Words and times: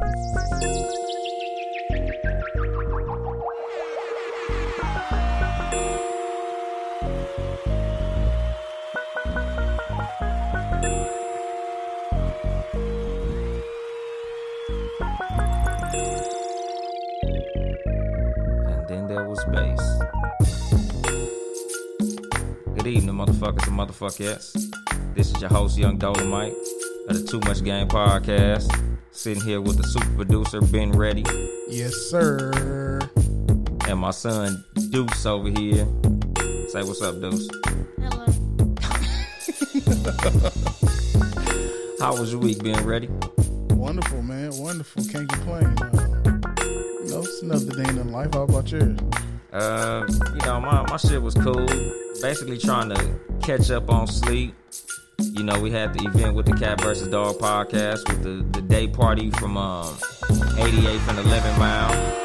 And 0.00 0.08
then 18.88 19.06
there 19.06 19.28
was 19.28 19.44
bass. 19.44 19.80
Good 22.74 22.88
evening, 22.88 23.14
motherfuckers 23.14 23.68
and 23.68 23.78
motherfuckers. 23.78 24.52
This 25.14 25.30
is 25.30 25.40
your 25.40 25.50
host, 25.50 25.78
Yung 25.78 25.98
Dolemite 25.98 26.52
of 27.08 27.16
the 27.16 27.26
Too 27.30 27.38
Much 27.40 27.62
Game 27.62 27.86
Podcast. 27.86 28.93
Sitting 29.14 29.42
here 29.42 29.60
with 29.60 29.76
the 29.78 29.84
super 29.84 30.10
producer, 30.16 30.60
Ben 30.60 30.92
Ready, 30.92 31.24
Yes, 31.68 31.94
sir. 32.10 33.00
and 33.88 33.98
my 33.98 34.10
son, 34.10 34.64
Deuce, 34.90 35.24
over 35.24 35.48
here. 35.48 35.86
Say 36.68 36.82
what's 36.82 37.00
up, 37.00 37.20
Deuce. 37.20 37.48
Hello. 37.98 38.26
How 42.00 42.16
was 42.18 42.32
your 42.32 42.40
week, 42.40 42.62
Ben 42.62 42.84
Ready? 42.84 43.08
Wonderful, 43.70 44.20
man. 44.22 44.50
Wonderful. 44.56 45.04
Can't 45.04 45.28
complain. 45.28 45.64
Uh, 45.64 46.20
you 47.04 47.10
know, 47.10 47.20
it's 47.20 47.42
another 47.42 47.82
day 47.82 47.88
in 47.88 48.10
life. 48.12 48.34
How 48.34 48.42
about 48.42 48.70
yours? 48.70 48.98
Uh, 49.52 50.04
you 50.08 50.40
know, 50.46 50.60
my, 50.60 50.82
my 50.90 50.96
shit 50.96 51.22
was 51.22 51.34
cool. 51.34 51.66
Basically 52.20 52.58
trying 52.58 52.88
to 52.90 53.20
catch 53.42 53.70
up 53.70 53.88
on 53.88 54.06
sleep. 54.06 54.54
You 55.18 55.44
know, 55.44 55.60
we 55.60 55.70
had 55.70 55.92
the 55.94 56.04
event 56.06 56.34
with 56.34 56.46
the 56.46 56.54
Cat 56.54 56.80
versus 56.80 57.08
Dog 57.08 57.38
podcast 57.38 58.08
with 58.08 58.22
the, 58.22 58.58
the 58.58 58.66
day 58.66 58.88
party 58.88 59.30
from 59.32 59.56
um 59.56 59.94
88th 60.56 61.08
and 61.08 61.18
11 61.18 61.58
Mile. 61.58 62.20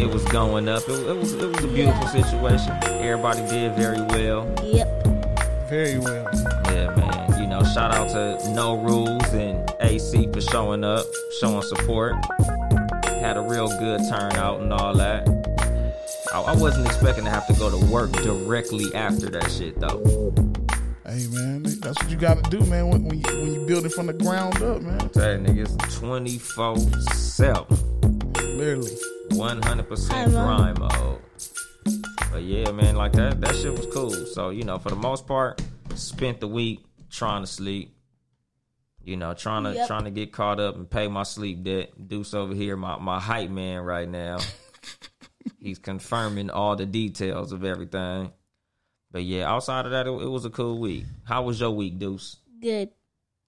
It 0.00 0.06
was 0.12 0.24
going 0.26 0.68
up. 0.68 0.82
It, 0.88 0.92
it 0.92 1.16
was 1.16 1.34
it 1.34 1.46
was 1.46 1.64
a 1.64 1.68
beautiful 1.68 2.06
situation. 2.08 2.72
Everybody 2.84 3.40
did 3.48 3.74
very 3.74 4.00
well. 4.02 4.52
Yep. 4.62 5.06
Very 5.68 5.98
well. 5.98 6.28
Yeah, 6.66 6.94
man. 6.94 7.40
You 7.40 7.46
know, 7.46 7.62
shout 7.64 7.92
out 7.94 8.08
to 8.10 8.50
No 8.52 8.76
Rules 8.76 9.32
and 9.32 9.68
AC 9.80 10.28
for 10.32 10.40
showing 10.40 10.84
up, 10.84 11.06
showing 11.40 11.62
support. 11.62 12.14
Had 13.04 13.36
a 13.36 13.42
real 13.42 13.68
good 13.78 14.00
turnout 14.08 14.60
and 14.60 14.72
all 14.72 14.94
that. 14.94 15.26
I, 16.32 16.40
I 16.42 16.54
wasn't 16.56 16.86
expecting 16.86 17.24
to 17.24 17.30
have 17.30 17.46
to 17.48 17.54
go 17.54 17.70
to 17.70 17.86
work 17.86 18.12
directly 18.12 18.94
after 18.94 19.28
that 19.30 19.50
shit 19.50 19.78
though. 19.80 20.32
Hey, 21.08 21.28
man. 21.28 21.62
That's 21.62 22.02
what 22.02 22.10
you 22.10 22.16
got 22.16 22.42
to 22.42 22.50
do, 22.50 22.58
man. 22.66 22.88
When, 22.88 23.04
when, 23.04 23.18
you, 23.20 23.24
when 23.26 23.54
you 23.54 23.64
build 23.66 23.86
it 23.86 23.92
from 23.92 24.06
the 24.06 24.12
ground 24.12 24.60
up, 24.60 24.82
man. 24.82 24.98
That 24.98 25.40
niggas 25.40 25.94
24 26.00 26.78
7, 27.12 27.64
Literally. 28.58 28.90
100% 29.30 30.10
Hi, 30.10 30.24
grind 30.28 30.78
mode. 30.80 31.20
But 32.32 32.42
yeah, 32.42 32.72
man, 32.72 32.96
like 32.96 33.12
that, 33.12 33.40
that 33.40 33.54
shit 33.54 33.72
was 33.72 33.86
cool. 33.94 34.10
So, 34.10 34.50
you 34.50 34.64
know, 34.64 34.78
for 34.78 34.88
the 34.88 34.96
most 34.96 35.28
part, 35.28 35.62
spent 35.94 36.40
the 36.40 36.48
week 36.48 36.84
trying 37.08 37.42
to 37.42 37.46
sleep. 37.46 37.94
You 39.00 39.16
know, 39.16 39.32
trying 39.34 39.62
to 39.62 39.74
Yep. 39.74 39.86
trying 39.86 40.04
to 40.04 40.10
get 40.10 40.32
caught 40.32 40.58
up 40.58 40.74
and 40.74 40.90
pay 40.90 41.06
my 41.06 41.22
sleep 41.22 41.62
debt. 41.62 41.92
Deuce 42.08 42.34
over 42.34 42.52
here, 42.52 42.76
my, 42.76 42.98
my 42.98 43.20
hype 43.20 43.50
man 43.50 43.82
right 43.82 44.08
now. 44.08 44.38
He's 45.60 45.78
confirming 45.78 46.50
all 46.50 46.74
the 46.74 46.86
details 46.86 47.52
of 47.52 47.62
everything. 47.62 48.32
But 49.16 49.24
yeah, 49.24 49.50
outside 49.50 49.86
of 49.86 49.92
that, 49.92 50.06
it, 50.06 50.10
it 50.10 50.28
was 50.28 50.44
a 50.44 50.50
cool 50.50 50.78
week. 50.78 51.06
How 51.24 51.42
was 51.42 51.58
your 51.58 51.70
week, 51.70 51.98
Deuce? 51.98 52.36
Good. 52.60 52.90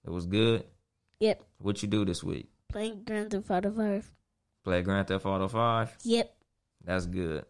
It 0.03 0.09
was 0.11 0.25
good. 0.25 0.65
Yep. 1.21 1.43
What 1.59 1.83
you 1.83 1.89
do 1.89 2.07
this 2.07 2.25
week? 2.25 2.49
Playing 2.71 3.03
Grand 3.05 3.31
Theft 3.31 3.51
Auto 3.51 3.71
5. 3.73 4.11
Play 4.65 4.81
Grand 4.81 5.09
Theft 5.09 5.27
Auto 5.27 5.47
Five. 5.47 5.95
Yep. 6.05 6.35
That's 6.87 7.05
good. 7.05 7.45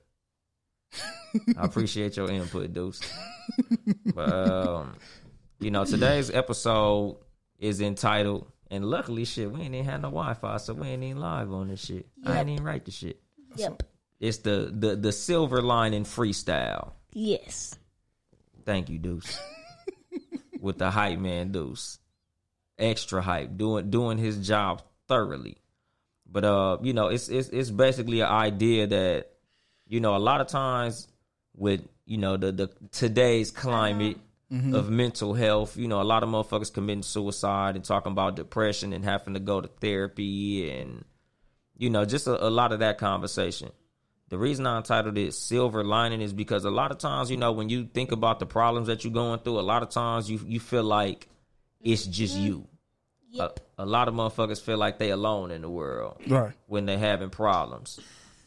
I 1.56 1.64
appreciate 1.64 2.16
your 2.16 2.28
input, 2.28 2.72
Deuce. 2.72 3.00
But 4.12 4.32
um, 4.32 4.96
you 5.60 5.70
know, 5.70 5.84
today's 5.84 6.28
episode 6.28 7.18
is 7.60 7.80
entitled, 7.80 8.50
and 8.68 8.84
luckily, 8.84 9.26
shit, 9.26 9.48
we 9.48 9.60
ain't 9.60 9.74
even 9.76 9.84
had 9.86 10.02
no 10.02 10.08
Wi-Fi, 10.08 10.56
so 10.56 10.74
we 10.74 10.88
ain't 10.88 11.04
even 11.04 11.20
live 11.20 11.52
on 11.52 11.68
this 11.68 11.84
shit. 11.84 12.08
I 12.26 12.30
ain't 12.40 12.48
Yep. 12.48 12.54
even 12.54 12.64
write 12.64 12.84
the 12.84 12.90
shit. 12.90 13.20
Yep. 13.54 13.84
It's 14.18 14.38
the 14.38 14.72
the 14.76 14.96
the 14.96 15.12
silver 15.12 15.62
lining 15.62 16.02
freestyle. 16.02 16.94
Yes. 17.12 17.78
Thank 18.68 18.90
you, 18.90 18.98
Deuce. 18.98 19.40
With 20.60 20.76
the 20.76 20.90
hype 20.90 21.18
man, 21.18 21.52
Deuce. 21.52 21.98
Extra 22.78 23.22
hype, 23.22 23.56
doing 23.56 23.88
doing 23.88 24.18
his 24.18 24.46
job 24.46 24.82
thoroughly. 25.08 25.56
But 26.30 26.44
uh, 26.44 26.76
you 26.82 26.92
know, 26.92 27.08
it's 27.08 27.30
it's 27.30 27.48
it's 27.48 27.70
basically 27.70 28.20
an 28.20 28.28
idea 28.28 28.86
that, 28.88 29.30
you 29.88 30.00
know, 30.00 30.14
a 30.14 30.18
lot 30.18 30.42
of 30.42 30.48
times 30.48 31.08
with 31.56 31.80
you 32.04 32.18
know 32.18 32.36
the 32.36 32.52
the 32.52 32.70
today's 32.92 33.50
climate 33.50 34.18
of 34.74 34.90
mental 34.90 35.32
health, 35.32 35.78
you 35.78 35.88
know, 35.88 36.02
a 36.02 36.04
lot 36.04 36.22
of 36.22 36.28
motherfuckers 36.28 36.72
committing 36.72 37.02
suicide 37.02 37.74
and 37.74 37.84
talking 37.86 38.12
about 38.12 38.36
depression 38.36 38.92
and 38.92 39.02
having 39.02 39.32
to 39.32 39.40
go 39.40 39.62
to 39.62 39.68
therapy 39.68 40.70
and 40.70 41.06
you 41.78 41.88
know, 41.88 42.04
just 42.04 42.26
a, 42.26 42.46
a 42.46 42.50
lot 42.50 42.72
of 42.72 42.80
that 42.80 42.98
conversation. 42.98 43.70
The 44.28 44.38
reason 44.38 44.66
I 44.66 44.76
entitled 44.76 45.16
it 45.16 45.32
Silver 45.32 45.82
Lining 45.82 46.20
is 46.20 46.32
because 46.34 46.64
a 46.64 46.70
lot 46.70 46.90
of 46.90 46.98
times, 46.98 47.30
you 47.30 47.36
know, 47.38 47.52
when 47.52 47.68
you 47.70 47.86
think 47.86 48.12
about 48.12 48.38
the 48.40 48.46
problems 48.46 48.88
that 48.88 49.02
you're 49.04 49.12
going 49.12 49.38
through, 49.40 49.58
a 49.58 49.62
lot 49.62 49.82
of 49.82 49.88
times 49.90 50.30
you 50.30 50.38
you 50.46 50.60
feel 50.60 50.84
like 50.84 51.28
it's 51.80 52.04
just 52.06 52.36
you. 52.36 52.66
Yep. 53.30 53.60
A, 53.78 53.84
a 53.84 53.86
lot 53.86 54.08
of 54.08 54.14
motherfuckers 54.14 54.60
feel 54.60 54.78
like 54.78 54.98
they 54.98 55.10
alone 55.10 55.50
in 55.50 55.62
the 55.62 55.68
world 55.70 56.16
Right. 56.26 56.52
when 56.66 56.86
they're 56.86 56.98
having 56.98 57.30
problems. 57.30 58.00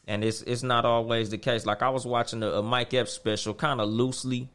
And 0.07 0.23
it's 0.23 0.41
it's 0.41 0.63
not 0.63 0.85
always 0.85 1.29
the 1.29 1.37
case. 1.37 1.65
Like 1.65 1.81
I 1.81 1.89
was 1.89 2.05
watching 2.05 2.43
a, 2.43 2.47
a 2.51 2.63
Mike 2.63 2.93
Epps 2.93 3.11
special 3.13 3.53
kind 3.53 3.79
of 3.81 3.89
loosely. 3.89 4.49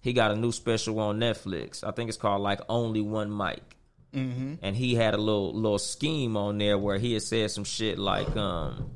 He 0.00 0.12
got 0.12 0.30
a 0.30 0.36
new 0.36 0.52
special 0.52 0.98
on 1.00 1.18
Netflix. 1.18 1.82
I 1.84 1.90
think 1.90 2.08
it's 2.08 2.16
called 2.18 2.42
like 2.42 2.60
Only 2.68 3.00
One 3.02 3.30
Mike. 3.30 3.76
Mm-hmm. 4.14 4.54
And 4.62 4.76
he 4.76 4.94
had 4.94 5.14
a 5.14 5.18
little 5.18 5.52
little 5.52 5.78
scheme 5.78 6.36
on 6.36 6.58
there 6.58 6.78
where 6.78 6.98
he 6.98 7.12
had 7.12 7.22
said 7.22 7.50
some 7.50 7.64
shit 7.64 7.98
like, 7.98 8.34
um, 8.36 8.90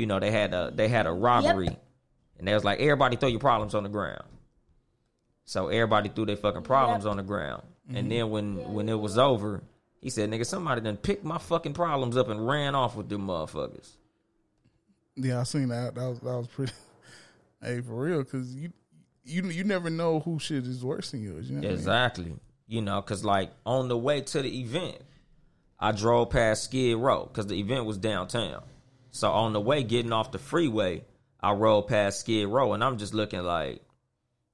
you 0.00 0.06
know, 0.06 0.18
they 0.18 0.30
had 0.30 0.54
a 0.54 0.72
they 0.74 0.88
had 0.88 1.06
a 1.06 1.12
robbery, 1.12 1.76
and 2.38 2.48
they 2.48 2.54
was 2.54 2.64
like, 2.64 2.80
everybody 2.80 3.16
throw 3.16 3.28
your 3.28 3.38
problems 3.38 3.74
on 3.74 3.82
the 3.82 3.90
ground. 3.90 4.24
So 5.44 5.68
everybody 5.68 6.08
threw 6.08 6.24
their 6.24 6.36
fucking 6.36 6.62
problems 6.62 7.04
on 7.04 7.18
the 7.18 7.22
ground. 7.22 7.64
And 7.88 7.96
mm-hmm. 7.96 8.08
then 8.08 8.30
when 8.30 8.72
when 8.72 8.88
it 8.88 8.98
was 8.98 9.18
over, 9.18 9.62
he 10.00 10.08
said, 10.08 10.30
"Nigga, 10.30 10.46
somebody 10.46 10.80
done 10.80 10.96
picked 10.96 11.24
my 11.24 11.36
fucking 11.36 11.74
problems 11.74 12.16
up 12.16 12.28
and 12.28 12.46
ran 12.46 12.74
off 12.74 12.96
with 12.96 13.10
them 13.10 13.26
motherfuckers." 13.26 13.90
Yeah, 15.16 15.40
I 15.40 15.42
seen 15.42 15.68
that. 15.68 15.96
That 15.96 16.08
was 16.08 16.20
that 16.20 16.36
was 16.36 16.46
pretty. 16.46 16.72
hey, 17.62 17.82
for 17.82 17.94
real, 17.94 18.22
because 18.22 18.54
you 18.54 18.72
you 19.24 19.44
you 19.50 19.64
never 19.64 19.90
know 19.90 20.20
who 20.20 20.38
shit 20.38 20.66
is 20.66 20.82
worse 20.82 21.10
than 21.10 21.22
yours. 21.22 21.50
You 21.50 21.56
know 21.56 21.60
what 21.60 21.66
I 21.66 21.70
mean? 21.70 21.78
Exactly. 21.78 22.34
You 22.68 22.80
know, 22.80 23.02
cause 23.02 23.24
like 23.24 23.50
on 23.66 23.88
the 23.88 23.98
way 23.98 24.20
to 24.20 24.42
the 24.42 24.60
event, 24.60 25.02
I 25.78 25.92
drove 25.92 26.30
past 26.30 26.64
Skid 26.64 26.96
Row 26.96 27.24
because 27.24 27.48
the 27.48 27.58
event 27.58 27.84
was 27.84 27.98
downtown. 27.98 28.62
So 29.10 29.30
on 29.30 29.52
the 29.52 29.60
way 29.60 29.82
getting 29.82 30.12
off 30.12 30.32
the 30.32 30.38
freeway, 30.38 31.04
I 31.40 31.52
rode 31.52 31.88
past 31.88 32.20
Skid 32.20 32.48
Row, 32.48 32.72
and 32.74 32.84
I'm 32.84 32.98
just 32.98 33.14
looking 33.14 33.42
like, 33.42 33.82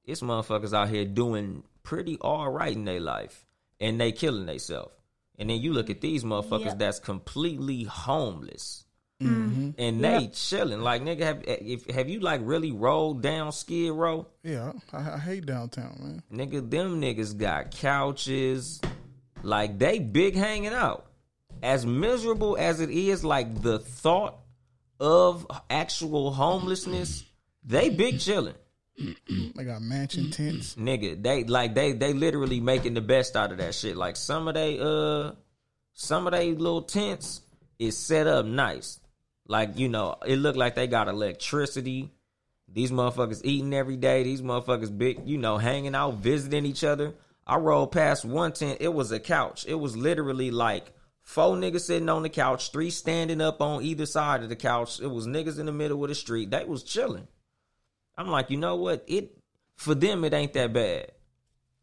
it's 0.05 0.21
motherfuckers 0.23 0.73
out 0.73 0.89
here 0.89 1.05
doing 1.05 1.63
pretty 1.83 2.17
all 2.21 2.49
right 2.51 2.75
in 2.75 2.85
their 2.85 3.01
life, 3.01 3.45
and 3.81 4.01
they 4.01 4.13
killing 4.13 4.47
themselves. 4.47 4.93
And 5.39 5.51
then 5.51 5.61
you 5.61 5.73
look 5.73 5.91
at 5.91 6.01
these 6.01 6.25
motherfuckers 6.25 6.65
Yep. 6.67 6.79
that's 6.79 6.99
completely 6.99 7.83
homeless. 7.85 8.85
Mm-hmm. 9.23 9.71
And 9.79 10.05
they 10.05 10.29
chilling 10.29 10.81
like 10.83 11.03
nigga. 11.03 11.21
Have 11.23 11.43
if 11.47 11.87
have 11.87 12.09
you 12.11 12.21
like 12.21 12.43
really 12.45 12.71
rolled 12.71 13.23
down 13.23 13.51
Skid 13.51 13.93
Row? 13.93 14.27
Yeah, 14.43 14.73
I, 14.93 15.13
I 15.13 15.19
hate 15.19 15.47
downtown, 15.47 16.23
man. 16.31 16.49
Nigga, 16.49 16.69
them 16.71 17.01
niggas 17.01 17.37
got 17.37 17.71
couches. 17.71 18.81
Like 19.43 19.79
they 19.79 19.99
big 20.01 20.35
hanging 20.37 20.75
out. 20.75 21.07
As 21.63 21.87
miserable 21.87 22.59
as 22.59 22.81
it 22.81 22.91
is, 22.91 23.25
like 23.25 23.63
the 23.63 23.79
thought 23.79 24.37
of 25.01 25.47
actual 25.71 26.33
homelessness, 26.33 27.25
they 27.65 27.91
big 27.91 28.21
chilling. 28.21 28.55
They 28.99 29.65
got 29.65 29.83
mansion 29.83 30.31
tents. 30.31 30.75
Nigga, 30.77 31.23
they 31.23 31.45
like 31.45 31.75
they 31.75 31.93
they 31.93 32.15
literally 32.15 32.61
making 32.61 32.95
the 32.95 33.03
best 33.03 33.37
out 33.37 33.53
of 33.53 33.59
that 33.59 33.75
shit. 33.75 33.97
Like 33.97 34.17
some 34.17 34.49
of 34.49 34.55
they 34.55 34.79
uh 34.81 35.33
some 35.93 36.27
of 36.27 36.33
they 36.33 36.53
little 36.53 36.83
tents 36.83 37.43
is 37.79 37.97
set 37.99 38.27
up 38.27 38.47
nice. 38.47 39.01
Like, 39.49 39.79
you 39.79 39.89
know, 39.89 40.17
it 40.27 40.37
looked 40.37 40.59
like 40.59 40.75
they 40.75 40.87
got 40.87 41.09
electricity. 41.09 42.11
These 42.69 42.91
motherfuckers 42.91 43.43
eating 43.45 43.73
every 43.73 43.97
day. 43.97 44.23
These 44.23 44.43
motherfuckers 44.43 44.97
big, 44.97 45.27
you 45.29 45.39
know, 45.39 45.57
hanging 45.57 45.95
out, 45.95 46.15
visiting 46.15 46.67
each 46.67 46.85
other. 46.85 47.15
I 47.47 47.57
rolled 47.57 47.93
past 47.93 48.25
one 48.25 48.53
tent. 48.53 48.79
It 48.81 48.93
was 48.93 49.13
a 49.13 49.21
couch. 49.21 49.65
It 49.69 49.77
was 49.77 49.97
literally 49.97 50.51
like 50.51 50.93
four 51.27 51.57
niggas 51.57 51.83
sitting 51.83 52.09
on 52.09 52.23
the 52.23 52.29
couch, 52.31 52.71
three 52.73 52.89
standing 52.89 53.41
up 53.41 53.61
on 53.61 53.83
either 53.83 54.07
side 54.07 54.43
of 54.43 54.49
the 54.49 54.57
couch. 54.57 55.01
It 55.01 55.09
was 55.09 55.27
niggas 55.27 55.59
in 55.59 55.67
the 55.67 55.73
middle 55.73 56.03
of 56.03 56.09
the 56.09 56.15
street. 56.15 56.51
They 56.51 56.65
was 56.65 56.83
chilling. 56.83 57.27
I'm 58.17 58.29
like, 58.29 58.49
you 58.49 58.57
know 58.57 58.77
what? 58.77 59.05
It 59.07 59.37
for 59.77 59.95
them 59.95 60.25
it 60.25 60.33
ain't 60.33 60.55
that 60.55 60.73
bad. 60.73 61.13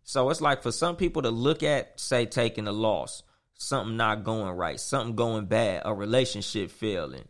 So 0.01 0.29
it's 0.29 0.41
like 0.41 0.63
for 0.63 0.71
some 0.71 0.95
people 0.95 1.21
to 1.21 1.29
look 1.29 1.61
at, 1.61 1.99
say, 1.99 2.25
taking 2.25 2.67
a 2.67 2.71
loss, 2.71 3.21
something 3.53 3.95
not 3.95 4.23
going 4.23 4.51
right, 4.51 4.79
something 4.79 5.15
going 5.15 5.45
bad, 5.45 5.83
a 5.85 5.93
relationship 5.93 6.71
failing, 6.71 7.27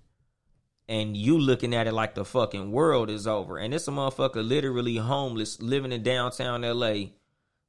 and 0.88 1.18
you 1.18 1.38
looking 1.38 1.76
at 1.76 1.88
it 1.88 1.94
like 1.94 2.16
the 2.16 2.26
fucking 2.26 2.72
world 2.72 3.10
is 3.10 3.28
over. 3.28 3.58
And 3.58 3.74
it's 3.74 3.88
a 3.88 3.92
motherfucker 3.92 4.48
literally 4.48 4.98
homeless 4.98 5.62
living 5.62 5.92
in 5.92 6.04
downtown 6.04 6.62
LA 6.62 7.10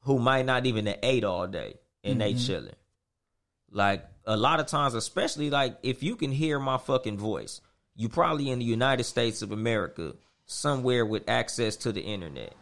who 0.03 0.19
might 0.19 0.47
not 0.47 0.67
even 0.67 0.87
have 0.87 0.99
ate 1.03 1.25
all 1.25 1.47
day 1.47 1.75
and 2.03 2.21
they 2.21 2.35
mm-hmm. 2.35 2.47
chilling. 2.47 2.77
Like 3.71 4.07
a 4.27 4.37
lot 4.37 4.61
of 4.61 4.67
times, 4.67 4.95
especially 4.95 5.51
like 5.51 5.79
if 5.83 6.03
you 6.03 6.17
can 6.17 6.33
hear 6.33 6.59
my 6.59 6.79
fucking 6.79 7.19
voice, 7.19 7.61
you 7.97 8.09
probably 8.09 8.51
in 8.51 8.59
the 8.59 8.65
United 8.65 9.05
States 9.05 9.43
of 9.43 9.53
America, 9.53 10.15
somewhere 10.47 11.07
with 11.07 11.29
access 11.29 11.77
to 11.77 11.93
the 11.93 12.01
internet. 12.01 12.55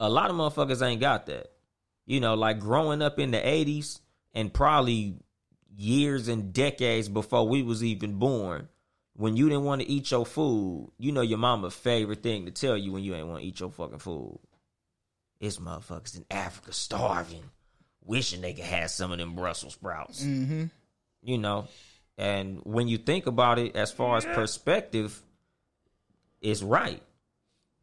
A 0.00 0.08
lot 0.08 0.30
of 0.30 0.36
motherfuckers 0.36 0.86
ain't 0.86 1.00
got 1.00 1.26
that. 1.26 1.50
You 2.06 2.20
know, 2.20 2.34
like 2.34 2.58
growing 2.58 3.02
up 3.02 3.18
in 3.18 3.30
the 3.30 3.38
80s 3.38 4.00
and 4.32 4.52
probably 4.52 5.16
years 5.76 6.28
and 6.28 6.52
decades 6.52 7.08
before 7.08 7.46
we 7.48 7.62
was 7.62 7.84
even 7.84 8.14
born, 8.14 8.68
when 9.14 9.36
you 9.36 9.48
didn't 9.48 9.64
want 9.64 9.82
to 9.82 9.88
eat 9.88 10.10
your 10.10 10.24
food, 10.24 10.92
you 10.98 11.12
know 11.12 11.20
your 11.20 11.38
mama's 11.38 11.74
favorite 11.74 12.22
thing 12.22 12.46
to 12.46 12.50
tell 12.50 12.76
you 12.76 12.92
when 12.92 13.02
you 13.02 13.14
ain't 13.14 13.26
want 13.26 13.42
to 13.42 13.46
eat 13.46 13.60
your 13.60 13.70
fucking 13.70 13.98
food. 13.98 14.38
It's 15.40 15.58
motherfuckers 15.58 16.16
in 16.16 16.24
Africa 16.30 16.72
starving, 16.72 17.50
wishing 18.08 18.40
they 18.40 18.54
could 18.54 18.64
have 18.64 18.90
some 18.90 19.12
of 19.12 19.18
them 19.18 19.36
Brussels 19.36 19.74
sprouts. 19.74 20.24
Mm-hmm. 20.24 20.64
You 21.22 21.38
know, 21.38 21.68
and 22.16 22.60
when 22.64 22.88
you 22.88 22.98
think 22.98 23.26
about 23.26 23.58
it, 23.58 23.76
as 23.76 23.92
far 23.92 24.16
as 24.16 24.24
perspective, 24.24 25.20
it's 26.40 26.62
right. 26.62 27.02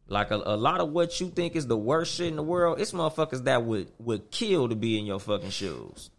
Like 0.08 0.32
a, 0.32 0.36
a 0.36 0.58
lot 0.58 0.82
of 0.82 0.92
what 0.92 1.20
you 1.20 1.30
think 1.30 1.56
is 1.56 1.68
the 1.68 1.78
worst 1.78 2.16
shit 2.16 2.28
in 2.28 2.36
the 2.36 2.44
world, 2.44 2.80
it's 2.80 2.92
motherfuckers 2.92 3.46
that 3.46 3.64
would 3.64 3.92
would 4.00 4.30
kill 4.32 4.70
to 4.70 4.76
be 4.76 5.00
in 5.00 5.06
your 5.06 5.20
fucking 5.20 5.50
shoes. 5.50 6.10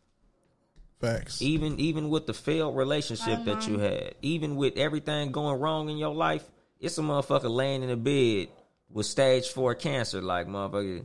Facts. 1.00 1.42
Even 1.42 1.78
even 1.78 2.08
with 2.08 2.26
the 2.26 2.34
failed 2.34 2.76
relationship 2.76 3.44
that 3.44 3.68
you 3.68 3.78
had, 3.78 4.14
even 4.22 4.56
with 4.56 4.76
everything 4.76 5.30
going 5.30 5.60
wrong 5.60 5.88
in 5.88 5.98
your 5.98 6.14
life, 6.14 6.44
it's 6.80 6.98
a 6.98 7.02
motherfucker 7.02 7.50
laying 7.50 7.82
in 7.82 7.90
a 7.90 7.96
bed 7.96 8.48
with 8.90 9.06
stage 9.06 9.48
four 9.48 9.74
cancer. 9.74 10.20
Like 10.22 10.46
motherfucker, 10.46 11.04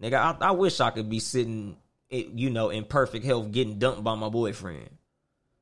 nigga, 0.00 0.14
I, 0.14 0.48
I 0.48 0.50
wish 0.52 0.80
I 0.80 0.90
could 0.90 1.08
be 1.08 1.18
sitting, 1.18 1.76
eh, 2.12 2.24
you 2.34 2.50
know, 2.50 2.70
in 2.70 2.84
perfect 2.84 3.24
health, 3.24 3.50
getting 3.50 3.78
dumped 3.78 4.04
by 4.04 4.14
my 4.14 4.28
boyfriend. 4.28 4.90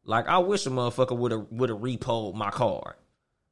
Like 0.05 0.29
I 0.29 0.39
wish 0.39 0.67
a 0.67 0.71
motherfucker 0.71 1.17
would 1.17 1.33
have 1.33 1.47
would 1.51 1.69
have 1.71 1.79
repoed 1.79 2.35
my 2.35 2.51
car. 2.51 2.97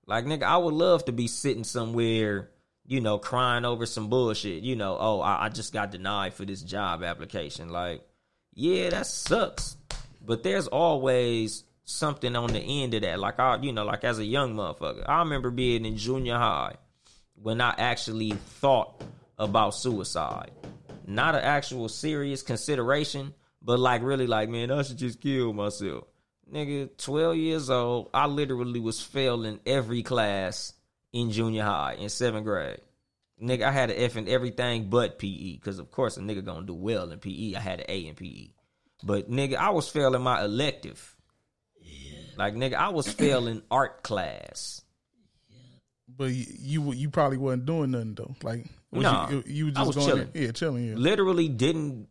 Like 0.06 0.24
nigga, 0.24 0.44
I 0.44 0.56
would 0.56 0.74
love 0.74 1.04
to 1.04 1.12
be 1.12 1.28
sitting 1.28 1.64
somewhere, 1.64 2.50
you 2.86 3.00
know, 3.00 3.18
crying 3.18 3.64
over 3.64 3.86
some 3.86 4.08
bullshit. 4.08 4.62
You 4.62 4.74
know, 4.74 4.96
oh, 4.98 5.20
I, 5.20 5.46
I 5.46 5.48
just 5.50 5.72
got 5.72 5.90
denied 5.90 6.34
for 6.34 6.44
this 6.44 6.62
job 6.62 7.02
application. 7.02 7.68
Like, 7.68 8.02
yeah, 8.54 8.90
that 8.90 9.06
sucks. 9.06 9.76
But 10.24 10.42
there's 10.42 10.66
always 10.66 11.64
something 11.84 12.36
on 12.36 12.52
the 12.52 12.60
end 12.60 12.94
of 12.94 13.02
that. 13.02 13.18
Like 13.18 13.38
I, 13.38 13.58
you 13.62 13.72
know, 13.72 13.84
like 13.84 14.04
as 14.04 14.18
a 14.18 14.24
young 14.24 14.54
motherfucker, 14.54 15.08
I 15.08 15.20
remember 15.20 15.50
being 15.50 15.84
in 15.84 15.96
junior 15.96 16.36
high 16.36 16.76
when 17.34 17.60
I 17.60 17.74
actually 17.78 18.32
thought 18.32 19.02
about 19.38 19.74
suicide. 19.74 20.50
Not 21.08 21.34
an 21.34 21.40
actual 21.40 21.88
serious 21.88 22.42
consideration, 22.42 23.32
but 23.62 23.78
like 23.78 24.02
really 24.02 24.26
like, 24.26 24.50
man, 24.50 24.70
I 24.70 24.82
should 24.82 24.98
just 24.98 25.22
kill 25.22 25.54
myself. 25.54 26.04
Nigga, 26.52 26.94
12 26.98 27.36
years 27.36 27.70
old, 27.70 28.10
I 28.12 28.26
literally 28.26 28.78
was 28.78 29.00
failing 29.00 29.58
every 29.64 30.02
class 30.02 30.74
in 31.14 31.30
junior 31.30 31.64
high 31.64 31.94
in 31.94 32.10
seventh 32.10 32.44
grade. 32.44 32.82
Nigga, 33.42 33.62
I 33.62 33.72
had 33.72 33.90
an 33.90 33.96
F 33.96 34.18
in 34.18 34.28
everything 34.28 34.90
but 34.90 35.18
PE, 35.18 35.54
because 35.54 35.78
of 35.78 35.90
course 35.90 36.18
a 36.18 36.20
nigga 36.20 36.44
gonna 36.44 36.66
do 36.66 36.74
well 36.74 37.10
in 37.10 37.18
PE. 37.20 37.54
I 37.54 37.60
had 37.60 37.80
an 37.80 37.86
A 37.88 38.06
in 38.06 38.14
PE. 38.14 38.48
But 39.02 39.30
nigga, 39.30 39.54
I 39.56 39.70
was 39.70 39.88
failing 39.88 40.20
my 40.20 40.44
elective. 40.44 41.16
Yeah. 41.80 42.18
Like 42.36 42.54
nigga, 42.54 42.74
I 42.74 42.90
was 42.90 43.10
failing 43.10 43.62
art 43.70 44.02
class. 44.02 44.82
But 46.06 46.32
you, 46.32 46.44
you 46.58 46.92
you 46.92 47.08
probably 47.08 47.38
wasn't 47.38 47.64
doing 47.64 47.92
nothing 47.92 48.14
though. 48.14 48.34
Like 48.42 48.66
was 48.90 49.02
Nah, 49.02 49.28
you, 49.30 49.44
you 49.46 49.64
was 49.66 49.74
I 49.76 49.80
just 49.84 49.86
was 49.86 49.96
going 49.96 50.08
chilling. 50.08 50.30
there- 50.32 50.42
Yeah, 50.44 50.52
chilling. 50.52 50.88
Yeah. 50.88 50.94
literally 50.96 51.48
didn't 51.48 52.08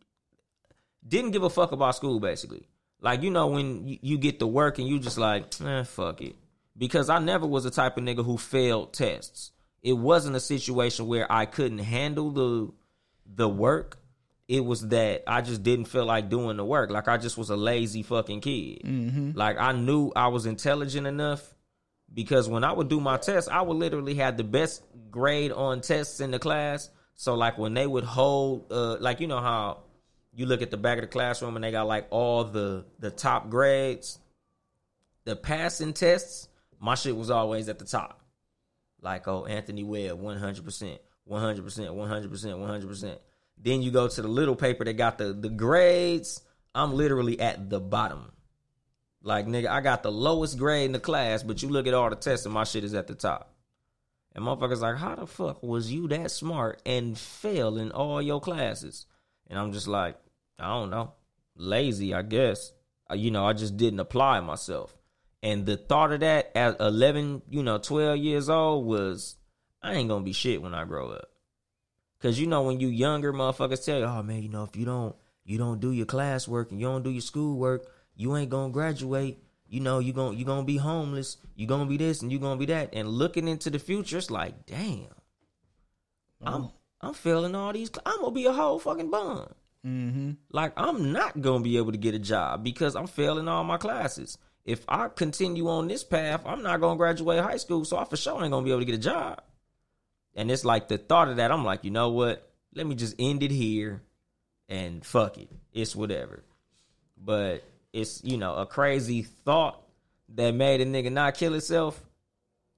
didn't 1.06 1.30
give 1.30 1.42
a 1.42 1.50
fuck 1.50 1.72
about 1.72 1.94
school 1.96 2.20
basically 2.20 2.66
like 3.00 3.22
you 3.22 3.30
know 3.30 3.46
when 3.46 3.86
you, 3.86 3.98
you 4.02 4.18
get 4.18 4.38
to 4.40 4.46
work 4.46 4.78
and 4.78 4.88
you 4.88 4.98
just 4.98 5.18
like 5.18 5.44
eh, 5.64 5.82
fuck 5.84 6.20
it 6.20 6.34
because 6.76 7.08
i 7.08 7.18
never 7.18 7.46
was 7.46 7.64
the 7.64 7.70
type 7.70 7.96
of 7.96 8.04
nigga 8.04 8.24
who 8.24 8.36
failed 8.36 8.92
tests 8.92 9.52
it 9.82 9.92
wasn't 9.94 10.34
a 10.34 10.40
situation 10.40 11.06
where 11.06 11.30
i 11.30 11.46
couldn't 11.46 11.78
handle 11.78 12.30
the 12.30 12.70
the 13.26 13.48
work 13.48 13.98
it 14.48 14.64
was 14.64 14.88
that 14.88 15.22
i 15.26 15.40
just 15.40 15.62
didn't 15.62 15.84
feel 15.86 16.04
like 16.04 16.28
doing 16.28 16.56
the 16.56 16.64
work 16.64 16.90
like 16.90 17.06
i 17.08 17.16
just 17.16 17.38
was 17.38 17.50
a 17.50 17.56
lazy 17.56 18.02
fucking 18.02 18.40
kid 18.40 18.80
like 19.36 19.56
i 19.58 19.72
knew 19.72 20.10
i 20.16 20.26
was 20.28 20.46
intelligent 20.46 21.06
enough 21.06 21.54
because 22.12 22.48
when 22.48 22.64
I 22.64 22.72
would 22.72 22.88
do 22.88 23.00
my 23.00 23.16
tests, 23.16 23.48
I 23.48 23.62
would 23.62 23.76
literally 23.76 24.14
have 24.14 24.36
the 24.36 24.44
best 24.44 24.82
grade 25.10 25.52
on 25.52 25.80
tests 25.80 26.20
in 26.20 26.30
the 26.30 26.38
class. 26.38 26.90
So 27.14 27.34
like 27.34 27.58
when 27.58 27.74
they 27.74 27.86
would 27.86 28.04
hold, 28.04 28.72
uh, 28.72 28.96
like 29.00 29.20
you 29.20 29.26
know 29.26 29.40
how 29.40 29.82
you 30.32 30.46
look 30.46 30.62
at 30.62 30.70
the 30.70 30.76
back 30.76 30.98
of 30.98 31.02
the 31.02 31.08
classroom 31.08 31.56
and 31.56 31.64
they 31.64 31.70
got 31.70 31.86
like 31.86 32.06
all 32.10 32.44
the 32.44 32.84
the 32.98 33.10
top 33.10 33.50
grades, 33.50 34.18
the 35.24 35.36
passing 35.36 35.92
tests, 35.92 36.48
my 36.80 36.94
shit 36.94 37.16
was 37.16 37.30
always 37.30 37.68
at 37.68 37.78
the 37.78 37.84
top. 37.84 38.20
Like 39.00 39.28
oh 39.28 39.46
Anthony 39.46 39.82
Webb, 39.82 40.18
one 40.18 40.38
hundred 40.38 40.64
percent, 40.64 41.00
one 41.24 41.40
hundred 41.40 41.64
percent, 41.64 41.92
one 41.92 42.08
hundred 42.08 42.30
percent, 42.30 42.58
one 42.58 42.68
hundred 42.68 42.88
percent. 42.88 43.18
Then 43.60 43.82
you 43.82 43.90
go 43.90 44.06
to 44.06 44.22
the 44.22 44.28
little 44.28 44.56
paper 44.56 44.84
that 44.84 44.94
got 44.94 45.18
the 45.18 45.32
the 45.32 45.48
grades. 45.48 46.40
I'm 46.74 46.94
literally 46.94 47.40
at 47.40 47.70
the 47.70 47.80
bottom. 47.80 48.30
Like 49.22 49.46
nigga, 49.46 49.68
I 49.68 49.80
got 49.80 50.02
the 50.02 50.12
lowest 50.12 50.58
grade 50.58 50.86
in 50.86 50.92
the 50.92 51.00
class, 51.00 51.42
but 51.42 51.62
you 51.62 51.68
look 51.68 51.86
at 51.86 51.94
all 51.94 52.10
the 52.10 52.16
tests 52.16 52.46
and 52.46 52.54
my 52.54 52.64
shit 52.64 52.84
is 52.84 52.94
at 52.94 53.06
the 53.06 53.14
top. 53.14 53.54
And 54.34 54.44
motherfuckers 54.44 54.80
like, 54.80 54.96
how 54.96 55.16
the 55.16 55.26
fuck 55.26 55.62
was 55.62 55.92
you 55.92 56.06
that 56.08 56.30
smart 56.30 56.80
and 56.86 57.18
fail 57.18 57.76
in 57.78 57.90
all 57.90 58.22
your 58.22 58.40
classes? 58.40 59.06
And 59.48 59.58
I'm 59.58 59.72
just 59.72 59.88
like, 59.88 60.16
I 60.58 60.68
don't 60.68 60.90
know, 60.90 61.14
lazy, 61.56 62.14
I 62.14 62.22
guess. 62.22 62.72
Uh, 63.10 63.14
You 63.14 63.30
know, 63.30 63.46
I 63.46 63.52
just 63.52 63.76
didn't 63.76 64.00
apply 64.00 64.40
myself. 64.40 64.96
And 65.42 65.66
the 65.66 65.76
thought 65.76 66.12
of 66.12 66.20
that 66.20 66.56
at 66.56 66.80
11, 66.80 67.42
you 67.48 67.62
know, 67.62 67.78
12 67.78 68.18
years 68.18 68.48
old 68.48 68.86
was, 68.86 69.36
I 69.82 69.94
ain't 69.94 70.08
gonna 70.08 70.24
be 70.24 70.32
shit 70.32 70.62
when 70.62 70.74
I 70.74 70.84
grow 70.84 71.10
up. 71.10 71.30
Cause 72.20 72.38
you 72.38 72.48
know, 72.48 72.62
when 72.62 72.80
you 72.80 72.88
younger, 72.88 73.32
motherfuckers 73.32 73.84
tell 73.84 73.98
you, 73.98 74.04
oh 74.04 74.22
man, 74.24 74.42
you 74.42 74.48
know, 74.48 74.64
if 74.64 74.74
you 74.74 74.84
don't, 74.84 75.14
you 75.44 75.56
don't 75.56 75.80
do 75.80 75.92
your 75.92 76.06
classwork 76.06 76.70
and 76.70 76.80
you 76.80 76.86
don't 76.86 77.04
do 77.04 77.10
your 77.10 77.20
schoolwork, 77.22 77.86
you 78.18 78.36
ain't 78.36 78.50
gonna 78.50 78.72
graduate. 78.72 79.38
You 79.68 79.80
know, 79.80 80.00
you 80.00 80.12
gonna 80.12 80.36
you 80.36 80.44
gonna 80.44 80.64
be 80.64 80.76
homeless. 80.76 81.38
You 81.54 81.66
gonna 81.66 81.86
be 81.86 81.96
this 81.96 82.20
and 82.20 82.32
you 82.32 82.38
gonna 82.38 82.58
be 82.58 82.66
that. 82.66 82.90
And 82.92 83.08
looking 83.08 83.48
into 83.48 83.70
the 83.70 83.78
future, 83.78 84.18
it's 84.18 84.30
like, 84.30 84.66
damn, 84.66 85.06
I'm 86.42 86.70
I'm 87.00 87.14
failing 87.14 87.54
all 87.54 87.72
these. 87.72 87.90
I'm 88.04 88.20
gonna 88.20 88.32
be 88.32 88.46
a 88.46 88.52
whole 88.52 88.80
fucking 88.80 89.10
bum. 89.10 89.48
Mm-hmm. 89.86 90.32
Like 90.50 90.72
I'm 90.76 91.12
not 91.12 91.40
gonna 91.40 91.62
be 91.62 91.76
able 91.76 91.92
to 91.92 91.98
get 91.98 92.14
a 92.14 92.18
job 92.18 92.64
because 92.64 92.96
I'm 92.96 93.06
failing 93.06 93.46
all 93.46 93.62
my 93.62 93.76
classes. 93.76 94.36
If 94.64 94.84
I 94.88 95.08
continue 95.08 95.68
on 95.68 95.86
this 95.86 96.02
path, 96.02 96.42
I'm 96.44 96.62
not 96.62 96.80
gonna 96.80 96.96
graduate 96.96 97.40
high 97.40 97.56
school, 97.56 97.84
so 97.84 97.98
I 97.98 98.04
for 98.04 98.16
sure 98.16 98.42
ain't 98.42 98.50
gonna 98.50 98.64
be 98.64 98.70
able 98.70 98.80
to 98.80 98.86
get 98.86 98.96
a 98.96 98.98
job. 98.98 99.40
And 100.34 100.50
it's 100.50 100.64
like 100.64 100.88
the 100.88 100.98
thought 100.98 101.28
of 101.28 101.36
that, 101.36 101.52
I'm 101.52 101.64
like, 101.64 101.84
you 101.84 101.90
know 101.92 102.10
what? 102.10 102.50
Let 102.74 102.86
me 102.86 102.96
just 102.96 103.14
end 103.18 103.44
it 103.44 103.52
here 103.52 104.02
and 104.68 105.04
fuck 105.04 105.38
it. 105.38 105.48
It's 105.72 105.94
whatever. 105.94 106.42
But 107.16 107.64
it's, 108.00 108.22
you 108.24 108.36
know, 108.36 108.54
a 108.54 108.66
crazy 108.66 109.22
thought 109.22 109.82
that 110.34 110.54
made 110.54 110.80
a 110.80 110.86
nigga 110.86 111.10
not 111.12 111.34
kill 111.34 111.52
himself. 111.52 112.02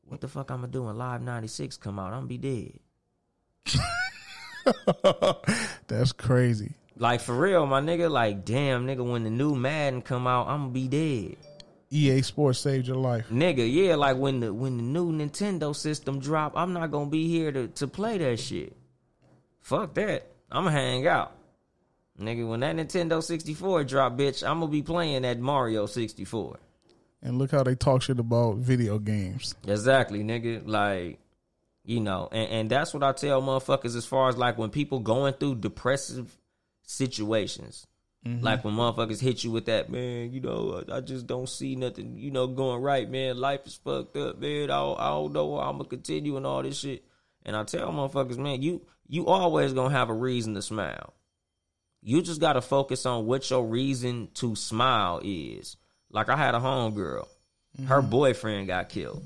What 0.03 0.21
the 0.21 0.29
fuck 0.29 0.51
I'm 0.51 0.61
gonna 0.61 0.73
do 0.73 0.83
when 0.85 0.99
Live 0.99 1.23
96 1.23 1.77
come 1.77 1.99
out? 1.99 2.13
I'm 2.13 2.27
gonna 2.27 2.39
be 2.39 2.39
dead. 2.39 2.81
That's 5.87 6.13
crazy. 6.13 6.75
Like 6.97 7.21
for 7.21 7.35
real, 7.35 7.65
my 7.67 7.81
nigga, 7.81 8.11
like 8.11 8.45
damn 8.45 8.87
nigga, 8.87 9.09
when 9.09 9.25
the 9.25 9.31
new 9.31 9.55
Madden 9.55 10.03
come 10.03 10.27
out, 10.27 10.49
I'm 10.49 10.63
gonna 10.63 10.73
be 10.73 10.89
dead. 10.89 11.37
EA 11.91 12.23
Sports 12.23 12.61
saved 12.61 12.87
your 12.87 12.97
life. 12.97 13.29
Nigga, 13.31 13.73
yeah, 13.73 13.97
like 13.97 14.17
when 14.17 14.41
the 14.41 14.53
when 14.53 14.77
the 14.77 14.83
new 14.83 15.13
Nintendo 15.13 15.75
system 15.75 16.21
drop, 16.21 16.53
I'm 16.57 16.73
not 16.73 16.91
gonna 16.91 17.11
be 17.11 17.29
here 17.29 17.51
to, 17.53 17.69
to 17.69 17.89
play 17.89 18.19
that 18.19 18.39
shit. 18.39 18.77
Fuck 19.61 19.95
that. 19.95 20.27
I'ma 20.51 20.71
hang 20.71 21.07
out. 21.07 21.33
Nigga, 22.21 22.47
when 22.47 22.61
that 22.61 22.77
Nintendo 22.77 23.23
64 23.23 23.85
drop, 23.85 24.17
bitch, 24.17 24.47
I'm 24.47 24.61
gonna 24.61 24.71
be 24.71 24.83
playing 24.83 25.23
that 25.23 25.41
Mario 25.41 25.87
64. 25.87 26.59
And 27.23 27.39
look 27.39 27.51
how 27.51 27.63
they 27.63 27.75
talk 27.75 28.03
shit 28.03 28.19
about 28.19 28.57
video 28.57 28.99
games. 28.99 29.55
Exactly, 29.67 30.23
nigga. 30.23 30.63
Like, 30.67 31.19
you 31.85 32.01
know, 32.01 32.29
and, 32.31 32.51
and 32.51 32.71
that's 32.71 32.95
what 32.95 33.03
I 33.03 33.13
tell 33.13 33.43
motherfuckers 33.43 33.97
as 33.97 34.07
far 34.07 34.29
as 34.29 34.37
like 34.37 34.59
when 34.59 34.71
people 34.71 35.01
going 35.01 35.35
through 35.35 35.57
depressive 35.57 36.37
situations. 36.83 37.87
Mm-hmm. 38.27 38.45
Like 38.45 38.65
when 38.65 38.75
motherfuckers 38.75 39.21
hit 39.21 39.45
you 39.45 39.51
with 39.51 39.65
that, 39.67 39.91
man, 39.91 40.31
you 40.31 40.41
know, 40.41 40.85
I 40.89 40.99
I 40.99 41.01
just 41.01 41.27
don't 41.27 41.49
see 41.49 41.75
nothing, 41.75 42.19
you 42.19 42.31
know, 42.31 42.47
going 42.47 42.83
right, 42.83 43.09
man. 43.09 43.39
Life 43.39 43.67
is 43.67 43.77
fucked 43.77 44.17
up, 44.17 44.39
man. 44.39 44.65
I 44.65 44.77
don't, 44.77 45.01
I 45.01 45.09
don't 45.09 45.33
know 45.33 45.59
I'm 45.59 45.79
gonna 45.79 45.89
continue 45.89 46.37
and 46.37 46.47
all 46.47 46.63
this 46.63 46.79
shit. 46.79 47.03
And 47.47 47.57
I 47.57 47.65
tell 47.65 47.91
motherfuckers, 47.91 48.37
man, 48.37 48.61
you 48.61 48.83
you 49.09 49.27
always 49.27 49.73
gonna 49.73 49.95
have 49.95 50.11
a 50.11 50.15
reason 50.15 50.55
to 50.55 50.63
smile. 50.63 51.15
You 52.03 52.23
just 52.23 52.41
gotta 52.41 52.61
focus 52.61 53.05
on 53.07 53.27
what 53.27 53.49
your 53.51 53.65
reason 53.65 54.29
to 54.35 54.57
smile 54.57 55.21
is. 55.23 55.77
Like 56.11 56.29
I 56.29 56.37
had 56.37 56.55
a 56.55 56.59
homegirl. 56.59 57.27
Her 57.87 58.01
mm-hmm. 58.01 58.11
boyfriend 58.11 58.67
got 58.67 58.89
killed. 58.89 59.23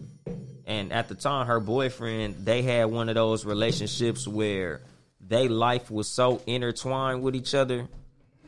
And 0.67 0.93
at 0.93 1.09
the 1.09 1.15
time, 1.15 1.47
her 1.47 1.61
boyfriend, 1.61 2.45
they 2.45 2.63
had 2.63 2.87
one 2.87 3.09
of 3.09 3.15
those 3.15 3.45
relationships 3.45 4.27
where 4.27 4.81
they 5.21 5.49
life 5.49 5.91
was 5.91 6.09
so 6.09 6.43
intertwined 6.47 7.23
with 7.23 7.35
each 7.35 7.55
other, 7.55 7.89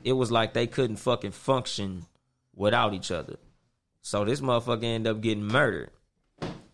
it 0.05 0.13
was 0.13 0.31
like 0.31 0.53
they 0.53 0.67
couldn't 0.67 0.97
fucking 0.97 1.33
function 1.33 2.07
without 2.55 2.95
each 2.95 3.11
other. 3.11 3.37
So 4.03 4.25
this 4.25 4.41
motherfucker 4.41 4.85
ended 4.85 5.11
up 5.11 5.21
getting 5.21 5.45
murdered. 5.45 5.91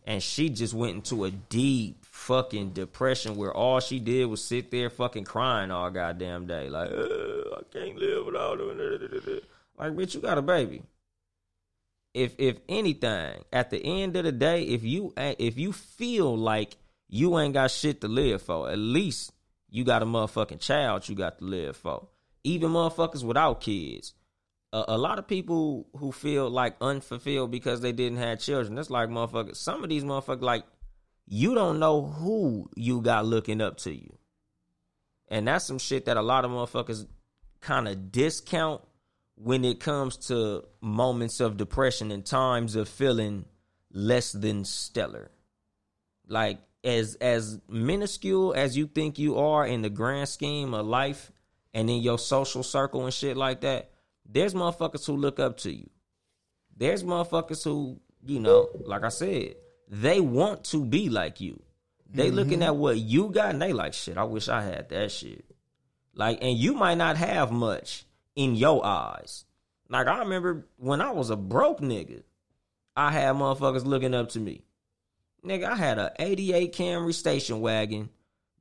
And 0.07 0.23
she 0.23 0.49
just 0.49 0.75
went 0.75 0.97
into 0.97 1.25
a 1.25 1.31
deep 1.31 2.02
fucking 2.23 2.71
depression 2.71 3.37
where 3.37 3.53
all 3.53 3.81
she 3.81 3.99
did 3.99 4.27
was 4.27 4.45
sit 4.45 4.71
there 4.71 4.91
fucking 4.91 5.25
crying 5.25 5.71
all 5.71 5.91
goddamn 5.91 6.47
day. 6.47 6.69
Like, 6.69 6.91
I 6.91 7.61
can't 7.73 7.97
live 7.97 8.27
without 8.27 8.61
him. 8.61 9.41
Like, 9.79 9.93
bitch, 9.93 10.15
you 10.15 10.21
got 10.21 10.39
a 10.39 10.43
baby 10.43 10.83
if 12.15 12.35
if 12.39 12.59
anything, 12.69 13.45
at 13.53 13.71
the 13.71 13.79
end 13.79 14.17
of 14.17 14.25
the 14.25 14.33
day, 14.33 14.63
if 14.63 14.85
you 14.85 15.13
if 15.17 15.59
you 15.59 15.73
feel 15.73 16.37
like 16.37 16.77
you 17.09 17.39
ain't 17.39 17.55
got 17.55 17.71
shit 17.71 18.01
to 18.03 18.09
live 18.09 18.43
for, 18.43 18.71
at 18.71 18.79
least 18.79 19.33
you 19.69 19.85
got 19.85 20.03
a 20.03 20.07
motherfucking 20.07 20.61
child 20.61 21.09
you 21.09 21.15
got 21.15 21.39
to 21.39 21.45
live 21.45 21.77
for. 21.77 22.09
Even 22.45 22.71
motherfuckers 22.71 23.25
without 23.25 23.61
kids. 23.61 24.15
A, 24.73 24.85
a 24.89 24.99
lot 24.99 25.19
of 25.19 25.29
people 25.29 25.87
who 25.97 26.13
feel 26.13 26.51
like 26.51 26.77
unfulfilled 26.81 27.51
because 27.51 27.81
they 27.81 27.93
didn't 27.93 28.19
have 28.19 28.41
children. 28.41 28.75
That's 28.75 28.91
like 28.91 29.09
motherfuckers. 29.09 29.57
Some 29.57 29.83
of 29.83 29.89
these 29.89 30.05
motherfuckers 30.05 30.43
like 30.43 30.65
you 31.33 31.55
don't 31.55 31.79
know 31.79 32.03
who 32.03 32.69
you 32.77 33.01
got 33.01 33.25
looking 33.25 33.63
up 33.63 33.79
to 33.79 33.91
you. 33.91 34.19
And 35.29 35.49
that's 35.49 35.65
some 35.65 35.79
shit 35.79 36.05
that 36.05 36.19
a 36.19 36.23
lot 36.23 36.45
of 36.45 36.51
motherfuckers 36.51 37.07
kind 37.63 37.89
of 37.89 38.13
discount 38.13 38.83
when 39.37 39.65
it 39.65 39.81
comes 39.81 40.19
to 40.27 40.63
moments 40.83 41.41
of 41.41 41.57
depression 41.57 42.11
and 42.11 42.23
times 42.23 42.77
of 42.77 42.87
feeling 42.87 43.47
less 43.91 44.33
than 44.33 44.67
stellar. 44.67 45.31
Like 46.29 46.59
as 46.85 47.15
as 47.15 47.59
minuscule 47.67 48.53
as 48.53 48.77
you 48.77 48.87
think 48.87 49.19
you 49.19 49.39
are 49.39 49.67
in 49.67 49.81
the 49.81 49.89
grand 49.89 50.29
scheme 50.29 50.75
of 50.75 50.85
life 50.85 51.33
and 51.73 51.89
in 51.89 52.03
your 52.03 52.19
social 52.19 52.63
circle 52.63 53.07
and 53.07 53.15
shit 53.15 53.39
like 53.39 53.63
that, 53.63 53.91
there's 54.29 54.53
motherfuckers 54.53 55.07
who 55.07 55.17
look 55.17 55.41
up 55.41 55.57
to 55.59 55.73
you. 55.73 55.89
There's 56.77 57.03
motherfuckers 57.03 57.65
who, 57.65 58.03
you 58.23 58.39
know, 58.39 58.69
like 58.85 59.03
I 59.03 59.09
said, 59.09 59.55
they 59.93 60.21
want 60.21 60.65
to 60.65 60.87
be 60.87 61.11
like 61.11 61.43
you. 61.43 61.63
They 62.15 62.31
looking 62.31 62.61
mm-hmm. 62.61 62.63
at 62.63 62.77
what 62.77 62.97
you 62.97 63.29
got 63.29 63.51
and 63.51 63.61
they 63.61 63.75
like, 63.75 63.93
shit, 63.93 64.17
I 64.17 64.25
wish 64.25 64.49
I 64.49 64.63
had 64.63 64.89
that 64.89 65.13
shit. 65.13 65.45
Like, 66.15 66.39
and 66.41 66.57
you 66.57 66.73
might 66.73 66.97
not 66.97 67.19
have 67.19 67.53
much 67.53 68.07
in 68.35 68.55
your 68.55 68.85
eyes. 68.85 69.45
Like, 69.91 70.07
I 70.07 70.21
remember 70.21 70.67
when 70.79 71.03
I 71.03 71.11
was 71.11 71.29
a 71.29 71.37
broke 71.37 71.81
nigga, 71.81 72.23
I 72.97 73.13
had 73.13 73.35
motherfuckers 73.37 73.85
looking 73.85 74.15
up 74.15 74.31
to 74.31 74.41
me. 74.41 74.63
Nigga, 75.45 75.65
I 75.65 75.77
had 75.77 75.99
a 75.99 76.13
88 76.19 76.75
Camry 76.75 77.13
station 77.13 77.61
wagon 77.61 78.09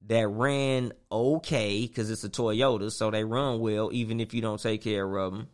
that 0.07 0.27
ran 0.27 0.91
okay 1.09 1.87
because 1.87 2.11
it's 2.11 2.25
a 2.25 2.29
Toyota, 2.29 2.91
so 2.91 3.09
they 3.09 3.23
run 3.23 3.61
well 3.61 3.89
even 3.93 4.19
if 4.19 4.33
you 4.33 4.41
don't 4.41 4.61
take 4.61 4.81
care 4.81 5.17
of 5.17 5.31
them. 5.31 5.47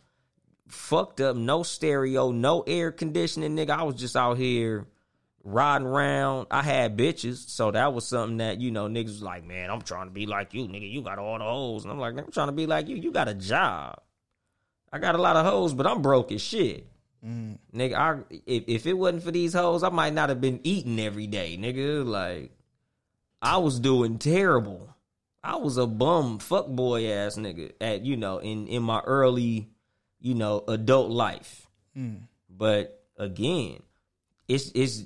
Fucked 0.67 1.21
up, 1.21 1.35
no 1.35 1.61
stereo, 1.61 2.31
no 2.31 2.61
air 2.65 2.91
conditioning, 2.91 3.55
nigga. 3.55 3.71
I 3.71 3.83
was 3.83 3.95
just 3.95 4.15
out 4.15 4.37
here 4.37 4.87
riding 5.47 5.87
around. 5.87 6.47
I 6.51 6.61
had 6.61 6.97
bitches, 6.97 7.49
so 7.49 7.71
that 7.71 7.93
was 7.93 8.05
something 8.05 8.37
that 8.37 8.59
you 8.59 8.71
know 8.71 8.87
niggas 8.87 9.05
was 9.05 9.23
like, 9.23 9.45
man, 9.45 9.69
I'm 9.69 9.81
trying 9.81 10.07
to 10.07 10.11
be 10.13 10.25
like 10.25 10.53
you, 10.53 10.67
nigga. 10.67 10.91
You 10.91 11.01
got 11.01 11.19
all 11.19 11.37
the 11.37 11.45
hoes, 11.45 11.83
and 11.83 11.91
I'm 11.91 11.99
like, 11.99 12.17
I'm 12.17 12.31
trying 12.31 12.49
to 12.49 12.53
be 12.53 12.67
like 12.67 12.87
you. 12.87 12.97
You 12.97 13.11
got 13.11 13.27
a 13.27 13.33
job. 13.33 13.99
I 14.91 14.99
got 14.99 15.15
a 15.15 15.21
lot 15.21 15.35
of 15.35 15.45
hoes, 15.45 15.73
but 15.73 15.87
I'm 15.87 16.01
broke 16.01 16.31
as 16.31 16.41
shit. 16.41 16.87
Mm. 17.25 17.57
Nigga, 17.73 17.95
I 17.95 18.19
if, 18.45 18.63
if 18.67 18.85
it 18.85 18.93
wasn't 18.93 19.23
for 19.23 19.31
these 19.31 19.53
hoes, 19.53 19.83
I 19.83 19.89
might 19.89 20.13
not 20.13 20.29
have 20.29 20.41
been 20.41 20.59
eating 20.63 20.99
every 20.99 21.27
day, 21.27 21.57
nigga. 21.57 22.05
Like, 22.05 22.51
I 23.41 23.57
was 23.57 23.79
doing 23.79 24.19
terrible. 24.19 24.93
I 25.43 25.55
was 25.55 25.77
a 25.77 25.87
bum 25.87 26.39
fuck 26.39 26.67
boy 26.67 27.09
ass 27.11 27.37
nigga 27.37 27.71
at 27.79 28.03
you 28.03 28.17
know 28.17 28.39
in 28.39 28.67
in 28.67 28.83
my 28.83 29.01
early 29.05 29.69
you 30.19 30.35
know 30.35 30.63
adult 30.67 31.09
life. 31.09 31.67
Mm. 31.97 32.21
But 32.49 33.01
again, 33.17 33.81
it's 34.47 34.71
it's 34.75 35.03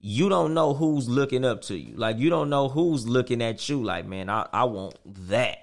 you 0.00 0.30
don't 0.30 0.54
know 0.54 0.72
who's 0.72 1.08
looking 1.08 1.44
up 1.44 1.62
to 1.62 1.76
you. 1.76 1.94
Like 1.96 2.18
you 2.18 2.30
don't 2.30 2.48
know 2.48 2.68
who's 2.68 3.06
looking 3.06 3.42
at 3.42 3.68
you. 3.68 3.84
Like 3.84 4.06
man, 4.06 4.30
I 4.30 4.46
I 4.52 4.64
want 4.64 4.96
that. 5.28 5.58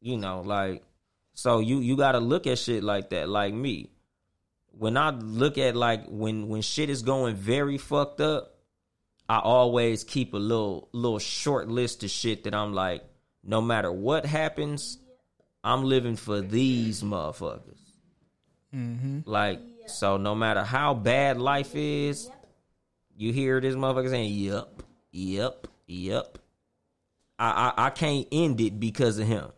You 0.00 0.16
know, 0.16 0.40
like 0.40 0.82
so 1.34 1.58
you 1.58 1.80
you 1.80 1.96
got 1.96 2.12
to 2.12 2.20
look 2.20 2.46
at 2.46 2.58
shit 2.58 2.84
like 2.84 3.10
that. 3.10 3.28
Like 3.28 3.52
me, 3.52 3.90
when 4.70 4.96
I 4.96 5.10
look 5.10 5.58
at 5.58 5.74
like 5.74 6.04
when 6.06 6.48
when 6.48 6.62
shit 6.62 6.90
is 6.90 7.02
going 7.02 7.34
very 7.34 7.76
fucked 7.76 8.20
up, 8.20 8.54
I 9.28 9.38
always 9.38 10.04
keep 10.04 10.32
a 10.32 10.38
little 10.38 10.88
little 10.92 11.18
short 11.18 11.68
list 11.68 12.04
of 12.04 12.10
shit 12.10 12.44
that 12.44 12.54
I'm 12.54 12.72
like, 12.72 13.02
no 13.42 13.60
matter 13.60 13.90
what 13.90 14.24
happens, 14.26 14.98
I'm 15.64 15.84
living 15.84 16.16
for 16.16 16.40
these 16.40 17.02
motherfuckers. 17.02 17.80
Mm-hmm. 18.74 19.20
Like, 19.24 19.60
so 19.86 20.16
no 20.16 20.34
matter 20.34 20.62
how 20.62 20.94
bad 20.94 21.40
life 21.40 21.74
is, 21.74 22.30
you 23.20 23.34
hear 23.34 23.60
this 23.60 23.74
motherfucker 23.74 24.08
saying, 24.08 24.32
"Yep, 24.32 24.82
yep, 25.12 25.66
yep." 25.86 26.38
I, 27.38 27.72
I 27.76 27.86
I 27.86 27.90
can't 27.90 28.26
end 28.32 28.60
it 28.62 28.80
because 28.80 29.18
of 29.18 29.26
him. 29.26 29.50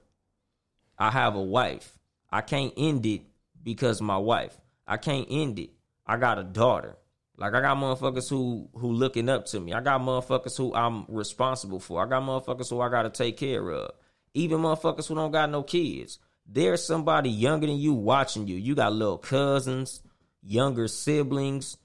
I 0.99 1.11
have 1.11 1.37
a 1.37 1.42
wife. 1.42 1.97
I 2.31 2.40
can't 2.40 2.75
end 2.76 3.07
it 3.07 3.23
because 3.62 4.00
of 4.00 4.07
my 4.07 4.19
wife. 4.19 4.57
I 4.87 4.97
can't 4.97 5.28
end 5.31 5.61
it. 5.61 5.71
I 6.04 6.16
got 6.16 6.40
a 6.40 6.42
daughter. 6.42 6.97
Like 7.37 7.54
I 7.54 7.61
got 7.61 7.76
motherfuckers 7.76 8.28
who 8.28 8.69
who 8.75 8.92
looking 8.92 9.28
up 9.28 9.47
to 9.47 9.61
me. 9.61 9.73
I 9.73 9.81
got 9.81 10.00
motherfuckers 10.00 10.57
who 10.57 10.75
I'm 10.75 11.04
responsible 11.09 11.78
for. 11.78 12.04
I 12.04 12.09
got 12.09 12.23
motherfuckers 12.25 12.69
who 12.69 12.81
I 12.81 12.88
got 12.88 13.02
to 13.02 13.11
take 13.11 13.37
care 13.37 13.71
of. 13.71 13.92
Even 14.35 14.59
motherfuckers 14.59 15.07
who 15.07 15.14
don't 15.14 15.31
got 15.31 15.50
no 15.50 15.62
kids. 15.62 16.19
There's 16.47 16.85
somebody 16.85 17.31
younger 17.31 17.69
than 17.69 17.76
you 17.76 17.92
watching 17.92 18.49
you. 18.49 18.57
You 18.57 18.75
got 18.75 18.92
little 18.92 19.19
cousins, 19.19 20.02
younger 20.42 20.88
siblings, 20.88 21.76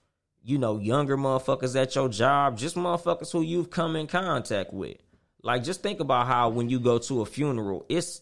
you 0.47 0.57
know, 0.57 0.79
younger 0.79 1.17
motherfuckers 1.17 1.75
at 1.79 1.93
your 1.93 2.07
job, 2.07 2.57
just 2.57 2.77
motherfuckers 2.77 3.33
who 3.33 3.41
you've 3.41 3.69
come 3.69 3.97
in 3.97 4.07
contact 4.07 4.71
with. 4.71 4.95
Like 5.43 5.61
just 5.61 5.83
think 5.83 5.99
about 5.99 6.27
how 6.27 6.47
when 6.47 6.69
you 6.69 6.79
go 6.79 6.99
to 6.99 7.19
a 7.19 7.25
funeral, 7.25 7.85
it's 7.89 8.21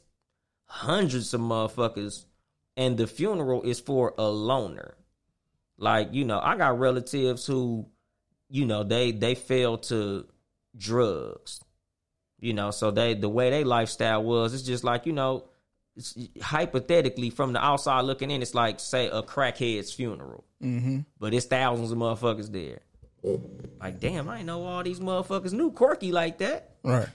hundreds 0.65 1.35
of 1.35 1.41
motherfuckers 1.41 2.25
and 2.75 2.97
the 2.97 3.05
funeral 3.05 3.61
is 3.61 3.79
for 3.79 4.15
a 4.17 4.27
loner. 4.27 4.95
Like, 5.77 6.13
you 6.13 6.25
know, 6.25 6.39
I 6.41 6.57
got 6.57 6.79
relatives 6.79 7.45
who, 7.45 7.85
you 8.49 8.65
know, 8.65 8.81
they 8.83 9.11
they 9.11 9.35
fell 9.35 9.77
to 9.89 10.25
drugs. 10.75 11.63
You 12.39 12.53
know, 12.53 12.71
so 12.71 12.89
they 12.89 13.13
the 13.13 13.29
way 13.29 13.51
they 13.51 13.63
lifestyle 13.63 14.23
was, 14.23 14.55
it's 14.55 14.63
just 14.63 14.83
like, 14.83 15.05
you 15.05 15.13
know, 15.13 15.45
hypothetically 16.41 17.29
from 17.29 17.53
the 17.53 17.63
outside 17.63 18.01
looking 18.01 18.31
in, 18.31 18.41
it's 18.41 18.55
like 18.55 18.79
say 18.79 19.09
a 19.09 19.21
crackhead's 19.21 19.93
funeral. 19.93 20.44
Mm-hmm. 20.63 20.99
But 21.19 21.33
it's 21.33 21.45
thousands 21.45 21.91
of 21.91 21.97
motherfuckers 21.97 22.51
there. 22.51 22.79
Like, 23.81 23.99
damn, 23.99 24.29
I 24.29 24.37
ain't 24.37 24.45
know 24.45 24.63
all 24.63 24.83
these 24.83 24.99
motherfuckers 24.99 25.53
knew 25.53 25.71
quirky 25.71 26.11
like 26.11 26.37
that. 26.39 26.75
Right. 26.83 27.07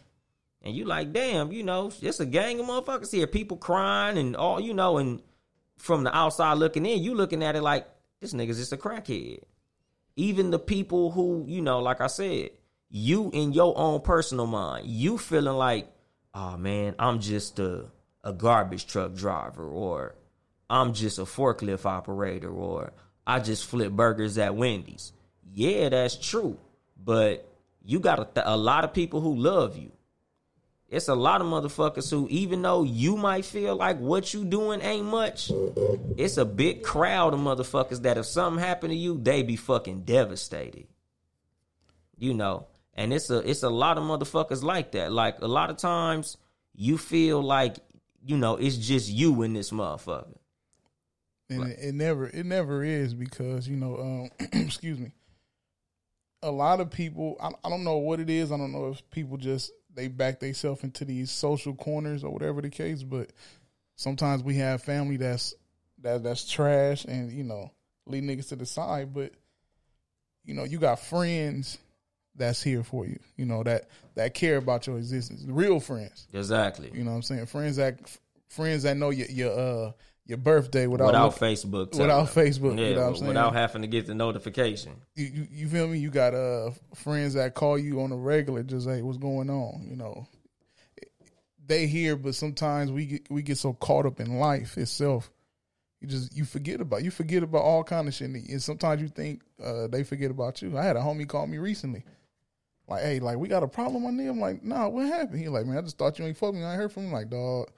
And 0.62 0.74
you 0.74 0.84
like, 0.84 1.12
damn, 1.12 1.52
you 1.52 1.62
know, 1.62 1.90
it's 2.02 2.20
a 2.20 2.26
gang 2.26 2.60
of 2.60 2.66
motherfuckers 2.66 3.12
here, 3.12 3.26
people 3.26 3.56
crying 3.56 4.18
and 4.18 4.36
all, 4.36 4.60
you 4.60 4.74
know, 4.74 4.98
and 4.98 5.22
from 5.78 6.04
the 6.04 6.14
outside 6.14 6.58
looking 6.58 6.84
in, 6.84 7.02
you 7.02 7.14
looking 7.14 7.42
at 7.42 7.56
it 7.56 7.62
like 7.62 7.88
this 8.20 8.34
nigga's 8.34 8.58
just 8.58 8.72
a 8.72 8.76
crackhead. 8.76 9.42
Even 10.16 10.50
the 10.50 10.58
people 10.58 11.10
who, 11.12 11.44
you 11.48 11.62
know, 11.62 11.78
like 11.78 12.00
I 12.00 12.08
said, 12.08 12.50
you 12.90 13.30
in 13.32 13.52
your 13.52 13.78
own 13.78 14.00
personal 14.02 14.46
mind, 14.46 14.86
you 14.86 15.16
feeling 15.16 15.56
like, 15.56 15.90
oh 16.34 16.56
man, 16.58 16.94
I'm 16.98 17.20
just 17.20 17.58
a 17.58 17.86
a 18.22 18.32
garbage 18.32 18.86
truck 18.86 19.14
driver, 19.14 19.66
or 19.66 20.14
I'm 20.68 20.92
just 20.92 21.18
a 21.18 21.22
forklift 21.22 21.84
operator, 21.84 22.50
or 22.50 22.92
I 23.26 23.40
just 23.40 23.66
flip 23.66 23.92
burgers 23.92 24.38
at 24.38 24.54
Wendy's. 24.54 25.12
Yeah, 25.52 25.88
that's 25.88 26.16
true, 26.16 26.58
but 26.96 27.46
you 27.84 28.00
got 28.00 28.20
a, 28.20 28.24
th- 28.24 28.44
a 28.46 28.56
lot 28.56 28.84
of 28.84 28.92
people 28.92 29.20
who 29.20 29.34
love 29.36 29.76
you. 29.76 29.90
it's 30.88 31.08
a 31.08 31.14
lot 31.14 31.40
of 31.40 31.46
motherfuckers 31.46 32.10
who, 32.10 32.26
even 32.30 32.62
though 32.62 32.82
you 32.82 33.16
might 33.16 33.44
feel 33.44 33.76
like 33.76 33.98
what 33.98 34.34
you 34.34 34.44
doing 34.44 34.80
ain't 34.80 35.06
much, 35.06 35.50
it's 36.16 36.36
a 36.36 36.44
big 36.44 36.82
crowd 36.82 37.32
of 37.32 37.40
motherfuckers 37.40 38.02
that 38.02 38.18
if 38.18 38.26
something 38.26 38.62
happened 38.62 38.90
to 38.90 38.96
you, 38.96 39.16
they 39.16 39.42
be 39.42 39.56
fucking 39.56 40.02
devastated. 40.02 40.86
You 42.18 42.34
know, 42.34 42.66
and 42.94 43.12
it's 43.12 43.30
a 43.30 43.38
it's 43.38 43.62
a 43.62 43.70
lot 43.70 43.98
of 43.98 44.04
motherfuckers 44.04 44.62
like 44.62 44.92
that. 44.92 45.12
Like 45.12 45.40
a 45.40 45.48
lot 45.48 45.70
of 45.70 45.76
times, 45.78 46.36
you 46.74 46.98
feel 46.98 47.40
like 47.42 47.76
you 48.24 48.36
know 48.36 48.56
it's 48.56 48.76
just 48.76 49.08
you 49.08 49.42
in 49.42 49.54
this 49.54 49.70
motherfucker. 49.70 50.36
And 51.50 51.70
it, 51.70 51.78
it 51.80 51.94
never 51.94 52.26
it 52.28 52.46
never 52.46 52.84
is 52.84 53.14
because 53.14 53.68
you 53.68 53.76
know 53.76 53.98
um 53.98 54.30
excuse 54.52 54.98
me. 54.98 55.12
A 56.42 56.50
lot 56.50 56.80
of 56.80 56.90
people 56.90 57.36
I, 57.40 57.50
I 57.64 57.68
don't 57.68 57.84
know 57.84 57.98
what 57.98 58.20
it 58.20 58.30
is. 58.30 58.50
I 58.50 58.56
don't 58.56 58.72
know 58.72 58.88
if 58.88 59.10
people 59.10 59.36
just 59.36 59.72
they 59.94 60.08
back 60.08 60.40
themselves 60.40 60.84
into 60.84 61.04
these 61.04 61.30
social 61.30 61.74
corners 61.74 62.22
or 62.24 62.30
whatever 62.30 62.62
the 62.62 62.70
case 62.70 63.02
but 63.02 63.32
sometimes 63.96 64.42
we 64.42 64.54
have 64.54 64.82
family 64.82 65.16
that's 65.16 65.54
that 66.02 66.22
that's 66.22 66.50
trash 66.50 67.04
and 67.04 67.30
you 67.30 67.44
know 67.44 67.70
leave 68.06 68.22
niggas 68.22 68.48
to 68.48 68.56
the 68.56 68.66
side. 68.66 69.12
But 69.12 69.32
you 70.44 70.54
know 70.54 70.64
you 70.64 70.78
got 70.78 71.00
friends 71.00 71.78
that's 72.36 72.62
here 72.62 72.82
for 72.82 73.06
you 73.06 73.18
you 73.36 73.44
know 73.44 73.62
that 73.62 73.88
that 74.14 74.34
care 74.34 74.56
about 74.56 74.86
your 74.86 74.98
existence. 74.98 75.44
Real 75.46 75.80
friends. 75.80 76.26
Exactly. 76.32 76.90
you 76.94 77.04
know 77.04 77.10
what 77.10 77.16
i'm 77.16 77.22
saying? 77.22 77.46
Friends 77.46 77.76
that 77.76 77.98
friends 78.48 78.82
that 78.84 78.96
know 78.96 79.10
your 79.10 79.26
your 79.28 79.58
uh 79.58 79.92
your 80.30 80.38
birthday 80.38 80.86
without 80.86 81.06
Without 81.08 81.26
look- 81.26 81.38
Facebook. 81.38 81.90
without 81.98 82.28
Facebook, 82.28 82.78
Yeah, 82.78 82.88
you 82.88 82.94
know 82.94 83.00
what 83.02 83.08
I'm 83.08 83.16
saying? 83.16 83.28
without 83.28 83.52
having 83.52 83.82
to 83.82 83.88
get 83.88 84.06
the 84.06 84.14
notification. 84.14 84.92
you, 85.14 85.26
you, 85.26 85.46
you 85.50 85.68
feel 85.68 85.86
me? 85.88 85.98
You 85.98 86.08
got 86.10 86.32
uh 86.34 86.70
friends 86.94 87.34
that 87.34 87.54
call 87.54 87.78
you 87.78 88.00
on 88.00 88.10
a 88.12 88.16
regular, 88.16 88.62
just 88.62 88.88
hey, 88.88 89.02
what's 89.02 89.18
going 89.18 89.50
on? 89.50 89.86
You 89.90 89.96
know, 89.96 90.26
they 91.66 91.86
here, 91.86 92.16
but 92.16 92.34
sometimes 92.34 92.90
we 92.90 93.06
get 93.06 93.30
we 93.30 93.42
get 93.42 93.58
so 93.58 93.72
caught 93.74 94.06
up 94.06 94.20
in 94.20 94.38
life 94.38 94.76
itself, 94.78 95.30
you 96.00 96.08
just 96.08 96.34
you 96.36 96.44
forget 96.44 96.80
about 96.80 97.04
you 97.04 97.10
forget 97.10 97.42
about 97.42 97.62
all 97.62 97.84
kind 97.84 98.08
of 98.08 98.14
shit, 98.14 98.30
and 98.30 98.62
sometimes 98.62 99.00
you 99.02 99.08
think 99.08 99.42
uh, 99.62 99.86
they 99.86 100.02
forget 100.02 100.30
about 100.30 100.62
you. 100.62 100.76
I 100.76 100.82
had 100.84 100.96
a 100.96 101.00
homie 101.00 101.28
call 101.28 101.46
me 101.46 101.58
recently, 101.58 102.04
like, 102.88 103.02
hey, 103.02 103.20
like 103.20 103.36
we 103.36 103.46
got 103.48 103.62
a 103.62 103.68
problem 103.68 104.04
on 104.06 104.16
there. 104.16 104.30
I'm 104.30 104.40
like, 104.40 104.64
nah, 104.64 104.88
what 104.88 105.06
happened? 105.06 105.38
He 105.40 105.48
like, 105.48 105.66
man, 105.66 105.78
I 105.78 105.82
just 105.82 105.98
thought 105.98 106.18
you 106.18 106.24
ain't 106.24 106.36
fuck 106.36 106.54
me. 106.54 106.64
I 106.64 106.74
heard 106.74 106.92
from 106.92 107.04
him. 107.06 107.12
Like, 107.12 107.30
dog, 107.30 107.68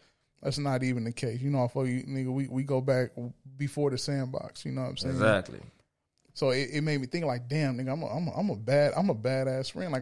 that's 0.42 0.58
not 0.58 0.82
even 0.82 1.04
the 1.04 1.12
case. 1.12 1.40
You 1.40 1.50
know, 1.50 1.64
I 1.64 1.68
fuck 1.68 1.86
you, 1.86 2.02
nigga. 2.02 2.32
We 2.32 2.48
we 2.48 2.64
go 2.64 2.80
back 2.80 3.10
before 3.56 3.90
the 3.90 3.98
sandbox. 3.98 4.64
You 4.64 4.72
know 4.72 4.82
what 4.82 4.90
I'm 4.90 4.96
saying? 4.96 5.14
Exactly. 5.14 5.60
So 6.34 6.50
it, 6.50 6.70
it 6.72 6.80
made 6.80 7.00
me 7.00 7.06
think 7.06 7.26
like, 7.26 7.46
damn, 7.48 7.76
nigga, 7.76 7.92
I'm 7.92 8.02
a, 8.02 8.06
I'm 8.06 8.28
a, 8.28 8.30
I'm 8.32 8.50
a 8.50 8.56
bad 8.56 8.92
I'm 8.96 9.10
a 9.10 9.14
badass 9.14 9.72
friend. 9.72 9.92
Like 9.92 10.01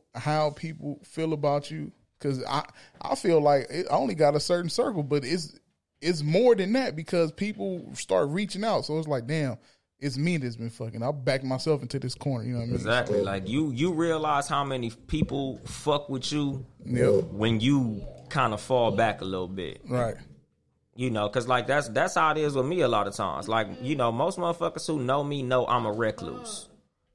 how 0.15 0.51
people 0.51 0.99
feel 1.03 1.33
about 1.33 1.71
you 1.71 1.91
because 2.19 2.43
I 2.45 2.63
I 3.01 3.15
feel 3.15 3.41
like 3.41 3.67
it, 3.69 3.87
I 3.89 3.95
only 3.95 4.15
got 4.15 4.35
a 4.35 4.39
certain 4.39 4.69
circle, 4.69 5.03
but 5.03 5.23
it's 5.25 5.57
it's 6.01 6.21
more 6.23 6.55
than 6.55 6.73
that 6.73 6.95
because 6.95 7.31
people 7.31 7.85
start 7.93 8.29
reaching 8.29 8.63
out. 8.63 8.85
So 8.85 8.97
it's 8.97 9.07
like, 9.07 9.27
damn, 9.27 9.57
it's 9.99 10.17
me 10.17 10.37
that's 10.37 10.55
been 10.55 10.69
fucking. 10.71 11.03
I'll 11.03 11.13
back 11.13 11.43
myself 11.43 11.81
into 11.81 11.99
this 11.99 12.15
corner. 12.15 12.43
You 12.43 12.53
know 12.53 12.57
what 12.59 12.63
I 12.63 12.67
mean? 12.67 12.75
Exactly. 12.75 13.21
Like 13.21 13.47
you 13.47 13.71
you 13.71 13.93
realize 13.93 14.47
how 14.47 14.63
many 14.63 14.89
people 15.07 15.59
fuck 15.65 16.09
with 16.09 16.31
you 16.31 16.65
Yep. 16.85 17.25
when 17.31 17.59
you 17.59 18.03
kind 18.29 18.53
of 18.53 18.61
fall 18.61 18.91
back 18.91 19.21
a 19.21 19.25
little 19.25 19.47
bit. 19.47 19.81
Right. 19.87 20.15
You 20.95 21.09
know, 21.09 21.29
cause 21.29 21.47
like 21.47 21.67
that's 21.67 21.87
that's 21.89 22.15
how 22.15 22.31
it 22.31 22.37
is 22.37 22.53
with 22.53 22.65
me 22.65 22.81
a 22.81 22.87
lot 22.87 23.07
of 23.07 23.15
times. 23.15 23.47
Like, 23.47 23.67
you 23.81 23.95
know, 23.95 24.11
most 24.11 24.37
motherfuckers 24.37 24.85
who 24.85 24.99
know 24.99 25.23
me 25.23 25.41
know 25.41 25.65
I'm 25.65 25.85
a 25.85 25.91
recluse. 25.91 26.67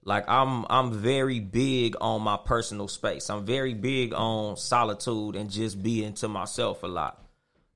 Like 0.06 0.28
I'm 0.28 0.64
I'm 0.70 0.92
very 0.92 1.40
big 1.40 1.96
on 2.00 2.22
my 2.22 2.36
personal 2.36 2.86
space. 2.86 3.28
I'm 3.28 3.44
very 3.44 3.74
big 3.74 4.14
on 4.14 4.56
solitude 4.56 5.34
and 5.34 5.50
just 5.50 5.82
being 5.82 6.14
to 6.14 6.28
myself 6.28 6.84
a 6.84 6.86
lot. 6.86 7.20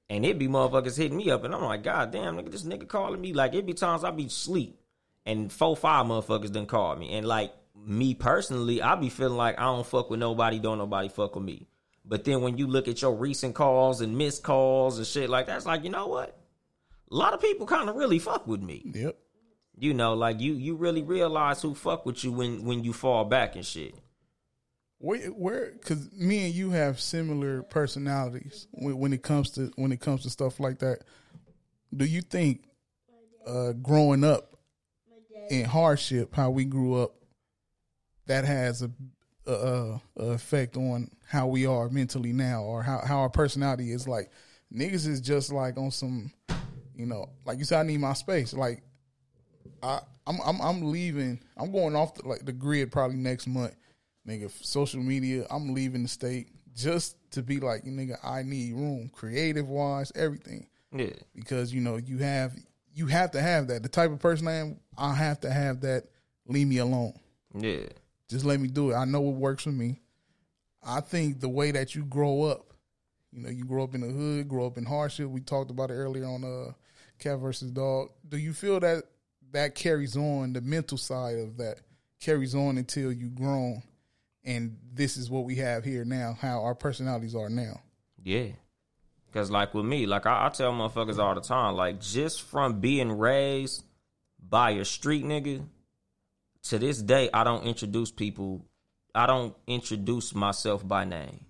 And 0.09 0.25
it 0.25 0.39
be 0.39 0.47
motherfuckers 0.47 0.97
hitting 0.97 1.17
me 1.17 1.29
up 1.33 1.43
and 1.43 1.53
I'm 1.53 1.65
like, 1.65 1.83
God 1.83 2.13
damn, 2.13 2.37
nigga, 2.37 2.53
this 2.53 2.63
nigga 2.63 2.87
calling 2.87 3.21
me. 3.21 3.33
Like 3.33 3.55
it 3.55 3.67
be 3.67 3.75
times 3.75 4.05
I 4.05 4.13
be 4.13 4.29
sleep 4.29 4.81
and 5.27 5.53
four, 5.53 5.77
five 5.77 6.07
motherfuckers 6.07 6.53
done 6.53 6.67
called 6.67 7.01
me. 7.01 7.15
And 7.15 7.27
like 7.27 7.53
me 7.75 8.15
personally, 8.15 8.81
I 8.81 8.95
be 8.95 9.09
feeling 9.09 9.37
like 9.37 9.59
I 9.59 9.65
don't 9.65 9.85
fuck 9.85 10.09
with 10.09 10.21
nobody, 10.21 10.61
don't 10.61 10.79
nobody 10.79 11.09
fuck 11.09 11.35
with 11.35 11.45
me. 11.45 11.67
But 12.05 12.25
then 12.25 12.43
when 12.43 12.59
you 12.59 12.69
look 12.69 12.87
at 12.87 13.03
your 13.03 13.17
recent 13.17 13.57
calls 13.57 14.03
and 14.03 14.17
missed 14.17 14.45
calls 14.45 14.99
and 14.99 15.07
shit 15.07 15.29
like 15.29 15.47
that's 15.47 15.67
like, 15.67 15.83
you 15.83 15.91
know 15.91 16.07
what? 16.07 16.39
A 17.11 17.15
lot 17.17 17.35
of 17.35 17.41
people 17.41 17.67
kind 17.67 17.89
of 17.89 17.97
really 17.97 18.21
fuck 18.21 18.47
with 18.47 18.63
me. 18.63 18.93
Yep. 18.95 19.19
You 19.81 19.95
know, 19.95 20.13
like 20.13 20.41
you 20.41 20.53
you 20.53 20.75
really 20.75 21.03
realize 21.03 21.63
who 21.63 21.75
fuck 21.75 22.05
with 22.05 22.23
you 22.23 22.33
when 22.33 22.65
when 22.65 22.85
you 22.85 22.93
fall 22.93 23.25
back 23.25 23.57
and 23.57 23.65
shit. 23.65 23.95
Where, 24.99 25.29
where, 25.29 25.73
because 25.73 26.13
me 26.13 26.45
and 26.45 26.55
you 26.55 26.73
have 26.73 27.01
similar 27.01 27.63
personalities 27.63 28.69
when, 28.73 28.99
when 28.99 29.15
it 29.15 29.23
comes 29.23 29.53
to 29.53 29.73
when 29.77 29.91
it 29.91 30.01
comes 30.01 30.25
to 30.25 30.31
stuff 30.31 30.61
like 30.61 30.81
that. 30.81 30.99
Do 31.97 32.05
you 32.05 32.21
think, 32.21 32.65
uh, 33.47 33.73
growing 33.73 34.23
up 34.23 34.59
in 35.49 35.65
hardship, 35.65 36.35
how 36.35 36.51
we 36.51 36.67
grew 36.67 37.03
up, 37.03 37.15
that 38.27 38.45
has 38.45 38.83
a, 38.83 38.91
a 39.47 39.99
a 40.19 40.25
effect 40.27 40.77
on 40.77 41.11
how 41.27 41.47
we 41.47 41.65
are 41.65 41.89
mentally 41.89 42.35
now, 42.35 42.65
or 42.65 42.83
how 42.83 43.01
how 43.03 43.21
our 43.21 43.31
personality 43.31 43.93
is? 43.93 44.07
Like 44.07 44.31
niggas 44.71 45.09
is 45.09 45.23
just 45.23 45.51
like 45.51 45.79
on 45.79 45.91
some, 45.91 46.31
you 46.95 47.07
know, 47.07 47.31
like 47.47 47.57
you 47.57 47.65
said, 47.65 47.81
I 47.81 47.85
need 47.85 48.01
my 48.01 48.13
space. 48.13 48.53
Like 48.53 48.83
I, 49.83 50.01
I'm 50.27 50.39
I'm 50.45 50.61
I'm 50.61 50.91
leaving. 50.93 51.41
I'm 51.57 51.73
going 51.73 51.97
off 51.97 52.15
the, 52.15 52.29
like 52.29 52.45
the 52.45 52.53
grid 52.53 52.93
probably 52.93 53.17
next 53.17 53.47
month, 53.47 53.75
nigga. 54.29 54.51
Social 54.65 55.01
media. 55.01 55.47
I'm 55.51 55.75
leaving 55.75 56.03
the 56.03 56.09
state 56.09 56.49
just 56.75 57.17
to 57.33 57.43
be 57.43 57.61
like, 57.61 57.85
you 57.85 57.93
nigga. 57.93 58.17
I 58.23 58.43
need 58.43 58.75
room, 58.75 59.11
creative 59.13 59.69
wise, 59.69 60.13
everything, 60.15 60.67
Yeah. 60.93 61.11
because 61.35 61.73
you 61.73 61.81
know 61.81 61.97
you 61.97 62.19
have 62.19 62.55
you 62.95 63.07
have 63.07 63.31
to 63.33 63.41
have 63.41 63.69
that. 63.69 63.83
The 63.83 63.89
type 63.89 64.11
of 64.11 64.19
person 64.19 64.49
I 64.49 64.55
am, 64.57 64.81
I 64.99 65.15
have 65.15 65.41
to 65.41 65.51
have 65.51 65.81
that. 65.83 66.05
Leave 66.47 66.67
me 66.69 66.79
alone. 66.79 67.15
Yeah. 67.55 67.87
Just 68.29 68.45
let 68.45 68.61
me 68.61 68.69
do 68.69 68.91
it. 68.91 68.95
I 68.95 69.05
know 69.05 69.21
what 69.21 69.37
works 69.37 69.65
for 69.65 69.71
me. 69.73 70.01
I 70.83 71.01
think 71.01 71.41
the 71.41 71.49
way 71.49 71.71
that 71.73 71.95
you 71.95 72.05
grow 72.05 72.43
up, 72.45 72.73
you 73.33 73.43
know, 73.43 73.51
you 73.51 73.65
grow 73.65 73.85
up 73.85 73.95
in 73.95 74.01
the 74.01 74.09
hood, 74.09 74.49
grow 74.49 74.67
up 74.67 74.79
in 74.79 74.85
hardship. 74.85 75.29
We 75.29 75.41
talked 75.41 75.71
about 75.71 75.91
it 75.91 75.95
earlier 75.95 76.25
on 76.27 76.45
uh 76.45 76.73
Cat 77.19 77.39
versus 77.39 77.71
Dog. 77.71 78.11
Do 78.29 78.37
you 78.39 78.53
feel 78.53 78.81
that 78.81 79.05
that 79.53 79.75
carries 79.75 80.17
on 80.17 80.53
the 80.53 80.61
mental 80.61 80.99
side 80.99 81.39
of 81.39 81.57
that 81.59 81.81
carries 82.21 82.55
on 82.55 82.79
until 82.79 83.13
you 83.13 83.29
grown 83.29 83.83
and 84.45 84.77
this 84.93 85.17
is 85.17 85.29
what 85.31 85.45
we 85.45 85.57
have 85.57 85.85
here 85.85 86.05
now, 86.05 86.37
how 86.41 86.63
our 86.63 86.75
personalities 86.75 87.35
are 87.35 87.51
now. 87.51 87.81
Yeah. 88.23 88.49
Cause 89.33 89.51
like 89.51 89.75
with 89.75 89.85
me, 89.85 90.07
like 90.07 90.27
I, 90.27 90.47
I 90.47 90.49
tell 90.49 90.73
motherfuckers 90.73 91.19
all 91.19 91.35
the 91.35 91.41
time, 91.41 91.75
like 91.75 92.01
just 92.01 92.43
from 92.43 92.81
being 92.81 93.13
raised 93.13 93.85
by 94.49 94.71
a 94.71 94.85
street 94.85 95.25
nigga, 95.25 95.65
to 96.65 96.79
this 96.79 97.01
day 97.01 97.31
I 97.33 97.45
don't 97.45 97.65
introduce 97.65 98.11
people 98.11 98.65
I 99.15 99.27
don't 99.27 99.55
introduce 99.67 100.35
myself 100.35 100.87
by 100.87 101.05
name. 101.05 101.45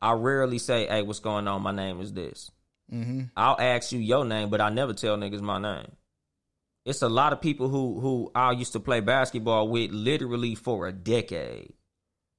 I 0.00 0.12
rarely 0.12 0.58
say, 0.58 0.86
Hey, 0.86 1.02
what's 1.02 1.20
going 1.20 1.48
on? 1.48 1.62
My 1.62 1.72
name 1.72 2.00
is 2.00 2.12
this. 2.12 2.50
Mm-hmm. 2.92 3.24
I'll 3.36 3.60
ask 3.60 3.92
you 3.92 3.98
your 3.98 4.24
name, 4.24 4.50
but 4.50 4.60
I 4.60 4.70
never 4.70 4.94
tell 4.94 5.16
niggas 5.16 5.40
my 5.40 5.58
name. 5.58 5.92
It's 6.88 7.02
a 7.02 7.08
lot 7.08 7.34
of 7.34 7.42
people 7.42 7.68
who 7.68 8.00
who 8.00 8.30
I 8.34 8.52
used 8.52 8.72
to 8.72 8.80
play 8.80 9.00
basketball 9.00 9.68
with 9.68 9.90
literally 9.90 10.54
for 10.54 10.86
a 10.86 10.92
decade 10.92 11.74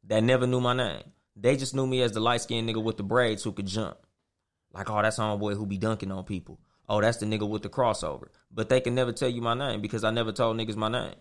that 0.08 0.24
never 0.24 0.48
knew 0.48 0.60
my 0.60 0.74
name. 0.74 1.04
They 1.36 1.56
just 1.56 1.76
knew 1.76 1.86
me 1.86 2.02
as 2.02 2.14
the 2.14 2.20
light 2.20 2.42
skinned 2.42 2.68
nigga 2.68 2.84
with 2.84 2.98
the 2.98 3.04
braids 3.04 3.44
who 3.44 3.52
could 3.52 3.68
jump. 3.68 3.98
Like, 4.74 4.90
oh, 4.90 5.04
that's 5.04 5.20
homeboy 5.20 5.56
who 5.56 5.68
be 5.68 5.78
dunking 5.78 6.12
on 6.12 6.24
people. 6.24 6.60
Oh, 6.88 7.00
that's 7.00 7.18
the 7.18 7.28
nigga 7.28 7.48
with 7.48 7.62
the 7.62 7.70
crossover. 7.70 8.30
But 8.52 8.70
they 8.70 8.82
can 8.82 8.96
never 8.96 9.12
tell 9.12 9.30
you 9.30 9.40
my 9.40 9.54
name 9.54 9.82
because 9.82 10.04
I 10.04 10.10
never 10.10 10.32
told 10.32 10.58
niggas 10.58 10.76
my 10.76 10.90
name. 10.90 11.16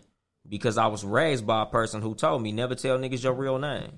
Because 0.47 0.79
I 0.79 0.87
was 0.87 1.05
raised 1.05 1.45
by 1.45 1.61
a 1.61 1.67
person 1.67 2.01
who 2.01 2.15
told 2.15 2.41
me 2.41 2.51
never 2.51 2.73
tell 2.73 2.97
niggas 2.97 3.23
your 3.23 3.33
real 3.33 3.59
name. 3.59 3.91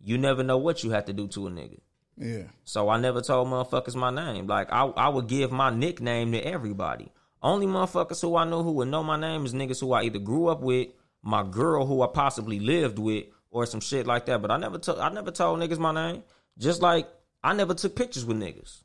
You 0.00 0.16
never 0.16 0.44
know 0.44 0.58
what 0.58 0.84
you 0.84 0.90
have 0.90 1.06
to 1.06 1.12
do 1.12 1.26
to 1.28 1.48
a 1.48 1.50
nigga. 1.50 1.80
Yeah. 2.16 2.44
So 2.62 2.88
I 2.88 3.00
never 3.00 3.20
told 3.20 3.48
motherfuckers 3.48 3.96
my 3.96 4.10
name. 4.10 4.46
Like 4.46 4.72
I, 4.72 4.84
I 4.84 5.08
would 5.08 5.26
give 5.26 5.50
my 5.50 5.70
nickname 5.70 6.30
to 6.30 6.38
everybody. 6.38 7.10
Only 7.46 7.66
motherfuckers 7.68 8.20
who 8.20 8.34
I 8.34 8.44
know 8.44 8.64
who 8.64 8.72
would 8.72 8.88
know 8.88 9.04
my 9.04 9.16
name 9.16 9.46
is 9.46 9.54
niggas 9.54 9.78
who 9.78 9.92
I 9.92 10.02
either 10.02 10.18
grew 10.18 10.48
up 10.48 10.62
with, 10.62 10.88
my 11.22 11.44
girl 11.44 11.86
who 11.86 12.02
I 12.02 12.08
possibly 12.08 12.58
lived 12.58 12.98
with, 12.98 13.26
or 13.52 13.66
some 13.66 13.78
shit 13.78 14.04
like 14.04 14.26
that. 14.26 14.42
But 14.42 14.50
I 14.50 14.56
never 14.56 14.78
told 14.78 14.98
I 14.98 15.10
never 15.10 15.30
told 15.30 15.60
niggas 15.60 15.78
my 15.78 15.92
name. 15.92 16.24
Just 16.58 16.82
like 16.82 17.08
I 17.44 17.52
never 17.52 17.72
took 17.72 17.94
pictures 17.94 18.24
with 18.24 18.36
niggas. 18.36 18.82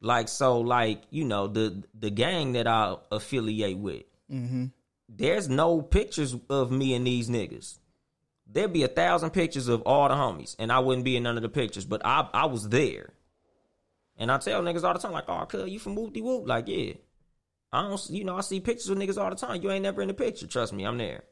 Like 0.00 0.28
so, 0.28 0.60
like 0.60 1.02
you 1.10 1.24
know 1.24 1.48
the 1.48 1.82
the 1.92 2.08
gang 2.08 2.52
that 2.52 2.68
I 2.68 2.98
affiliate 3.10 3.78
with. 3.78 4.04
Mm-hmm. 4.30 4.66
There's 5.08 5.48
no 5.48 5.82
pictures 5.82 6.36
of 6.48 6.70
me 6.70 6.94
and 6.94 7.04
these 7.04 7.28
niggas. 7.28 7.80
There'd 8.46 8.72
be 8.72 8.84
a 8.84 8.88
thousand 8.88 9.30
pictures 9.30 9.66
of 9.66 9.82
all 9.82 10.08
the 10.08 10.14
homies, 10.14 10.54
and 10.60 10.70
I 10.70 10.78
wouldn't 10.78 11.04
be 11.04 11.16
in 11.16 11.24
none 11.24 11.36
of 11.36 11.42
the 11.42 11.48
pictures. 11.48 11.84
But 11.84 12.02
I 12.06 12.28
I 12.32 12.46
was 12.46 12.68
there, 12.68 13.14
and 14.16 14.30
I 14.30 14.38
tell 14.38 14.62
niggas 14.62 14.84
all 14.84 14.92
the 14.92 15.00
time 15.00 15.10
like, 15.10 15.28
"Oh, 15.28 15.44
cuz 15.46 15.68
you 15.68 15.80
from 15.80 15.96
Whoopty 15.96 16.22
Whoop?" 16.22 16.46
Like, 16.46 16.68
yeah. 16.68 16.92
I 17.76 17.82
don't, 17.82 18.08
you 18.08 18.24
know, 18.24 18.36
I 18.36 18.40
see 18.40 18.60
pictures 18.60 18.88
of 18.88 18.96
niggas 18.96 19.22
all 19.22 19.28
the 19.28 19.36
time. 19.36 19.60
You 19.60 19.70
ain't 19.70 19.82
never 19.82 20.00
in 20.00 20.08
the 20.08 20.14
picture. 20.14 20.46
Trust 20.46 20.72
me, 20.72 20.84
I'm 20.84 20.96
there. 20.96 21.24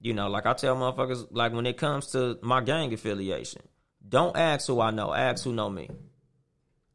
You 0.00 0.14
know, 0.14 0.28
like 0.28 0.46
I 0.46 0.54
tell 0.54 0.74
motherfuckers, 0.76 1.26
like 1.30 1.52
when 1.52 1.66
it 1.66 1.76
comes 1.76 2.06
to 2.12 2.38
my 2.40 2.62
gang 2.62 2.90
affiliation, 2.94 3.60
don't 4.08 4.34
ask 4.34 4.66
who 4.66 4.80
I 4.80 4.92
know. 4.92 5.12
Ask 5.12 5.44
who 5.44 5.52
know 5.52 5.68
me. 5.68 5.90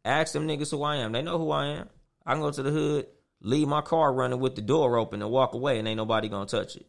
Ask 0.03 0.33
them 0.33 0.47
niggas 0.47 0.71
who 0.71 0.81
I 0.81 0.95
am. 0.97 1.11
They 1.11 1.21
know 1.21 1.37
who 1.37 1.51
I 1.51 1.67
am. 1.67 1.89
I 2.25 2.33
can 2.33 2.41
go 2.41 2.49
to 2.49 2.63
the 2.63 2.71
hood, 2.71 3.05
leave 3.41 3.67
my 3.67 3.81
car 3.81 4.11
running 4.11 4.39
with 4.39 4.55
the 4.55 4.61
door 4.61 4.97
open 4.97 5.21
and 5.21 5.29
walk 5.29 5.53
away 5.53 5.77
and 5.77 5.87
ain't 5.87 5.97
nobody 5.97 6.27
gonna 6.27 6.47
touch 6.47 6.75
it. 6.75 6.87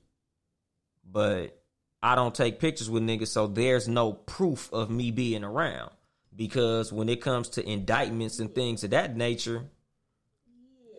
But 1.05 1.63
I 2.03 2.15
don't 2.15 2.35
take 2.35 2.61
pictures 2.61 2.89
with 2.89 3.03
niggas, 3.03 3.29
so 3.29 3.47
there's 3.47 3.89
no 3.89 4.15
proof 4.15 4.73
of 4.73 4.89
me 4.89 5.11
being 5.11 5.45
around. 5.45 5.91
Because 6.35 6.91
when 6.95 7.11
it 7.11 7.21
comes 7.21 7.51
to 7.51 7.69
indictments 7.69 8.39
and 8.39 8.55
things 8.55 8.85
of 8.85 8.91
that 8.91 9.15
nature, 9.15 9.67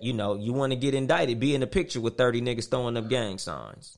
you 0.01 0.13
know, 0.13 0.35
you 0.35 0.53
want 0.53 0.71
to 0.71 0.77
get 0.77 0.93
indicted, 0.93 1.39
be 1.39 1.55
in 1.55 1.61
the 1.61 1.67
picture 1.67 2.01
with 2.01 2.17
30 2.17 2.41
niggas 2.41 2.69
throwing 2.69 2.97
up 2.97 3.09
gang 3.09 3.37
signs. 3.37 3.97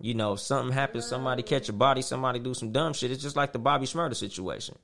You 0.00 0.14
know, 0.14 0.32
if 0.32 0.40
something 0.40 0.72
happens, 0.72 1.06
somebody 1.06 1.42
catch 1.42 1.68
a 1.68 1.72
body, 1.72 2.02
somebody 2.02 2.40
do 2.40 2.54
some 2.54 2.72
dumb 2.72 2.92
shit. 2.92 3.10
It's 3.10 3.22
just 3.22 3.36
like 3.36 3.52
the 3.52 3.58
Bobby 3.58 3.86
Shmurda 3.86 4.16
situation. 4.16 4.76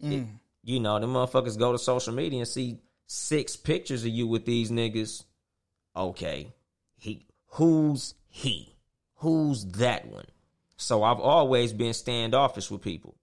It- 0.00 0.04
mm. 0.04 0.28
you 0.62 0.80
know, 0.80 0.98
the 1.00 1.06
motherfuckers 1.06 1.58
go 1.58 1.72
to 1.72 1.78
social 1.78 2.14
media 2.14 2.40
and 2.40 2.48
see 2.48 2.78
six 3.06 3.56
pictures 3.56 4.04
of 4.04 4.10
you 4.10 4.26
with 4.28 4.44
these 4.44 4.70
niggas. 4.70 5.24
Okay, 5.96 6.52
he 6.96 7.26
who's 7.48 8.14
he? 8.28 8.76
Who's 9.16 9.64
that 9.64 10.06
one? 10.06 10.26
So 10.76 11.02
I've 11.02 11.18
always 11.18 11.72
been 11.72 11.94
standoffish 11.94 12.70
with 12.70 12.82
people. 12.82 13.16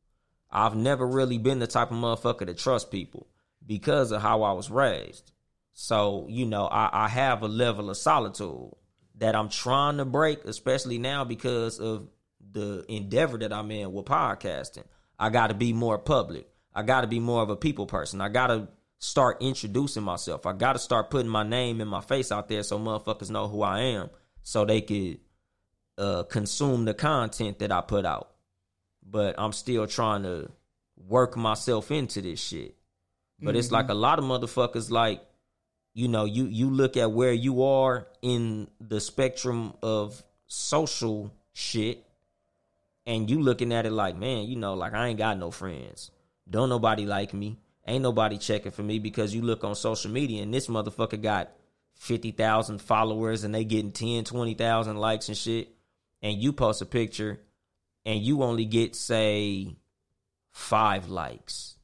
I've 0.51 0.75
never 0.75 1.07
really 1.07 1.37
been 1.37 1.59
the 1.59 1.67
type 1.67 1.91
of 1.91 1.97
motherfucker 1.97 2.45
to 2.45 2.53
trust 2.53 2.91
people 2.91 3.27
because 3.65 4.11
of 4.11 4.21
how 4.21 4.43
I 4.43 4.51
was 4.51 4.69
raised. 4.69 5.31
So, 5.77 6.25
you 6.29 6.45
know, 6.45 6.67
I, 6.67 6.89
I 7.05 7.07
have 7.09 7.43
a 7.43 7.49
level 7.49 7.89
of 7.89 7.97
solitude 7.97 8.71
that 9.17 9.35
I'm 9.35 9.49
trying 9.49 9.97
to 9.97 10.05
break, 10.05 10.45
especially 10.45 10.97
now 10.97 11.25
because 11.25 11.81
of 11.81 12.07
the 12.53 12.85
endeavor 12.87 13.37
that 13.39 13.51
I'm 13.51 13.69
in 13.71 13.91
with 13.91 14.05
podcasting. 14.05 14.85
I 15.19 15.29
got 15.29 15.47
to 15.47 15.53
be 15.53 15.73
more 15.73 15.97
public. 15.97 16.47
I 16.73 16.83
got 16.83 17.01
to 17.01 17.07
be 17.07 17.19
more 17.19 17.41
of 17.41 17.49
a 17.49 17.57
people 17.57 17.87
person. 17.87 18.21
I 18.21 18.29
got 18.29 18.47
to 18.47 18.69
start 18.99 19.41
introducing 19.41 20.03
myself. 20.03 20.45
I 20.45 20.53
got 20.53 20.73
to 20.73 20.79
start 20.79 21.09
putting 21.09 21.29
my 21.29 21.43
name 21.43 21.81
and 21.81 21.89
my 21.89 21.99
face 21.99 22.31
out 22.31 22.47
there 22.47 22.63
so 22.63 22.79
motherfuckers 22.79 23.29
know 23.29 23.49
who 23.49 23.61
I 23.61 23.81
am 23.81 24.09
so 24.43 24.63
they 24.63 24.79
could 24.79 25.19
uh, 25.97 26.23
consume 26.23 26.85
the 26.85 26.93
content 26.93 27.59
that 27.59 27.73
I 27.73 27.81
put 27.81 28.05
out. 28.05 28.31
But 29.05 29.35
I'm 29.37 29.51
still 29.51 29.87
trying 29.87 30.23
to 30.23 30.49
work 30.95 31.35
myself 31.35 31.91
into 31.91 32.21
this 32.21 32.39
shit. 32.39 32.77
But 33.41 33.57
it's 33.57 33.71
like 33.71 33.89
a 33.89 33.93
lot 33.93 34.19
of 34.19 34.23
motherfuckers 34.23 34.89
like 34.89 35.21
you 35.95 36.09
know, 36.09 36.25
you 36.25 36.45
you 36.45 36.69
look 36.69 36.97
at 36.97 37.13
where 37.13 37.31
you 37.31 37.63
are 37.63 38.05
in 38.21 38.67
the 38.81 38.99
spectrum 38.99 39.73
of 39.81 40.21
social 40.45 41.33
shit 41.53 42.05
and 43.05 43.29
you 43.29 43.41
looking 43.41 43.71
at 43.71 43.85
it 43.85 43.91
like, 43.91 44.17
man, 44.17 44.43
you 44.43 44.57
know, 44.57 44.73
like 44.73 44.93
I 44.93 45.07
ain't 45.07 45.17
got 45.17 45.39
no 45.39 45.51
friends. 45.51 46.11
Don't 46.47 46.67
nobody 46.67 47.05
like 47.05 47.33
me. 47.33 47.57
Ain't 47.87 48.03
nobody 48.03 48.37
checking 48.37 48.73
for 48.73 48.83
me 48.83 48.99
because 48.99 49.33
you 49.33 49.41
look 49.41 49.63
on 49.63 49.73
social 49.73 50.11
media 50.11 50.43
and 50.43 50.53
this 50.53 50.67
motherfucker 50.67 51.21
got 51.21 51.51
50,000 51.93 52.81
followers 52.81 53.45
and 53.45 53.55
they 53.55 53.63
getting 53.63 53.93
10, 53.93 54.25
20,000 54.25 54.97
likes 54.97 55.29
and 55.29 55.37
shit. 55.37 55.69
And 56.21 56.41
you 56.41 56.51
post 56.51 56.81
a 56.81 56.85
picture 56.85 57.39
and 58.03 58.21
you 58.21 58.43
only 58.43 58.65
get, 58.65 58.95
say, 58.97 59.77
five 60.51 61.09
likes. 61.09 61.74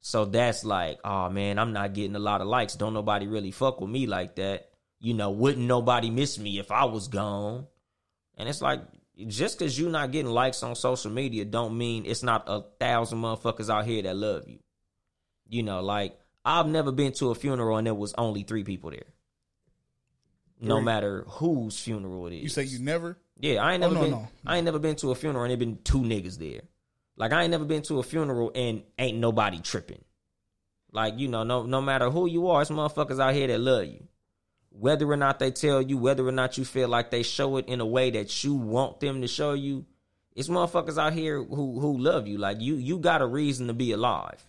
So 0.00 0.24
that's 0.24 0.64
like, 0.64 0.98
oh 1.04 1.28
man, 1.30 1.58
I'm 1.58 1.72
not 1.72 1.92
getting 1.92 2.16
a 2.16 2.20
lot 2.20 2.40
of 2.40 2.46
likes. 2.48 2.74
Don't 2.74 2.94
nobody 2.94 3.26
really 3.26 3.50
fuck 3.50 3.80
with 3.80 3.90
me 3.90 4.06
like 4.06 4.36
that. 4.36 4.70
You 4.98 5.14
know, 5.14 5.30
wouldn't 5.30 5.66
nobody 5.66 6.10
miss 6.10 6.38
me 6.38 6.58
if 6.58 6.70
I 6.70 6.84
was 6.84 7.08
gone? 7.08 7.66
And 8.36 8.48
it's 8.48 8.62
like, 8.62 8.80
just 9.26 9.58
because 9.58 9.78
you're 9.78 9.90
not 9.90 10.12
getting 10.12 10.30
likes 10.30 10.62
on 10.62 10.74
social 10.74 11.10
media 11.10 11.44
don't 11.44 11.76
mean 11.76 12.06
it's 12.06 12.22
not 12.22 12.44
a 12.46 12.62
thousand 12.78 13.18
motherfuckers 13.18 13.68
out 13.68 13.84
here 13.84 14.02
that 14.02 14.16
love 14.16 14.48
you. 14.48 14.58
You 15.48 15.62
know, 15.62 15.82
like 15.82 16.18
I've 16.44 16.66
never 16.66 16.92
been 16.92 17.12
to 17.14 17.30
a 17.30 17.34
funeral 17.34 17.76
and 17.76 17.86
there 17.86 17.94
was 17.94 18.14
only 18.16 18.42
three 18.44 18.64
people 18.64 18.90
there. 18.90 19.04
No 20.62 20.76
Three. 20.76 20.84
matter 20.84 21.24
whose 21.26 21.78
funeral 21.78 22.26
it 22.26 22.34
is. 22.36 22.42
You 22.42 22.48
say 22.50 22.62
you 22.64 22.78
never? 22.78 23.18
Yeah, 23.38 23.62
I 23.64 23.74
ain't 23.74 23.82
Oh, 23.82 23.88
never 23.88 23.94
no, 23.94 24.00
been. 24.02 24.10
no. 24.10 24.28
I 24.46 24.56
ain't 24.56 24.64
never 24.64 24.78
been 24.78 24.96
to 24.96 25.10
a 25.10 25.14
funeral 25.14 25.44
and 25.44 25.50
there 25.50 25.56
been 25.58 25.78
two 25.84 26.00
niggas 26.00 26.38
there. 26.38 26.62
Like 27.20 27.34
I 27.34 27.42
ain't 27.42 27.50
never 27.50 27.66
been 27.66 27.82
to 27.82 27.98
a 27.98 28.02
funeral 28.02 28.50
and 28.54 28.82
ain't 28.98 29.18
nobody 29.18 29.60
tripping. 29.60 30.02
Like 30.90 31.18
you 31.18 31.28
know, 31.28 31.42
no 31.42 31.64
no 31.64 31.82
matter 31.82 32.08
who 32.08 32.26
you 32.26 32.48
are, 32.48 32.62
it's 32.62 32.70
motherfuckers 32.70 33.20
out 33.20 33.34
here 33.34 33.46
that 33.48 33.60
love 33.60 33.84
you. 33.84 34.08
Whether 34.70 35.06
or 35.06 35.18
not 35.18 35.38
they 35.38 35.50
tell 35.50 35.82
you, 35.82 35.98
whether 35.98 36.26
or 36.26 36.32
not 36.32 36.56
you 36.56 36.64
feel 36.64 36.88
like 36.88 37.10
they 37.10 37.22
show 37.22 37.58
it 37.58 37.68
in 37.68 37.82
a 37.82 37.84
way 37.84 38.10
that 38.12 38.42
you 38.42 38.54
want 38.54 39.00
them 39.00 39.20
to 39.20 39.28
show 39.28 39.52
you, 39.52 39.84
it's 40.34 40.48
motherfuckers 40.48 40.96
out 40.96 41.12
here 41.12 41.44
who 41.44 41.78
who 41.78 41.98
love 41.98 42.26
you. 42.26 42.38
Like 42.38 42.62
you 42.62 42.76
you 42.76 42.98
got 42.98 43.20
a 43.20 43.26
reason 43.26 43.66
to 43.66 43.74
be 43.74 43.92
alive. 43.92 44.42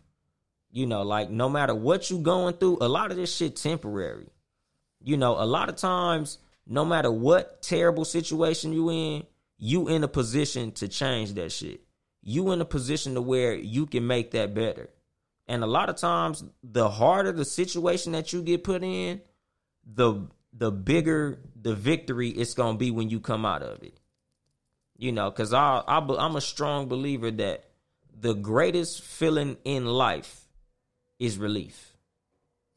You 0.72 0.86
know, 0.86 1.02
like 1.02 1.30
no 1.30 1.50
matter 1.50 1.76
what 1.76 2.10
you 2.10 2.20
going 2.20 2.54
through, 2.54 2.78
a 2.80 2.88
lot 2.88 3.12
of 3.12 3.18
this 3.18 3.36
shit 3.36 3.58
temporary. 3.58 4.30
You 5.02 5.18
know, 5.18 5.34
a 5.34 5.44
lot 5.44 5.68
of 5.68 5.76
times, 5.76 6.38
no 6.66 6.86
matter 6.86 7.12
what 7.12 7.62
terrible 7.62 8.06
situation 8.06 8.72
you 8.72 8.90
in, 8.92 9.24
you 9.58 9.90
in 9.90 10.06
a 10.06 10.08
position 10.08 10.72
to 10.74 10.88
change 10.88 11.34
that 11.34 11.52
shit. 11.52 11.82
You 12.22 12.52
in 12.52 12.62
a 12.62 12.66
position 12.66 13.16
to 13.16 13.22
where 13.22 13.54
you 13.54 13.86
can 13.86 14.06
make 14.06 14.32
that 14.32 14.54
better. 14.54 14.90
And 15.48 15.64
a 15.64 15.68
lot 15.68 15.90
of 15.90 15.96
times, 15.96 16.44
the 16.64 16.90
harder 16.90 17.32
the 17.32 17.46
situation 17.46 18.12
that 18.14 18.32
you 18.32 18.42
get 18.42 18.64
put 18.64 18.84
in, 18.84 19.22
the 19.86 20.28
the 20.54 20.72
bigger 20.72 21.40
the 21.60 21.74
victory 21.74 22.30
it's 22.30 22.54
gonna 22.54 22.78
be 22.78 22.92
when 22.92 23.10
you 23.10 23.20
come 23.20 23.46
out 23.46 23.64
of 23.64 23.82
it. 23.84 24.00
You 24.98 25.12
know, 25.12 25.30
because 25.32 25.54
I, 25.54 25.82
I 25.88 25.98
I'm 25.98 26.36
a 26.36 26.42
strong 26.42 26.88
believer 26.88 27.32
that 27.32 27.66
the 28.20 28.34
greatest 28.34 29.02
feeling 29.02 29.58
in 29.66 29.86
life 29.86 30.42
is 31.20 31.38
relief. 31.38 31.98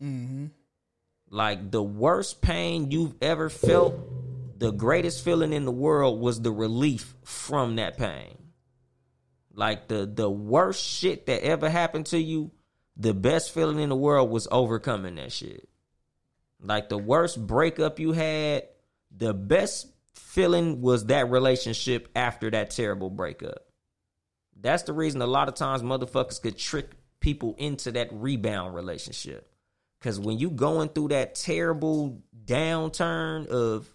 Mm-hmm. 0.03 0.47
Like 1.31 1.71
the 1.71 1.83
worst 1.83 2.41
pain 2.41 2.91
you've 2.91 3.15
ever 3.21 3.51
felt, 3.51 3.95
the 4.59 4.71
greatest 4.71 5.25
feeling 5.25 5.53
in 5.53 5.65
the 5.65 5.73
world 5.73 6.21
was 6.21 6.41
the 6.41 6.53
relief 6.53 7.15
from 7.25 7.77
that 7.77 7.99
pain. 7.99 8.39
Like 9.55 9.89
the 9.89 10.07
the 10.07 10.29
worst 10.29 10.85
shit 10.85 11.27
that 11.27 11.43
ever 11.43 11.71
happened 11.71 12.07
to 12.07 12.19
you, 12.19 12.51
the 12.97 13.15
best 13.15 13.53
feeling 13.53 13.79
in 13.79 13.89
the 13.89 13.97
world 13.97 14.31
was 14.31 14.49
overcoming 14.51 15.15
that 15.17 15.33
shit. 15.33 15.69
Like 16.61 16.89
the 16.89 16.99
worst 16.99 17.45
breakup 17.47 18.01
you 18.01 18.13
had, 18.13 18.65
the 19.17 19.33
best 19.33 19.87
feeling 20.15 20.81
was 20.81 21.07
that 21.07 21.31
relationship 21.31 22.09
after 22.17 22.51
that 22.51 22.71
terrible 22.71 23.11
breakup. 23.11 23.67
That's 24.61 24.85
the 24.85 24.93
reason 24.93 25.23
a 25.23 25.27
lot 25.27 25.49
of 25.49 25.55
times 25.55 25.83
motherfuckers 25.83 26.41
could 26.41 26.59
trick 26.59 26.91
people 27.21 27.55
into 27.59 27.93
that 27.93 28.09
rebound 28.13 28.75
relationship. 28.75 29.51
Cause 30.01 30.19
when 30.19 30.39
you 30.39 30.51
going 30.51 30.91
through 30.91 31.09
that 31.09 31.35
terrible 31.35 32.23
downturn 32.45 33.47
of 33.47 33.89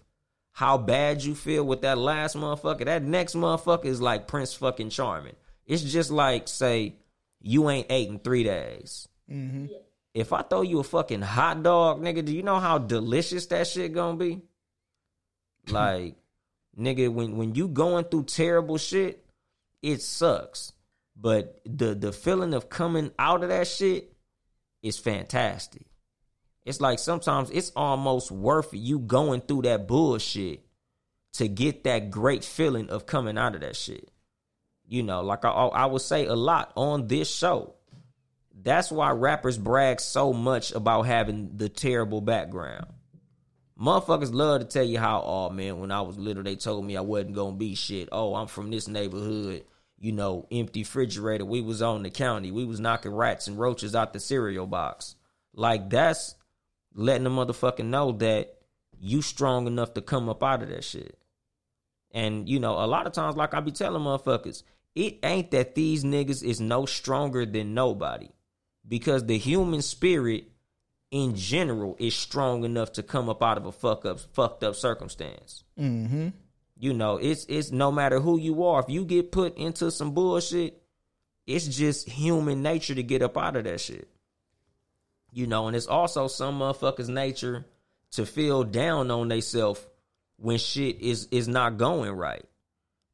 how 0.52 0.76
bad 0.76 1.22
you 1.22 1.34
feel 1.34 1.64
with 1.64 1.82
that 1.82 1.98
last 1.98 2.36
motherfucker, 2.36 2.86
that 2.86 3.02
next 3.02 3.34
motherfucker 3.34 3.84
is 3.84 4.00
like 4.00 4.26
Prince 4.26 4.54
fucking 4.54 4.90
Charming. 4.90 5.36
It's 5.70 5.84
just 5.84 6.10
like 6.10 6.48
say 6.48 6.96
you 7.40 7.70
ain't 7.70 7.86
ate 7.90 8.08
in 8.08 8.18
three 8.18 8.42
days. 8.42 9.06
Mm-hmm. 9.30 9.66
If 10.12 10.32
I 10.32 10.42
throw 10.42 10.62
you 10.62 10.80
a 10.80 10.82
fucking 10.82 11.22
hot 11.22 11.62
dog, 11.62 12.02
nigga, 12.02 12.24
do 12.24 12.34
you 12.34 12.42
know 12.42 12.58
how 12.58 12.78
delicious 12.78 13.46
that 13.46 13.68
shit 13.68 13.92
gonna 13.92 14.16
be? 14.16 14.42
Like, 15.70 16.16
nigga, 16.76 17.12
when 17.12 17.36
when 17.36 17.54
you 17.54 17.68
going 17.68 18.06
through 18.06 18.24
terrible 18.24 18.78
shit, 18.78 19.24
it 19.80 20.02
sucks. 20.02 20.72
But 21.14 21.60
the 21.64 21.94
the 21.94 22.12
feeling 22.12 22.52
of 22.52 22.68
coming 22.68 23.12
out 23.16 23.44
of 23.44 23.50
that 23.50 23.68
shit 23.68 24.12
is 24.82 24.98
fantastic. 24.98 25.86
It's 26.64 26.80
like 26.80 26.98
sometimes 26.98 27.50
it's 27.50 27.70
almost 27.76 28.32
worth 28.32 28.70
you 28.72 28.98
going 28.98 29.42
through 29.42 29.62
that 29.62 29.86
bullshit 29.86 30.66
to 31.34 31.46
get 31.46 31.84
that 31.84 32.10
great 32.10 32.42
feeling 32.42 32.90
of 32.90 33.06
coming 33.06 33.38
out 33.38 33.54
of 33.54 33.60
that 33.60 33.76
shit. 33.76 34.10
You 34.90 35.04
know, 35.04 35.22
like 35.22 35.44
I, 35.44 35.50
I 35.50 35.86
would 35.86 36.02
say 36.02 36.26
a 36.26 36.34
lot 36.34 36.72
on 36.74 37.06
this 37.06 37.32
show. 37.32 37.74
That's 38.60 38.90
why 38.90 39.12
rappers 39.12 39.56
brag 39.56 40.00
so 40.00 40.32
much 40.32 40.72
about 40.72 41.02
having 41.02 41.56
the 41.56 41.68
terrible 41.68 42.20
background. 42.20 42.88
Motherfuckers 43.80 44.34
love 44.34 44.62
to 44.62 44.66
tell 44.66 44.82
you 44.82 44.98
how, 44.98 45.22
oh 45.24 45.50
man, 45.50 45.78
when 45.78 45.92
I 45.92 46.00
was 46.00 46.18
little, 46.18 46.42
they 46.42 46.56
told 46.56 46.84
me 46.84 46.96
I 46.96 47.02
wasn't 47.02 47.36
gonna 47.36 47.54
be 47.54 47.76
shit. 47.76 48.08
Oh, 48.10 48.34
I'm 48.34 48.48
from 48.48 48.72
this 48.72 48.88
neighborhood, 48.88 49.64
you 50.00 50.10
know, 50.10 50.48
empty 50.50 50.80
refrigerator. 50.80 51.44
We 51.44 51.60
was 51.60 51.82
on 51.82 52.02
the 52.02 52.10
county. 52.10 52.50
We 52.50 52.64
was 52.64 52.80
knocking 52.80 53.14
rats 53.14 53.46
and 53.46 53.60
roaches 53.60 53.94
out 53.94 54.12
the 54.12 54.18
cereal 54.18 54.66
box. 54.66 55.14
Like 55.54 55.88
that's 55.88 56.34
letting 56.94 57.22
the 57.22 57.30
motherfucker 57.30 57.84
know 57.84 58.10
that 58.10 58.58
you 58.98 59.22
strong 59.22 59.68
enough 59.68 59.94
to 59.94 60.02
come 60.02 60.28
up 60.28 60.42
out 60.42 60.64
of 60.64 60.68
that 60.70 60.82
shit. 60.82 61.16
And 62.10 62.48
you 62.48 62.58
know, 62.58 62.72
a 62.72 62.88
lot 62.88 63.06
of 63.06 63.12
times, 63.12 63.36
like 63.36 63.54
I 63.54 63.60
be 63.60 63.70
telling 63.70 64.02
motherfuckers, 64.02 64.64
it 64.94 65.18
ain't 65.22 65.50
that 65.52 65.74
these 65.74 66.04
niggas 66.04 66.42
is 66.42 66.60
no 66.60 66.86
stronger 66.86 67.46
than 67.46 67.74
nobody. 67.74 68.28
Because 68.86 69.24
the 69.24 69.38
human 69.38 69.82
spirit 69.82 70.50
in 71.10 71.36
general 71.36 71.96
is 71.98 72.14
strong 72.14 72.64
enough 72.64 72.92
to 72.92 73.02
come 73.02 73.28
up 73.28 73.42
out 73.42 73.58
of 73.58 73.66
a 73.66 73.72
fuck 73.72 74.04
up 74.04 74.20
fucked 74.20 74.64
up 74.64 74.74
circumstance. 74.74 75.64
Mm-hmm. 75.78 76.28
You 76.78 76.94
know, 76.94 77.16
it's 77.16 77.44
it's 77.46 77.70
no 77.70 77.92
matter 77.92 78.20
who 78.20 78.38
you 78.38 78.64
are, 78.64 78.80
if 78.80 78.88
you 78.88 79.04
get 79.04 79.32
put 79.32 79.56
into 79.58 79.90
some 79.90 80.12
bullshit, 80.12 80.82
it's 81.46 81.66
just 81.66 82.08
human 82.08 82.62
nature 82.62 82.94
to 82.94 83.02
get 83.02 83.22
up 83.22 83.36
out 83.36 83.56
of 83.56 83.64
that 83.64 83.80
shit. 83.80 84.08
You 85.32 85.46
know, 85.46 85.66
and 85.66 85.76
it's 85.76 85.86
also 85.86 86.26
some 86.26 86.60
motherfuckers' 86.60 87.08
nature 87.08 87.66
to 88.12 88.26
feel 88.26 88.64
down 88.64 89.10
on 89.10 89.28
themselves 89.28 89.86
when 90.36 90.58
shit 90.58 91.00
is 91.00 91.28
is 91.30 91.48
not 91.48 91.76
going 91.76 92.12
right. 92.12 92.44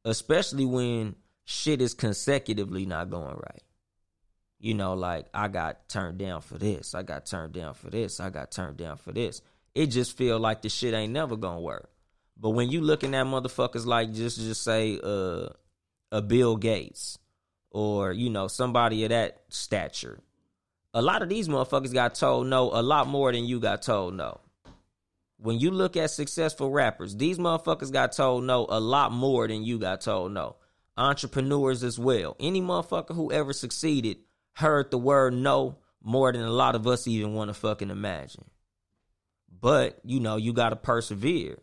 Especially 0.05 0.65
when 0.65 1.15
shit 1.49 1.81
is 1.81 1.93
consecutively 1.93 2.85
not 2.85 3.09
going 3.09 3.37
right. 3.37 3.63
You 4.59 4.73
know, 4.73 4.95
like 4.95 5.27
I 5.33 5.47
got 5.47 5.87
turned 5.87 6.17
down 6.17 6.41
for 6.41 6.57
this, 6.57 6.93
I 6.93 7.03
got 7.03 7.25
turned 7.25 7.53
down 7.53 7.73
for 7.73 7.89
this, 7.89 8.19
I 8.19 8.29
got 8.29 8.51
turned 8.51 8.75
down 8.75 8.97
for 8.97 9.13
this. 9.13 9.41
It 9.73 9.87
just 9.87 10.17
feel 10.17 10.39
like 10.39 10.61
the 10.61 10.67
shit 10.67 10.93
ain't 10.93 11.13
never 11.13 11.37
gonna 11.37 11.61
work. 11.61 11.89
But 12.35 12.49
when 12.49 12.69
you 12.69 12.81
looking 12.81 13.15
at 13.15 13.25
motherfuckers 13.25 13.85
like 13.85 14.11
just 14.11 14.37
just 14.37 14.61
say 14.61 14.99
uh 15.01 15.47
a 16.11 16.21
Bill 16.21 16.57
Gates 16.57 17.17
or 17.71 18.11
you 18.11 18.29
know 18.29 18.49
somebody 18.49 19.05
of 19.05 19.09
that 19.11 19.43
stature, 19.47 20.19
a 20.93 21.01
lot 21.01 21.21
of 21.21 21.29
these 21.29 21.47
motherfuckers 21.47 21.93
got 21.93 22.15
told 22.15 22.47
no 22.47 22.69
a 22.73 22.81
lot 22.81 23.07
more 23.07 23.31
than 23.31 23.45
you 23.45 23.61
got 23.61 23.83
told 23.83 24.15
no. 24.15 24.41
When 25.37 25.59
you 25.59 25.71
look 25.71 25.95
at 25.95 26.11
successful 26.11 26.71
rappers, 26.71 27.15
these 27.15 27.37
motherfuckers 27.37 27.93
got 27.93 28.11
told 28.11 28.43
no 28.43 28.65
a 28.67 28.81
lot 28.81 29.13
more 29.13 29.47
than 29.47 29.63
you 29.63 29.79
got 29.79 30.01
told 30.01 30.33
no. 30.33 30.57
Entrepreneurs 30.97 31.83
as 31.83 31.99
well. 31.99 32.35
Any 32.39 32.61
motherfucker 32.61 33.15
who 33.15 33.31
ever 33.31 33.53
succeeded 33.53 34.17
heard 34.53 34.91
the 34.91 34.97
word 34.97 35.33
no 35.33 35.77
more 36.01 36.31
than 36.31 36.41
a 36.41 36.51
lot 36.51 36.75
of 36.75 36.87
us 36.87 37.07
even 37.07 37.33
want 37.33 37.49
to 37.49 37.53
fucking 37.53 37.89
imagine. 37.89 38.45
But, 39.59 39.99
you 40.03 40.19
know, 40.19 40.37
you 40.37 40.53
got 40.53 40.69
to 40.69 40.75
persevere. 40.75 41.57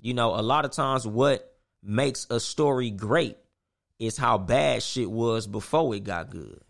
You 0.00 0.14
know, 0.14 0.34
a 0.34 0.42
lot 0.42 0.64
of 0.64 0.70
times 0.70 1.06
what 1.06 1.52
makes 1.82 2.26
a 2.30 2.40
story 2.40 2.90
great 2.90 3.36
is 3.98 4.16
how 4.16 4.38
bad 4.38 4.82
shit 4.82 5.10
was 5.10 5.46
before 5.46 5.94
it 5.94 6.04
got 6.04 6.30
good. 6.30 6.60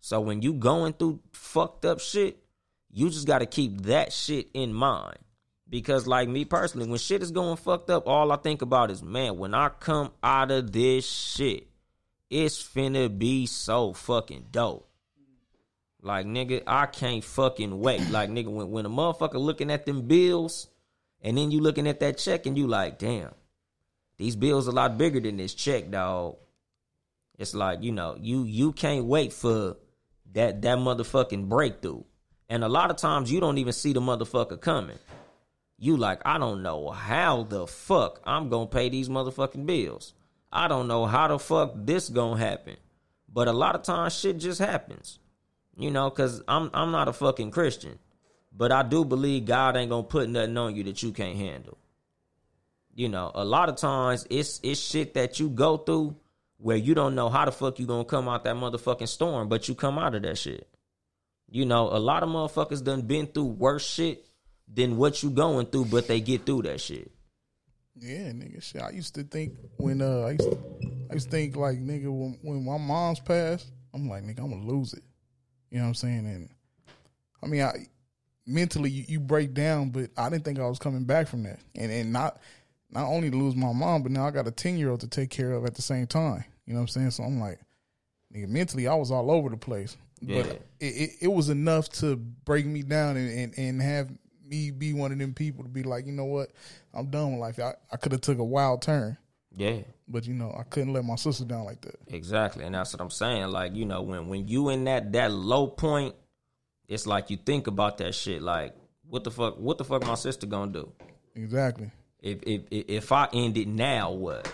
So 0.00 0.20
when 0.20 0.42
you 0.42 0.54
going 0.54 0.94
through 0.94 1.20
fucked 1.32 1.84
up 1.84 2.00
shit, 2.00 2.38
you 2.90 3.08
just 3.10 3.26
got 3.26 3.38
to 3.38 3.46
keep 3.46 3.82
that 3.82 4.12
shit 4.12 4.48
in 4.54 4.72
mind. 4.72 5.18
Because 5.70 6.08
like 6.08 6.28
me 6.28 6.44
personally, 6.44 6.88
when 6.88 6.98
shit 6.98 7.22
is 7.22 7.30
going 7.30 7.56
fucked 7.56 7.90
up, 7.90 8.08
all 8.08 8.32
I 8.32 8.36
think 8.36 8.60
about 8.60 8.90
is, 8.90 9.04
man, 9.04 9.38
when 9.38 9.54
I 9.54 9.68
come 9.68 10.10
out 10.20 10.50
of 10.50 10.72
this 10.72 11.08
shit, 11.08 11.68
it's 12.28 12.60
finna 12.60 13.16
be 13.16 13.46
so 13.46 13.92
fucking 13.92 14.46
dope. 14.50 14.88
Like 16.02 16.26
nigga, 16.26 16.62
I 16.66 16.86
can't 16.86 17.22
fucking 17.22 17.78
wait. 17.78 18.10
Like 18.10 18.30
nigga, 18.30 18.48
when 18.48 18.70
when 18.70 18.86
a 18.86 18.90
motherfucker 18.90 19.34
looking 19.34 19.70
at 19.70 19.86
them 19.86 20.08
bills, 20.08 20.66
and 21.22 21.38
then 21.38 21.52
you 21.52 21.60
looking 21.60 21.86
at 21.86 22.00
that 22.00 22.18
check, 22.18 22.46
and 22.46 22.58
you 22.58 22.66
like, 22.66 22.98
damn, 22.98 23.32
these 24.16 24.34
bills 24.34 24.66
a 24.66 24.72
lot 24.72 24.98
bigger 24.98 25.20
than 25.20 25.36
this 25.36 25.54
check, 25.54 25.90
dog. 25.90 26.36
It's 27.38 27.54
like 27.54 27.82
you 27.82 27.92
know, 27.92 28.16
you 28.18 28.44
you 28.44 28.72
can't 28.72 29.04
wait 29.04 29.32
for 29.32 29.76
that 30.32 30.62
that 30.62 30.78
motherfucking 30.78 31.48
breakthrough. 31.48 32.02
And 32.48 32.64
a 32.64 32.68
lot 32.68 32.90
of 32.90 32.96
times 32.96 33.30
you 33.30 33.38
don't 33.38 33.58
even 33.58 33.72
see 33.72 33.92
the 33.92 34.00
motherfucker 34.00 34.60
coming. 34.60 34.98
You 35.82 35.96
like, 35.96 36.20
I 36.26 36.36
don't 36.36 36.62
know 36.62 36.90
how 36.90 37.42
the 37.44 37.66
fuck 37.66 38.20
I'm 38.24 38.50
gonna 38.50 38.66
pay 38.66 38.90
these 38.90 39.08
motherfucking 39.08 39.64
bills. 39.64 40.12
I 40.52 40.68
don't 40.68 40.86
know 40.86 41.06
how 41.06 41.28
the 41.28 41.38
fuck 41.38 41.72
this 41.74 42.10
gonna 42.10 42.38
happen. 42.38 42.76
But 43.32 43.48
a 43.48 43.52
lot 43.52 43.74
of 43.74 43.82
times 43.82 44.14
shit 44.14 44.36
just 44.36 44.58
happens. 44.60 45.18
You 45.78 45.90
know, 45.90 46.10
cause 46.10 46.42
I'm 46.46 46.70
I'm 46.74 46.90
not 46.92 47.08
a 47.08 47.14
fucking 47.14 47.50
Christian. 47.50 47.98
But 48.52 48.72
I 48.72 48.82
do 48.82 49.06
believe 49.06 49.46
God 49.46 49.74
ain't 49.74 49.88
gonna 49.88 50.02
put 50.02 50.28
nothing 50.28 50.58
on 50.58 50.76
you 50.76 50.84
that 50.84 51.02
you 51.02 51.12
can't 51.12 51.38
handle. 51.38 51.78
You 52.94 53.08
know, 53.08 53.30
a 53.34 53.46
lot 53.46 53.70
of 53.70 53.76
times 53.76 54.26
it's 54.28 54.60
it's 54.62 54.78
shit 54.78 55.14
that 55.14 55.40
you 55.40 55.48
go 55.48 55.78
through 55.78 56.14
where 56.58 56.76
you 56.76 56.94
don't 56.94 57.14
know 57.14 57.30
how 57.30 57.46
the 57.46 57.52
fuck 57.52 57.78
you 57.78 57.86
gonna 57.86 58.04
come 58.04 58.28
out 58.28 58.44
that 58.44 58.56
motherfucking 58.56 59.08
storm, 59.08 59.48
but 59.48 59.66
you 59.66 59.74
come 59.74 59.98
out 59.98 60.14
of 60.14 60.20
that 60.24 60.36
shit. 60.36 60.68
You 61.48 61.64
know, 61.64 61.88
a 61.88 61.96
lot 61.98 62.22
of 62.22 62.28
motherfuckers 62.28 62.84
done 62.84 63.00
been 63.00 63.28
through 63.28 63.44
worse 63.44 63.86
shit 63.86 64.26
than 64.72 64.96
what 64.96 65.22
you 65.22 65.30
going 65.30 65.66
through, 65.66 65.86
but 65.86 66.06
they 66.06 66.20
get 66.20 66.46
through 66.46 66.62
that 66.62 66.80
shit. 66.80 67.10
Yeah, 67.96 68.30
nigga. 68.30 68.62
Shit. 68.62 68.82
I 68.82 68.90
used 68.90 69.14
to 69.16 69.24
think 69.24 69.54
when 69.76 70.00
uh 70.00 70.20
I 70.20 70.30
used 70.32 70.50
to, 70.50 70.58
I 71.10 71.14
used 71.14 71.26
to 71.26 71.30
think 71.30 71.56
like 71.56 71.78
nigga 71.78 72.06
when, 72.06 72.38
when 72.42 72.64
my 72.64 72.78
mom's 72.78 73.20
passed, 73.20 73.70
I'm 73.92 74.08
like 74.08 74.22
nigga 74.22 74.40
I'm 74.40 74.50
gonna 74.50 74.66
lose 74.66 74.94
it. 74.94 75.02
You 75.70 75.78
know 75.78 75.84
what 75.84 75.88
I'm 75.88 75.94
saying? 75.94 76.26
And 76.26 76.48
I 77.42 77.46
mean, 77.46 77.62
I 77.62 77.86
mentally 78.46 78.90
you, 78.90 79.04
you 79.08 79.20
break 79.20 79.54
down, 79.54 79.90
but 79.90 80.10
I 80.16 80.30
didn't 80.30 80.44
think 80.44 80.58
I 80.58 80.66
was 80.66 80.78
coming 80.78 81.04
back 81.04 81.28
from 81.28 81.42
that. 81.42 81.58
And 81.74 81.90
and 81.90 82.12
not 82.12 82.40
not 82.90 83.06
only 83.06 83.30
to 83.30 83.36
lose 83.36 83.54
my 83.54 83.72
mom, 83.72 84.02
but 84.02 84.12
now 84.12 84.26
I 84.26 84.30
got 84.30 84.48
a 84.48 84.52
ten 84.52 84.78
year 84.78 84.90
old 84.90 85.00
to 85.00 85.08
take 85.08 85.30
care 85.30 85.52
of 85.52 85.64
at 85.64 85.74
the 85.74 85.82
same 85.82 86.06
time. 86.06 86.44
You 86.66 86.74
know 86.74 86.80
what 86.80 86.84
I'm 86.84 86.88
saying? 86.88 87.10
So 87.10 87.24
I'm 87.24 87.40
like, 87.40 87.60
nigga, 88.34 88.48
mentally 88.48 88.88
I 88.88 88.94
was 88.94 89.10
all 89.10 89.30
over 89.30 89.48
the 89.48 89.56
place. 89.56 89.96
Yeah. 90.20 90.42
But 90.42 90.62
it, 90.80 90.86
it, 90.86 91.10
it 91.22 91.28
was 91.28 91.48
enough 91.48 91.88
to 92.00 92.16
break 92.16 92.66
me 92.66 92.82
down 92.82 93.16
and, 93.16 93.30
and, 93.30 93.58
and 93.58 93.82
have 93.82 94.10
me 94.50 94.70
be 94.70 94.92
one 94.92 95.12
of 95.12 95.18
them 95.18 95.32
people 95.32 95.62
to 95.64 95.70
be 95.70 95.82
like, 95.82 96.04
you 96.06 96.12
know 96.12 96.24
what, 96.26 96.50
I'm 96.92 97.06
done 97.06 97.32
with 97.32 97.40
life. 97.40 97.58
I, 97.58 97.74
I 97.90 97.96
could 97.96 98.12
have 98.12 98.20
took 98.20 98.38
a 98.38 98.44
wild 98.44 98.82
turn, 98.82 99.16
Yeah. 99.56 99.78
but 100.08 100.26
you 100.26 100.34
know 100.34 100.54
I 100.58 100.64
couldn't 100.64 100.92
let 100.92 101.04
my 101.04 101.14
sister 101.16 101.44
down 101.44 101.64
like 101.64 101.80
that. 101.82 101.96
Exactly, 102.08 102.64
and 102.64 102.74
that's 102.74 102.92
what 102.92 103.00
I'm 103.00 103.10
saying. 103.10 103.48
Like 103.48 103.74
you 103.74 103.84
know, 103.86 104.02
when 104.02 104.28
when 104.28 104.48
you 104.48 104.68
in 104.68 104.84
that 104.84 105.12
that 105.12 105.30
low 105.30 105.68
point, 105.68 106.14
it's 106.88 107.06
like 107.06 107.30
you 107.30 107.36
think 107.38 107.68
about 107.68 107.98
that 107.98 108.14
shit. 108.14 108.42
Like 108.42 108.74
what 109.08 109.24
the 109.24 109.30
fuck? 109.30 109.58
What 109.58 109.78
the 109.78 109.84
fuck 109.84 110.04
my 110.06 110.14
sister 110.16 110.46
gonna 110.46 110.72
do? 110.72 110.92
Exactly. 111.34 111.90
If 112.20 112.40
if 112.42 112.62
if 112.70 112.84
if 112.88 113.12
I 113.12 113.28
end 113.32 113.56
it 113.56 113.68
now, 113.68 114.10
what? 114.12 114.50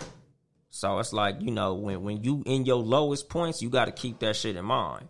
So 0.69 0.99
it's 0.99 1.11
like 1.11 1.41
you 1.41 1.51
know 1.51 1.73
when 1.73 2.03
when 2.03 2.23
you 2.23 2.43
in 2.45 2.65
your 2.65 2.77
lowest 2.77 3.29
points, 3.29 3.61
you 3.61 3.69
got 3.69 3.85
to 3.85 3.91
keep 3.91 4.19
that 4.19 4.35
shit 4.35 4.55
in 4.55 4.63
mind, 4.65 5.07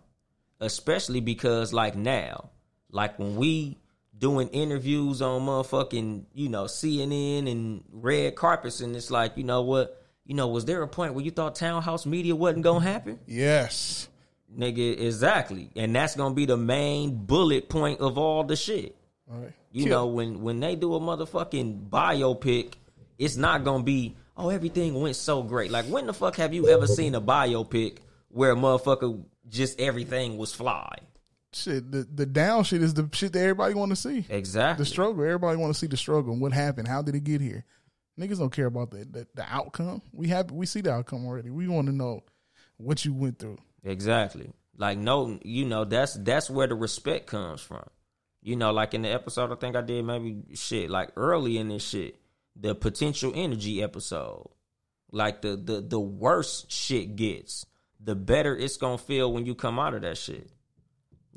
especially 0.60 1.20
because 1.20 1.72
like 1.72 1.94
now, 1.94 2.50
like 2.90 3.18
when 3.18 3.36
we 3.36 3.76
doing 4.18 4.48
interviews 4.48 5.22
on 5.22 5.42
motherfucking 5.42 6.24
you 6.34 6.48
know 6.48 6.64
CNN 6.64 7.50
and 7.50 7.84
red 7.92 8.34
carpets, 8.34 8.80
and 8.80 8.94
it's 8.96 9.10
like 9.10 9.36
you 9.36 9.44
know 9.44 9.62
what. 9.62 9.94
You 10.24 10.34
know, 10.34 10.48
was 10.48 10.66
there 10.66 10.82
a 10.82 10.86
point 10.86 11.14
where 11.14 11.24
you 11.24 11.30
thought 11.30 11.54
townhouse 11.54 12.04
media 12.04 12.36
wasn't 12.36 12.62
gonna 12.62 12.84
happen? 12.84 13.18
Yes. 13.26 14.08
Nigga, 14.54 15.00
exactly. 15.00 15.70
And 15.74 15.96
that's 15.96 16.16
gonna 16.16 16.34
be 16.34 16.44
the 16.44 16.56
main 16.58 17.24
bullet 17.24 17.70
point 17.70 18.00
of 18.00 18.18
all 18.18 18.44
the 18.44 18.54
shit. 18.54 18.94
All 19.30 19.38
right. 19.38 19.52
You 19.72 19.84
Kill. 19.84 19.90
know, 19.90 20.06
when 20.06 20.42
when 20.42 20.60
they 20.60 20.76
do 20.76 20.94
a 20.94 21.00
motherfucking 21.00 21.88
biopic, 21.88 22.74
it's 23.18 23.36
not 23.36 23.64
gonna 23.64 23.84
be, 23.84 24.16
oh, 24.36 24.50
everything 24.50 25.00
went 25.00 25.16
so 25.16 25.42
great. 25.42 25.70
Like 25.70 25.86
when 25.86 26.06
the 26.06 26.12
fuck 26.12 26.36
have 26.36 26.52
you 26.52 26.68
ever 26.68 26.86
seen 26.86 27.14
a 27.14 27.20
biopic 27.20 27.98
where 28.28 28.52
a 28.52 28.54
motherfucker 28.56 29.22
just 29.48 29.80
everything 29.80 30.36
was 30.36 30.52
fly? 30.52 30.98
Shit. 31.52 31.90
The 31.90 32.06
the 32.12 32.26
down 32.26 32.64
shit 32.64 32.82
is 32.82 32.94
the 32.94 33.08
shit 33.12 33.32
that 33.32 33.40
everybody 33.40 33.74
want 33.74 33.90
to 33.90 33.96
see. 33.96 34.24
Exactly. 34.28 34.82
The 34.82 34.88
struggle. 34.88 35.24
Everybody 35.24 35.56
want 35.58 35.72
to 35.72 35.78
see 35.78 35.86
the 35.86 35.96
struggle 35.96 36.32
and 36.32 36.42
what 36.42 36.52
happened. 36.52 36.88
How 36.88 37.02
did 37.02 37.14
it 37.14 37.24
get 37.24 37.40
here? 37.40 37.64
Niggas 38.18 38.38
don't 38.38 38.52
care 38.52 38.66
about 38.66 38.90
the 38.90 39.04
the, 39.04 39.26
the 39.34 39.44
outcome. 39.48 40.02
We 40.12 40.28
have 40.28 40.50
we 40.50 40.66
see 40.66 40.80
the 40.80 40.92
outcome 40.92 41.26
already. 41.26 41.50
We 41.50 41.68
want 41.68 41.86
to 41.86 41.94
know 41.94 42.22
what 42.76 43.04
you 43.04 43.14
went 43.14 43.38
through. 43.38 43.58
Exactly. 43.84 44.50
Like 44.76 44.98
no, 44.98 45.38
you 45.42 45.64
know, 45.64 45.84
that's 45.84 46.14
that's 46.14 46.48
where 46.50 46.66
the 46.66 46.74
respect 46.74 47.26
comes 47.26 47.60
from. 47.60 47.84
You 48.42 48.56
know, 48.56 48.72
like 48.72 48.94
in 48.94 49.02
the 49.02 49.08
episode 49.10 49.52
I 49.52 49.56
think 49.56 49.76
I 49.76 49.82
did 49.82 50.04
maybe 50.04 50.42
shit 50.54 50.90
like 50.90 51.10
early 51.16 51.58
in 51.58 51.68
this 51.68 51.86
shit, 51.86 52.16
the 52.56 52.74
potential 52.74 53.32
energy 53.34 53.82
episode. 53.82 54.48
Like 55.10 55.42
the 55.42 55.56
the 55.56 55.80
the 55.80 56.00
worst 56.00 56.70
shit 56.70 57.16
gets. 57.16 57.64
the 58.00 58.14
better 58.14 58.56
it's 58.56 58.76
gonna 58.76 58.98
feel 58.98 59.32
when 59.32 59.46
you 59.46 59.54
come 59.54 59.78
out 59.78 59.94
of 59.94 60.02
that 60.02 60.18
shit. 60.18 60.50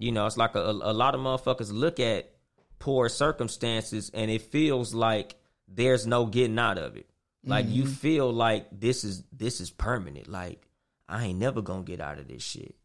You 0.02 0.12
know, 0.12 0.26
it's 0.26 0.38
like 0.38 0.56
a, 0.56 0.60
a 0.60 0.94
lot 0.94 1.14
of 1.16 1.22
motherfuckers 1.22 1.72
look 1.72 2.00
at 2.00 2.32
poor 2.80 3.08
circumstances 3.08 4.10
and 4.14 4.32
it 4.32 4.42
feels 4.42 4.94
like 4.96 5.36
there's 5.68 6.08
no 6.08 6.26
getting 6.26 6.58
out 6.58 6.78
of 6.80 6.98
it. 6.98 7.08
Like 7.44 7.68
you 7.70 7.88
feel 7.88 8.32
like 8.32 8.68
this 8.72 9.04
is 9.04 9.24
this 9.32 9.62
is 9.62 9.70
permanent. 9.72 10.28
Like 10.28 10.68
I 11.08 11.26
ain't 11.26 11.40
never 11.40 11.62
gonna 11.62 11.84
get 11.84 12.00
out 12.02 12.18
of 12.20 12.28
this 12.28 12.42
shit. 12.44 12.76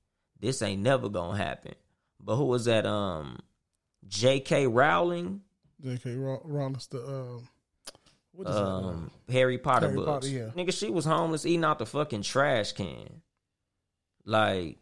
This 0.41 0.61
ain't 0.63 0.83
never 0.83 1.09
gonna 1.09 1.37
happen. 1.39 1.75
But 2.23 2.37
who 2.37 2.45
was 2.45 2.65
that? 2.67 2.87
Um, 2.87 3.39
J.K. 4.09 4.67
Rowling, 4.67 5.41
J.K. 5.83 6.15
Row- 6.17 6.43
Rowling's 6.45 6.87
the 6.89 7.03
um, 7.07 7.49
what 8.33 8.49
is 8.49 8.55
that? 8.55 8.63
um, 8.63 9.11
Harry 9.31 9.59
Potter 9.59 9.87
Harry 9.89 9.97
books. 9.97 10.09
Potter, 10.11 10.29
yeah. 10.29 10.49
Nigga, 10.55 10.79
she 10.79 10.91
was 10.91 11.05
homeless 11.05 11.47
eating 11.47 11.65
out 11.65 11.79
the 11.79 11.87
fucking 11.87 12.23
trash 12.23 12.73
can. 12.73 13.23
Like, 14.25 14.79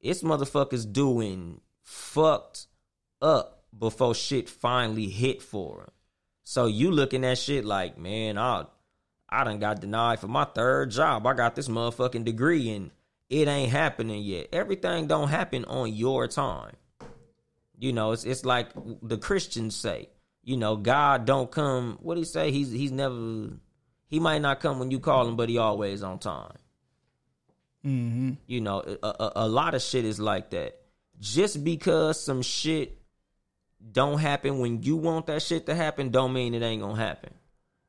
it's 0.00 0.22
motherfuckers 0.22 0.90
doing 0.90 1.60
fucked 1.88 2.66
up 3.22 3.64
before 3.76 4.14
shit 4.14 4.48
finally 4.48 5.08
hit 5.08 5.40
for 5.42 5.80
him. 5.80 5.90
So 6.44 6.66
you 6.66 6.90
looking 6.90 7.24
at 7.24 7.38
shit 7.38 7.64
like, 7.64 7.96
man, 7.96 8.36
I 8.36 8.66
I 9.28 9.44
done 9.44 9.58
got 9.58 9.80
denied 9.80 10.20
for 10.20 10.28
my 10.28 10.44
third 10.44 10.90
job. 10.90 11.26
I 11.26 11.32
got 11.32 11.54
this 11.56 11.68
motherfucking 11.68 12.24
degree 12.24 12.70
and 12.70 12.90
it 13.30 13.48
ain't 13.48 13.72
happening 13.72 14.22
yet. 14.22 14.48
Everything 14.52 15.06
don't 15.06 15.28
happen 15.28 15.64
on 15.64 15.92
your 15.94 16.28
time. 16.28 16.76
You 17.78 17.92
know, 17.92 18.12
it's 18.12 18.24
it's 18.24 18.44
like 18.44 18.68
the 19.02 19.18
Christians 19.18 19.74
say. 19.74 20.10
You 20.42 20.56
know, 20.56 20.76
God 20.76 21.24
don't 21.24 21.50
come. 21.50 21.98
What 22.02 22.14
do 22.14 22.20
he 22.20 22.26
say? 22.26 22.50
He's 22.50 22.70
he's 22.70 22.92
never. 22.92 23.50
He 24.06 24.20
might 24.20 24.42
not 24.42 24.60
come 24.60 24.78
when 24.78 24.90
you 24.90 25.00
call 25.00 25.26
him, 25.26 25.36
but 25.36 25.48
he 25.48 25.58
always 25.58 26.02
on 26.02 26.18
time. 26.18 26.56
Mm-hmm. 27.84 28.32
You 28.46 28.60
know, 28.60 28.80
a, 29.02 29.06
a, 29.06 29.32
a 29.36 29.48
lot 29.48 29.74
of 29.74 29.82
shit 29.82 30.04
is 30.04 30.18
like 30.18 30.50
that. 30.50 30.77
Just 31.20 31.64
because 31.64 32.22
some 32.22 32.42
shit 32.42 32.98
don't 33.92 34.18
happen 34.18 34.58
when 34.58 34.82
you 34.82 34.96
want 34.96 35.26
that 35.26 35.42
shit 35.42 35.66
to 35.66 35.74
happen, 35.74 36.10
don't 36.10 36.32
mean 36.32 36.54
it 36.54 36.62
ain't 36.62 36.82
gonna 36.82 36.96
happen. 36.96 37.32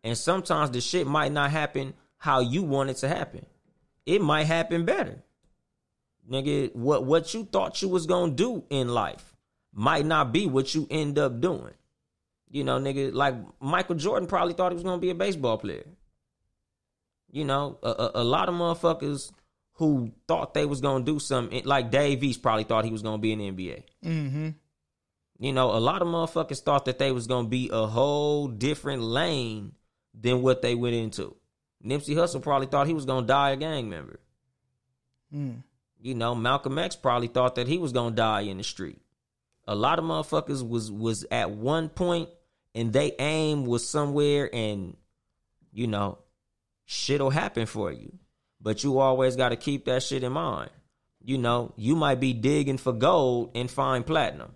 And 0.04 0.18
sometimes 0.18 0.72
the 0.72 0.82
shit 0.82 1.08
might 1.08 1.32
not 1.32 1.52
happen 1.52 1.94
how 2.18 2.40
you 2.40 2.64
want 2.64 2.90
it 2.90 2.98
to 2.98 3.08
happen. 3.08 3.46
It 4.06 4.22
might 4.22 4.46
happen 4.46 4.86
better. 4.86 5.24
Nigga, 6.30 6.76
what 6.76 7.06
what 7.06 7.34
you 7.34 7.46
thought 7.46 7.82
you 7.82 7.90
was 7.90 8.06
gonna 8.06 8.32
do 8.32 8.64
in 8.70 8.88
life 8.90 9.36
might 9.74 10.06
not 10.06 10.32
be 10.32 10.48
what 10.48 10.74
you 10.74 10.88
end 10.90 11.18
up 11.18 11.42
doing. 11.42 11.74
You 12.52 12.64
know, 12.64 12.80
nigga, 12.80 13.14
like 13.14 13.36
Michael 13.60 13.96
Jordan 13.96 14.28
probably 14.28 14.54
thought 14.54 14.72
he 14.72 14.76
was 14.76 14.84
gonna 14.84 15.00
be 15.00 15.10
a 15.10 15.16
baseball 15.16 15.58
player. 15.58 15.86
You 17.32 17.46
know, 17.46 17.78
a, 17.84 17.90
a, 17.90 18.12
a 18.16 18.24
lot 18.24 18.50
of 18.50 18.56
motherfuckers 18.56 19.32
who 19.80 20.12
thought 20.28 20.54
they 20.54 20.66
was 20.66 20.82
gonna 20.82 21.06
do 21.06 21.20
something, 21.20 21.64
like 21.64 21.90
Dave 21.90 22.22
East 22.22 22.42
probably 22.42 22.66
thought 22.66 22.84
he 22.84 22.92
was 22.92 23.02
gonna 23.02 23.18
be 23.18 23.32
in 23.32 23.40
the 23.40 23.50
NBA. 23.50 23.84
Mm-hmm. 24.04 24.50
You 25.40 25.54
know, 25.54 25.72
a 25.72 25.80
lot 25.80 26.02
of 26.02 26.10
motherfuckers 26.10 26.62
thought 26.62 26.84
that 26.86 27.00
they 27.00 27.14
was 27.14 27.28
gonna 27.28 27.48
be 27.48 27.70
a 27.72 27.88
whole 27.88 28.50
different 28.50 29.02
lane 29.02 29.72
than 30.14 30.42
what 30.42 30.62
they 30.62 30.76
went 30.76 30.96
into. 30.96 31.34
Nipsey 31.84 32.14
Hussle 32.14 32.42
probably 32.42 32.68
thought 32.68 32.88
he 32.88 32.94
was 32.94 33.06
gonna 33.06 33.26
die 33.26 33.52
a 33.52 33.56
gang 33.56 33.90
member. 33.90 34.20
Mm. 35.34 35.64
You 36.02 36.14
know, 36.14 36.36
Malcolm 36.36 36.78
X 36.78 36.98
probably 36.98 37.30
thought 37.30 37.56
that 37.56 37.68
he 37.68 37.78
was 37.78 37.94
gonna 37.94 38.14
die 38.14 38.42
in 38.42 38.58
the 38.58 38.66
street. 38.66 39.00
A 39.66 39.76
lot 39.76 39.98
of 39.98 40.04
motherfuckers 40.04 40.68
was 40.68 40.92
was 40.92 41.26
at 41.32 41.52
one 41.52 41.88
point 41.88 42.28
and 42.76 42.92
they 42.92 43.14
aim 43.18 43.66
was 43.66 43.88
somewhere 43.88 44.54
and 44.54 44.98
you 45.72 45.88
know, 45.88 46.18
shit'll 46.84 47.30
happen 47.30 47.66
for 47.66 47.94
you. 47.94 48.20
But 48.62 48.84
you 48.84 49.00
always 49.00 49.36
gotta 49.36 49.56
keep 49.56 49.86
that 49.86 50.04
shit 50.04 50.24
in 50.24 50.34
mind. 50.34 50.72
You 51.24 51.38
know, 51.38 51.74
you 51.76 51.96
might 51.96 52.20
be 52.20 52.34
digging 52.34 52.78
for 52.78 52.94
gold 52.94 53.52
and 53.56 53.70
find 53.70 54.06
platinum. 54.06 54.52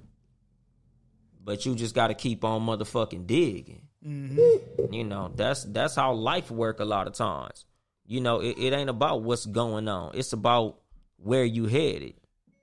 But 1.43 1.65
you 1.65 1.75
just 1.75 1.95
gotta 1.95 2.13
keep 2.13 2.43
on 2.43 2.65
motherfucking 2.65 3.27
digging. 3.27 3.83
Mm-hmm. 4.05 4.93
You 4.93 5.03
know, 5.03 5.31
that's 5.33 5.63
that's 5.63 5.95
how 5.95 6.13
life 6.13 6.51
work 6.51 6.79
a 6.79 6.85
lot 6.85 7.07
of 7.07 7.13
times. 7.13 7.65
You 8.05 8.21
know, 8.21 8.41
it, 8.41 8.57
it 8.57 8.73
ain't 8.73 8.89
about 8.89 9.23
what's 9.23 9.45
going 9.45 9.87
on. 9.87 10.11
It's 10.13 10.33
about 10.33 10.79
where 11.17 11.45
you 11.45 11.65
headed. 11.67 12.15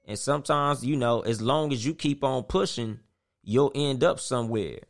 And 0.06 0.18
sometimes, 0.18 0.84
you 0.84 0.96
know, 0.96 1.20
as 1.20 1.40
long 1.40 1.72
as 1.72 1.84
you 1.84 1.94
keep 1.94 2.24
on 2.24 2.42
pushing, 2.42 3.00
you'll 3.42 3.72
end 3.74 4.04
up 4.04 4.20
somewhere. 4.20 4.80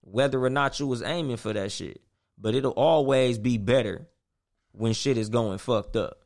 Whether 0.00 0.42
or 0.42 0.50
not 0.50 0.80
you 0.80 0.86
was 0.86 1.02
aiming 1.02 1.36
for 1.36 1.52
that 1.52 1.72
shit. 1.72 2.00
But 2.38 2.54
it'll 2.54 2.72
always 2.72 3.38
be 3.38 3.58
better 3.58 4.08
when 4.78 4.92
shit 4.92 5.18
is 5.18 5.28
going 5.28 5.58
fucked 5.58 5.96
up. 5.96 6.22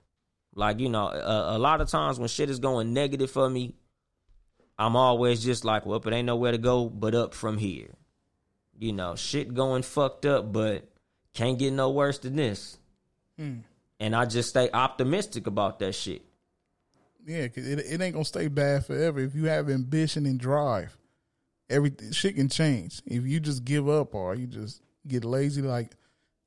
Like, 0.55 0.81
you 0.81 0.89
know, 0.89 1.09
a, 1.09 1.57
a 1.57 1.59
lot 1.59 1.81
of 1.81 1.89
times 1.89 2.19
when 2.19 2.29
shit 2.29 2.51
is 2.51 2.59
going 2.59 2.93
negative 2.93 3.31
for 3.31 3.49
me, 3.49 3.75
I'm 4.79 4.97
always 4.97 5.43
just 5.43 5.65
like, 5.65 5.87
well, 5.87 6.03
it 6.05 6.13
ain't 6.13 6.27
nowhere 6.27 6.53
to 6.53 6.59
go 6.59 6.89
but 6.89 7.15
up 7.15 7.35
from 7.35 7.57
here. 7.57 7.89
You 8.79 8.93
know, 8.93 9.17
shit 9.17 9.55
going 9.55 9.83
fucked 9.83 10.27
up, 10.27 10.53
but 10.53 10.89
can't 11.35 11.59
get 11.59 11.73
no 11.73 11.91
worse 11.91 12.19
than 12.19 12.37
this. 12.37 12.79
Hmm. 13.39 13.59
And 13.99 14.15
I 14.15 14.27
just 14.27 14.51
stay 14.51 14.69
optimistic 14.73 15.47
about 15.47 15.79
that 15.79 15.95
shit. 15.95 16.23
Yeah, 17.25 17.47
cause 17.49 17.67
it, 17.67 17.79
it 17.79 18.01
ain't 18.01 18.15
gonna 18.15 18.25
stay 18.25 18.49
bad 18.49 18.85
forever. 18.85 19.21
If 19.21 19.35
you 19.35 19.45
have 19.45 19.71
ambition 19.71 20.27
and 20.27 20.41
drive, 20.41 20.97
everything 21.71 22.11
shit 22.11 22.35
can 22.35 22.49
change. 22.49 23.01
If 23.07 23.25
you 23.25 23.39
just 23.39 23.65
give 23.65 23.89
up 23.89 24.15
or 24.15 24.35
you 24.35 24.49
just 24.49 24.83
get 25.07 25.25
lazy, 25.25 25.63
like 25.63 25.93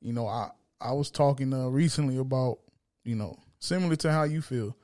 you 0.01 0.11
know, 0.11 0.27
I 0.27 0.51
I 0.81 0.93
was 0.93 1.09
talking 1.09 1.53
uh, 1.53 1.67
recently 1.67 2.17
about 2.17 2.59
you 3.03 3.15
know 3.15 3.37
similar 3.59 3.95
to 3.97 4.11
how 4.11 4.23
you 4.23 4.41
feel, 4.41 4.75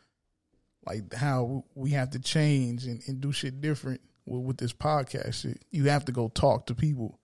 like 0.86 1.14
how 1.14 1.66
we 1.76 1.92
have 1.92 2.12
to 2.12 2.20
change 2.20 2.86
and, 2.86 3.02
and 3.08 3.22
do 3.22 3.32
shit 3.32 3.62
different 3.62 4.02
with, 4.26 4.42
with 4.42 4.58
this 4.58 4.74
podcast 4.74 5.42
shit. 5.42 5.64
You 5.70 5.86
have 5.86 6.06
to 6.06 6.12
go 6.12 6.30
talk 6.30 6.68
to 6.68 6.76
people, 6.76 7.20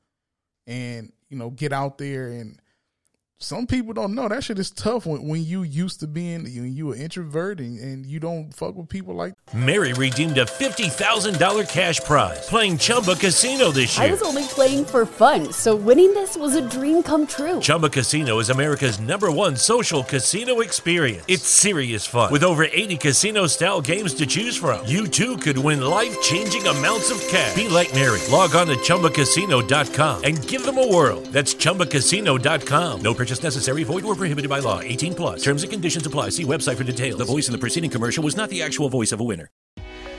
and 0.65 1.11
you 1.29 1.37
know, 1.37 1.49
get 1.49 1.73
out 1.73 1.97
there 1.97 2.27
and 2.27 2.59
some 3.39 3.67
people 3.67 3.93
don't 3.93 4.15
know 4.15 4.27
that 4.27 4.43
shit 4.43 4.57
is 4.57 4.71
tough 4.71 5.05
when, 5.05 5.27
when 5.27 5.45
you 5.45 5.61
used 5.61 5.99
to 5.99 6.07
being 6.07 6.43
when 6.45 6.73
you 6.75 6.87
were 6.87 6.95
introverting 6.95 7.77
and 7.79 8.03
you 8.03 8.19
don't 8.19 8.51
fuck 8.51 8.75
with 8.75 8.89
people 8.89 9.13
like 9.13 9.35
Mary 9.53 9.93
redeemed 9.93 10.39
a 10.39 10.45
$50,000 10.45 11.69
cash 11.69 11.99
prize 11.99 12.47
playing 12.49 12.79
Chumba 12.79 13.13
Casino 13.13 13.69
this 13.69 13.95
year. 13.95 14.07
I 14.07 14.09
was 14.09 14.23
only 14.23 14.43
playing 14.45 14.85
for 14.85 15.05
fun, 15.05 15.53
so 15.53 15.75
winning 15.75 16.15
this 16.15 16.35
was 16.35 16.55
a 16.55 16.67
dream 16.67 17.03
come 17.03 17.27
true. 17.27 17.59
Chumba 17.59 17.89
Casino 17.89 18.39
is 18.39 18.49
America's 18.49 18.99
number 18.99 19.31
one 19.31 19.55
social 19.55 20.03
casino 20.03 20.61
experience. 20.61 21.23
It's 21.27 21.47
serious 21.47 22.07
fun. 22.07 22.31
With 22.31 22.43
over 22.43 22.65
80 22.65 22.97
casino 22.97 23.45
style 23.45 23.81
games 23.81 24.15
to 24.15 24.25
choose 24.25 24.55
from, 24.57 24.83
you 24.87 25.05
too 25.05 25.37
could 25.37 25.59
win 25.59 25.81
life 25.81 26.19
changing 26.23 26.65
amounts 26.65 27.11
of 27.11 27.19
cash. 27.27 27.53
Be 27.53 27.67
like 27.67 27.93
Mary. 27.93 28.19
Log 28.31 28.55
on 28.55 28.65
to 28.67 28.75
chumbacasino.com 28.77 30.23
and 30.23 30.47
give 30.47 30.65
them 30.65 30.79
a 30.79 30.87
whirl. 30.87 31.21
That's 31.31 31.53
chumbacasino.com. 31.53 33.01
No 33.01 33.13
purchase 33.13 33.26
necessary, 33.43 33.83
void 33.83 34.03
or 34.03 34.15
prohibited 34.15 34.49
by 34.49 34.59
law. 34.59 34.79
18 34.81 35.15
plus. 35.15 35.43
Terms 35.43 35.63
and 35.63 35.71
conditions 35.71 36.05
apply. 36.05 36.29
See 36.29 36.43
website 36.43 36.75
for 36.75 36.83
details. 36.83 37.19
The 37.19 37.25
voice 37.25 37.47
in 37.47 37.53
the 37.53 37.57
preceding 37.59 37.89
commercial 37.89 38.23
was 38.23 38.35
not 38.35 38.49
the 38.49 38.61
actual 38.61 38.89
voice 38.89 39.11
of 39.11 39.19
a 39.19 39.23
winner. 39.23 39.49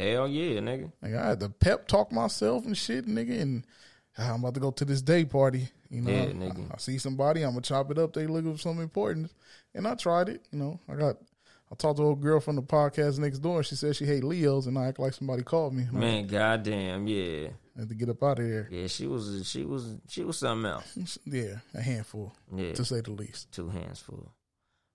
Hell 0.00 0.28
yeah, 0.28 0.60
nigga. 0.60 0.90
Like 1.02 1.14
I 1.14 1.28
had 1.28 1.40
to 1.40 1.48
pep 1.48 1.86
talk 1.88 2.10
myself 2.12 2.64
and 2.64 2.76
shit, 2.76 3.06
nigga, 3.06 3.40
and 3.40 3.66
I'm 4.18 4.40
about 4.40 4.54
to 4.54 4.60
go 4.60 4.70
to 4.70 4.84
this 4.84 5.02
day 5.02 5.24
party. 5.24 5.68
You 5.90 6.02
know, 6.02 6.10
Yeah, 6.12 6.22
I- 6.22 6.26
nigga. 6.32 6.72
I, 6.74 6.78
see 6.78 6.98
somebody, 6.98 7.42
I'm 7.42 7.50
gonna 7.50 7.62
chop 7.62 7.90
it 7.90 7.98
up. 7.98 8.12
They 8.12 8.26
looking 8.26 8.52
for 8.54 8.58
something 8.60 8.82
important, 8.82 9.30
and 9.74 9.86
I 9.86 9.94
tried 9.94 10.28
it. 10.28 10.46
You 10.52 10.58
know, 10.58 10.80
I 10.88 10.94
got. 10.94 11.16
I 11.72 11.76
talked 11.76 11.98
to 11.98 12.10
a 12.10 12.16
girl 12.16 12.40
from 12.40 12.56
the 12.56 12.62
podcast 12.62 13.20
next 13.20 13.38
door. 13.38 13.58
and 13.58 13.66
She 13.66 13.76
said 13.76 13.94
she 13.94 14.04
hate 14.04 14.24
Leos, 14.24 14.66
and 14.66 14.76
I 14.76 14.86
act 14.88 14.98
like 14.98 15.12
somebody 15.14 15.44
called 15.44 15.72
me. 15.72 15.84
I 15.88 15.94
Man, 15.96 16.26
goddamn, 16.26 17.06
yeah. 17.06 17.50
I 17.76 17.80
had 17.80 17.88
to 17.90 17.94
get 17.94 18.08
up 18.08 18.20
out 18.24 18.40
of 18.40 18.44
there. 18.48 18.68
Yeah, 18.72 18.88
she 18.88 19.06
was 19.06 19.46
she 19.48 19.64
was 19.64 19.96
she 20.08 20.24
was 20.24 20.38
something 20.38 20.68
else. 20.68 21.18
Yeah, 21.26 21.58
a 21.74 21.80
handful, 21.80 22.32
Yeah. 22.54 22.72
to 22.72 22.84
say 22.84 23.00
the 23.02 23.12
least. 23.12 23.52
Two 23.52 23.68
hands 23.68 24.00
full. 24.00 24.32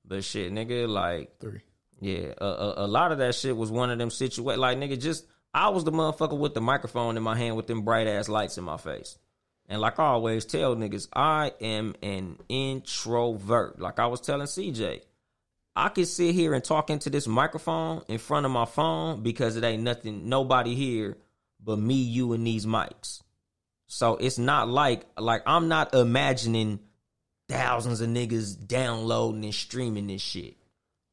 But 0.03 0.23
shit, 0.25 0.51
nigga, 0.51 0.87
like 0.89 1.39
Three. 1.39 1.61
Yeah, 1.99 2.33
a, 2.39 2.45
a, 2.45 2.73
a 2.85 2.87
lot 2.87 3.11
of 3.11 3.19
that 3.19 3.35
shit 3.35 3.55
was 3.55 3.71
one 3.71 3.89
of 3.89 3.97
them 3.97 4.09
situations. 4.09 4.59
Like, 4.59 4.77
nigga, 4.77 4.99
just 4.99 5.25
I 5.53 5.69
was 5.69 5.83
the 5.83 5.91
motherfucker 5.91 6.37
with 6.37 6.53
the 6.53 6.61
microphone 6.61 7.15
in 7.15 7.23
my 7.23 7.37
hand 7.37 7.55
with 7.55 7.67
them 7.67 7.83
bright 7.83 8.07
ass 8.07 8.27
lights 8.27 8.57
in 8.57 8.63
my 8.63 8.77
face. 8.77 9.17
And 9.67 9.81
like 9.81 9.99
I 9.99 10.05
always 10.05 10.45
tell 10.45 10.75
niggas, 10.75 11.07
I 11.13 11.53
am 11.61 11.95
an 12.03 12.37
introvert. 12.49 13.79
Like 13.79 13.99
I 13.99 14.07
was 14.07 14.21
telling 14.21 14.47
CJ, 14.47 15.01
I 15.75 15.89
could 15.89 16.07
sit 16.07 16.35
here 16.35 16.53
and 16.53 16.63
talk 16.63 16.89
into 16.89 17.09
this 17.09 17.27
microphone 17.27 18.03
in 18.07 18.17
front 18.17 18.45
of 18.45 18.51
my 18.51 18.65
phone 18.65 19.23
because 19.23 19.55
it 19.55 19.63
ain't 19.63 19.83
nothing, 19.83 20.29
nobody 20.29 20.75
here 20.75 21.17
but 21.63 21.79
me, 21.79 21.95
you, 21.95 22.33
and 22.33 22.45
these 22.45 22.65
mics. 22.65 23.21
So 23.87 24.17
it's 24.17 24.37
not 24.37 24.67
like 24.69 25.05
like 25.17 25.43
I'm 25.45 25.67
not 25.67 25.93
imagining 25.93 26.79
thousands 27.47 28.01
of 28.01 28.09
niggas 28.09 28.67
downloading 28.67 29.43
and 29.43 29.53
streaming 29.53 30.07
this 30.07 30.21
shit. 30.21 30.57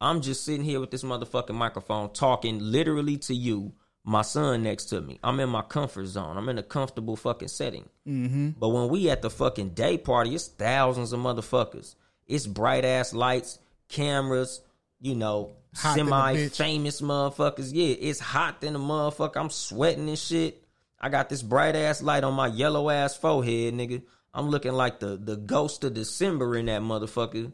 I'm 0.02 0.20
just 0.20 0.44
sitting 0.44 0.64
here 0.64 0.80
with 0.80 0.90
this 0.90 1.04
motherfucking 1.04 1.54
microphone 1.54 2.10
talking 2.10 2.58
literally 2.58 3.18
to 3.18 3.34
you, 3.34 3.72
my 4.02 4.22
son 4.22 4.64
next 4.64 4.86
to 4.86 5.00
me. 5.00 5.20
I'm 5.22 5.38
in 5.38 5.48
my 5.48 5.62
comfort 5.62 6.06
zone. 6.06 6.36
I'm 6.36 6.48
in 6.48 6.58
a 6.58 6.62
comfortable 6.62 7.14
fucking 7.14 7.46
setting. 7.46 7.88
Mm-hmm. 8.06 8.50
But 8.58 8.70
when 8.70 8.88
we 8.88 9.08
at 9.10 9.22
the 9.22 9.30
fucking 9.30 9.70
day 9.70 9.96
party, 9.96 10.34
it's 10.34 10.48
thousands 10.48 11.12
of 11.12 11.20
motherfuckers. 11.20 11.94
It's 12.26 12.48
bright 12.48 12.84
ass 12.84 13.14
lights, 13.14 13.60
cameras, 13.88 14.60
you 15.00 15.14
know, 15.14 15.52
Hot 15.76 15.96
than 15.96 16.08
a 16.08 16.10
semi 16.10 16.48
famous 16.48 17.00
motherfuckers. 17.00 17.70
Yeah, 17.72 17.94
it's 17.98 18.18
hot 18.20 18.60
than 18.60 18.74
a 18.74 18.80
motherfucker. 18.80 19.36
I'm 19.36 19.50
sweating 19.50 20.08
and 20.08 20.18
shit. 20.18 20.64
I 21.00 21.10
got 21.10 21.28
this 21.28 21.42
bright 21.42 21.76
ass 21.76 22.02
light 22.02 22.24
on 22.24 22.34
my 22.34 22.48
yellow 22.48 22.90
ass 22.90 23.16
forehead, 23.16 23.74
nigga. 23.74 24.02
I'm 24.34 24.48
looking 24.48 24.72
like 24.72 24.98
the 24.98 25.16
the 25.16 25.36
ghost 25.36 25.84
of 25.84 25.94
December 25.94 26.56
in 26.56 26.66
that 26.66 26.82
motherfucker. 26.82 27.52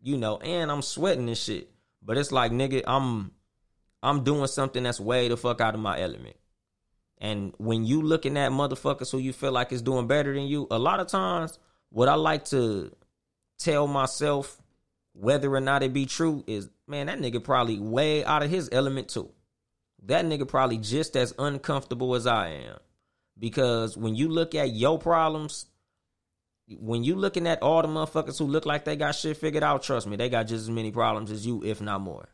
You 0.00 0.16
know, 0.18 0.36
and 0.36 0.70
I'm 0.70 0.82
sweating 0.82 1.28
and 1.28 1.36
shit. 1.36 1.70
But 2.08 2.16
it's 2.16 2.32
like, 2.32 2.52
nigga, 2.52 2.82
I'm 2.86 3.32
I'm 4.02 4.24
doing 4.24 4.46
something 4.46 4.82
that's 4.82 4.98
way 4.98 5.28
the 5.28 5.36
fuck 5.36 5.60
out 5.60 5.74
of 5.74 5.80
my 5.80 6.00
element. 6.00 6.36
And 7.18 7.52
when 7.58 7.84
you 7.84 8.00
looking 8.00 8.38
at 8.38 8.50
motherfuckers 8.50 9.12
who 9.12 9.18
you 9.18 9.34
feel 9.34 9.52
like 9.52 9.72
is 9.72 9.82
doing 9.82 10.06
better 10.06 10.32
than 10.32 10.44
you, 10.44 10.66
a 10.70 10.78
lot 10.78 11.00
of 11.00 11.08
times 11.08 11.58
what 11.90 12.08
I 12.08 12.14
like 12.14 12.46
to 12.46 12.96
tell 13.58 13.86
myself, 13.86 14.56
whether 15.12 15.54
or 15.54 15.60
not 15.60 15.82
it 15.82 15.92
be 15.92 16.06
true, 16.06 16.44
is 16.46 16.70
man, 16.86 17.08
that 17.08 17.18
nigga 17.18 17.44
probably 17.44 17.78
way 17.78 18.24
out 18.24 18.42
of 18.42 18.48
his 18.48 18.70
element 18.72 19.10
too. 19.10 19.28
That 20.06 20.24
nigga 20.24 20.48
probably 20.48 20.78
just 20.78 21.14
as 21.14 21.34
uncomfortable 21.38 22.14
as 22.14 22.26
I 22.26 22.48
am. 22.48 22.78
Because 23.38 23.98
when 23.98 24.14
you 24.14 24.28
look 24.30 24.54
at 24.54 24.72
your 24.72 24.98
problems, 24.98 25.66
when 26.70 27.04
you 27.04 27.14
looking 27.14 27.46
at 27.46 27.62
all 27.62 27.82
the 27.82 27.88
motherfuckers 27.88 28.38
who 28.38 28.46
look 28.46 28.66
like 28.66 28.84
they 28.84 28.96
got 28.96 29.14
shit 29.14 29.36
figured 29.36 29.62
out, 29.62 29.82
trust 29.82 30.06
me, 30.06 30.16
they 30.16 30.28
got 30.28 30.44
just 30.44 30.62
as 30.62 30.70
many 30.70 30.90
problems 30.90 31.30
as 31.30 31.46
you, 31.46 31.62
if 31.64 31.80
not 31.80 32.00
more. 32.00 32.28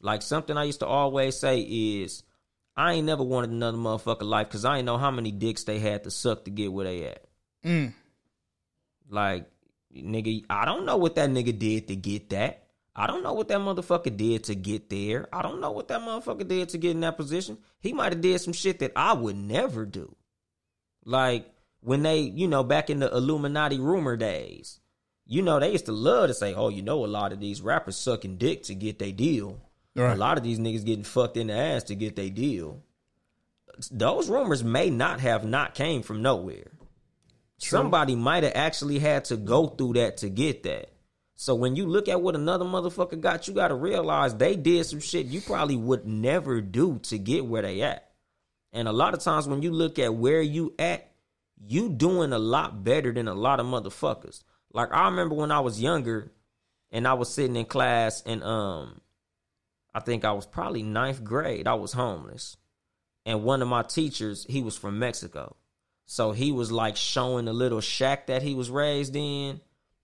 Like 0.00 0.22
something 0.22 0.56
I 0.56 0.64
used 0.64 0.80
to 0.80 0.86
always 0.86 1.38
say 1.38 1.60
is, 1.60 2.22
I 2.76 2.94
ain't 2.94 3.06
never 3.06 3.22
wanted 3.22 3.50
another 3.50 3.78
motherfucker 3.78 4.22
life 4.22 4.48
because 4.48 4.64
I 4.64 4.78
ain't 4.78 4.86
know 4.86 4.98
how 4.98 5.10
many 5.10 5.30
dicks 5.30 5.64
they 5.64 5.78
had 5.78 6.04
to 6.04 6.10
suck 6.10 6.44
to 6.44 6.50
get 6.50 6.72
where 6.72 6.84
they 6.84 7.04
at. 7.04 7.24
Mm. 7.64 7.92
Like, 9.10 9.46
nigga, 9.94 10.44
I 10.48 10.64
don't 10.64 10.86
know 10.86 10.96
what 10.96 11.16
that 11.16 11.30
nigga 11.30 11.58
did 11.58 11.88
to 11.88 11.96
get 11.96 12.30
that. 12.30 12.66
I 12.94 13.06
don't 13.06 13.22
know 13.22 13.32
what 13.32 13.48
that 13.48 13.58
motherfucker 13.58 14.16
did 14.16 14.44
to 14.44 14.54
get 14.54 14.90
there. 14.90 15.28
I 15.32 15.42
don't 15.42 15.60
know 15.60 15.70
what 15.70 15.88
that 15.88 16.00
motherfucker 16.00 16.46
did 16.46 16.70
to 16.70 16.78
get 16.78 16.92
in 16.92 17.00
that 17.00 17.16
position. 17.16 17.58
He 17.80 17.92
might 17.92 18.12
have 18.12 18.20
did 18.20 18.40
some 18.40 18.52
shit 18.52 18.78
that 18.80 18.92
I 18.96 19.14
would 19.14 19.36
never 19.36 19.86
do. 19.86 20.14
Like 21.04 21.52
when 21.82 22.02
they, 22.02 22.20
you 22.20 22.48
know, 22.48 22.62
back 22.62 22.90
in 22.90 23.00
the 23.00 23.14
Illuminati 23.14 23.78
rumor 23.78 24.16
days, 24.16 24.80
you 25.26 25.42
know, 25.42 25.60
they 25.60 25.72
used 25.72 25.86
to 25.86 25.92
love 25.92 26.28
to 26.28 26.34
say, 26.34 26.54
"Oh, 26.54 26.68
you 26.68 26.82
know, 26.82 27.04
a 27.04 27.06
lot 27.06 27.32
of 27.32 27.40
these 27.40 27.60
rappers 27.60 27.96
sucking 27.96 28.38
dick 28.38 28.64
to 28.64 28.74
get 28.74 28.98
their 28.98 29.12
deal. 29.12 29.60
Right. 29.94 30.12
A 30.12 30.16
lot 30.16 30.38
of 30.38 30.44
these 30.44 30.58
niggas 30.58 30.84
getting 30.84 31.04
fucked 31.04 31.36
in 31.36 31.48
the 31.48 31.54
ass 31.54 31.84
to 31.84 31.94
get 31.94 32.16
their 32.16 32.30
deal." 32.30 32.82
Those 33.90 34.28
rumors 34.28 34.62
may 34.62 34.90
not 34.90 35.20
have 35.20 35.44
not 35.44 35.74
came 35.74 36.02
from 36.02 36.22
nowhere. 36.22 36.72
Somebody 37.58 38.16
might 38.16 38.42
have 38.42 38.52
actually 38.54 38.98
had 38.98 39.24
to 39.26 39.36
go 39.36 39.68
through 39.68 39.94
that 39.94 40.18
to 40.18 40.28
get 40.28 40.64
that. 40.64 40.90
So 41.36 41.54
when 41.54 41.76
you 41.76 41.86
look 41.86 42.08
at 42.08 42.20
what 42.20 42.34
another 42.34 42.64
motherfucker 42.64 43.20
got, 43.20 43.48
you 43.48 43.54
got 43.54 43.68
to 43.68 43.74
realize 43.74 44.34
they 44.34 44.56
did 44.56 44.84
some 44.84 45.00
shit 45.00 45.26
you 45.26 45.40
probably 45.40 45.76
would 45.76 46.06
never 46.06 46.60
do 46.60 46.98
to 47.04 47.18
get 47.18 47.46
where 47.46 47.62
they 47.62 47.82
at. 47.82 48.10
And 48.72 48.88
a 48.88 48.92
lot 48.92 49.14
of 49.14 49.20
times 49.20 49.46
when 49.46 49.62
you 49.62 49.70
look 49.70 49.98
at 49.98 50.14
where 50.14 50.42
you 50.42 50.74
at, 50.78 51.11
you 51.66 51.88
doing 51.88 52.32
a 52.32 52.38
lot 52.38 52.84
better 52.84 53.12
than 53.12 53.28
a 53.28 53.34
lot 53.34 53.60
of 53.60 53.66
motherfuckers. 53.66 54.42
Like 54.72 54.92
I 54.92 55.06
remember 55.06 55.34
when 55.34 55.52
I 55.52 55.60
was 55.60 55.80
younger 55.80 56.32
and 56.90 57.06
I 57.06 57.14
was 57.14 57.32
sitting 57.32 57.56
in 57.56 57.66
class 57.66 58.22
and 58.26 58.42
um 58.42 59.00
I 59.94 60.00
think 60.00 60.24
I 60.24 60.32
was 60.32 60.46
probably 60.46 60.82
ninth 60.82 61.22
grade. 61.22 61.66
I 61.66 61.74
was 61.74 61.92
homeless. 61.92 62.56
And 63.26 63.44
one 63.44 63.62
of 63.62 63.68
my 63.68 63.82
teachers, 63.82 64.46
he 64.48 64.62
was 64.62 64.76
from 64.76 64.98
Mexico. 64.98 65.56
So 66.06 66.32
he 66.32 66.50
was 66.50 66.72
like 66.72 66.96
showing 66.96 67.44
the 67.44 67.52
little 67.52 67.80
shack 67.80 68.26
that 68.26 68.42
he 68.42 68.54
was 68.54 68.70
raised 68.70 69.14
in 69.14 69.60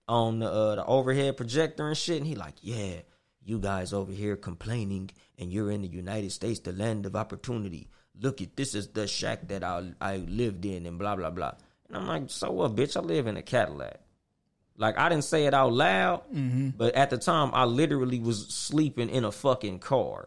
on 0.07 0.39
the 0.39 0.49
uh, 0.49 0.75
the 0.75 0.85
overhead 0.85 1.37
projector 1.37 1.87
and 1.87 1.97
shit. 1.97 2.17
And 2.17 2.27
he 2.27 2.35
like, 2.35 2.55
yeah, 2.61 3.01
you 3.43 3.59
guys 3.59 3.93
over 3.93 4.11
here 4.11 4.35
complaining, 4.35 5.09
and 5.37 5.51
you're 5.51 5.71
in 5.71 5.81
the 5.81 5.87
United 5.87 6.31
States, 6.31 6.59
the 6.59 6.71
land 6.71 7.05
of 7.05 7.15
opportunity. 7.15 7.89
Look 8.21 8.41
at 8.41 8.55
this 8.55 8.75
is 8.75 8.89
the 8.89 9.07
shack 9.07 9.47
that 9.47 9.63
I 9.63 9.91
I 10.01 10.17
lived 10.17 10.65
in, 10.65 10.85
and 10.85 10.99
blah 10.99 11.15
blah 11.15 11.29
blah. 11.29 11.53
And 11.87 11.97
I'm 11.97 12.07
like, 12.07 12.29
so 12.29 12.51
what, 12.51 12.75
bitch? 12.75 12.95
I 12.97 12.99
live 12.99 13.27
in 13.27 13.37
a 13.37 13.41
Cadillac. 13.41 13.99
Like 14.77 14.97
I 14.97 15.09
didn't 15.09 15.23
say 15.25 15.45
it 15.45 15.53
out 15.53 15.73
loud, 15.73 16.23
but 16.77 16.95
at 16.95 17.09
the 17.09 17.17
time 17.17 17.51
I 17.53 17.65
literally 17.65 18.19
was 18.19 18.47
sleeping 18.47 19.09
in 19.09 19.25
a 19.25 19.31
fucking 19.31 19.79
car. 19.79 20.25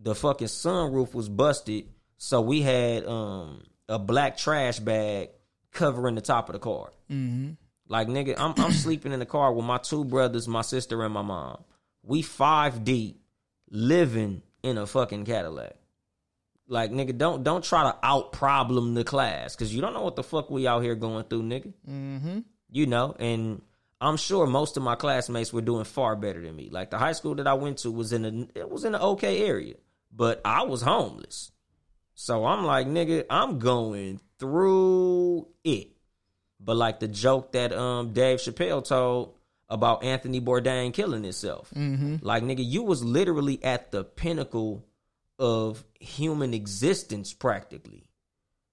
The 0.00 0.14
fucking 0.14 0.48
sunroof 0.48 1.14
was 1.14 1.28
busted, 1.28 1.88
so 2.18 2.40
we 2.40 2.62
had 2.62 3.06
um 3.06 3.62
a 3.88 3.98
black 3.98 4.36
trash 4.36 4.78
bag 4.78 5.30
covering 5.72 6.14
the 6.14 6.20
top 6.20 6.48
of 6.48 6.52
the 6.54 6.58
car. 6.58 6.90
Like 7.88 8.08
nigga, 8.08 8.34
I'm 8.38 8.54
I'm 8.58 8.72
sleeping 8.84 9.12
in 9.12 9.18
the 9.20 9.26
car 9.26 9.52
with 9.52 9.64
my 9.64 9.78
two 9.78 10.04
brothers, 10.04 10.46
my 10.46 10.62
sister, 10.62 11.02
and 11.02 11.14
my 11.14 11.22
mom. 11.22 11.64
We 12.02 12.22
five 12.22 12.84
deep, 12.84 13.20
living 13.70 14.42
in 14.62 14.76
a 14.78 14.86
fucking 14.86 15.24
Cadillac. 15.24 15.76
Like 16.68 16.92
nigga, 16.92 17.16
don't 17.16 17.42
don't 17.42 17.64
try 17.64 17.90
to 17.90 17.96
out 18.02 18.32
problem 18.32 18.94
the 18.94 19.04
class 19.04 19.56
because 19.56 19.74
you 19.74 19.80
don't 19.80 19.94
know 19.94 20.02
what 20.02 20.16
the 20.16 20.22
fuck 20.22 20.50
we 20.50 20.66
out 20.66 20.82
here 20.82 20.94
going 20.94 21.24
through, 21.24 21.42
nigga. 21.42 21.72
Mm-hmm. 21.88 22.38
You 22.70 22.86
know, 22.86 23.16
and 23.18 23.62
I'm 24.00 24.18
sure 24.18 24.46
most 24.46 24.76
of 24.76 24.82
my 24.82 24.94
classmates 24.94 25.52
were 25.52 25.62
doing 25.62 25.84
far 25.84 26.14
better 26.14 26.42
than 26.42 26.54
me. 26.54 26.68
Like 26.70 26.90
the 26.90 26.98
high 26.98 27.12
school 27.12 27.36
that 27.36 27.46
I 27.46 27.54
went 27.54 27.78
to 27.78 27.90
was 27.90 28.12
in 28.12 28.24
a 28.24 28.58
it 28.58 28.70
was 28.70 28.84
in 28.84 28.94
an 28.94 29.00
okay 29.00 29.46
area, 29.46 29.76
but 30.14 30.42
I 30.44 30.64
was 30.64 30.82
homeless. 30.82 31.52
So 32.14 32.44
I'm 32.44 32.64
like, 32.64 32.86
nigga, 32.86 33.24
I'm 33.30 33.58
going 33.58 34.20
through 34.38 35.48
it. 35.64 35.88
But 36.60 36.76
like 36.76 37.00
the 37.00 37.08
joke 37.08 37.52
that 37.52 37.72
um 37.72 38.12
Dave 38.12 38.40
Chappelle 38.40 38.86
told 38.86 39.34
about 39.70 40.04
Anthony 40.04 40.40
Bourdain 40.40 40.92
killing 40.92 41.24
himself. 41.24 41.70
Like 42.22 42.42
nigga, 42.42 42.64
you 42.64 42.82
was 42.82 43.02
literally 43.02 43.62
at 43.64 43.90
the 43.90 44.04
pinnacle 44.04 44.84
of 45.38 45.84
human 46.00 46.54
existence 46.54 47.32
practically. 47.32 48.04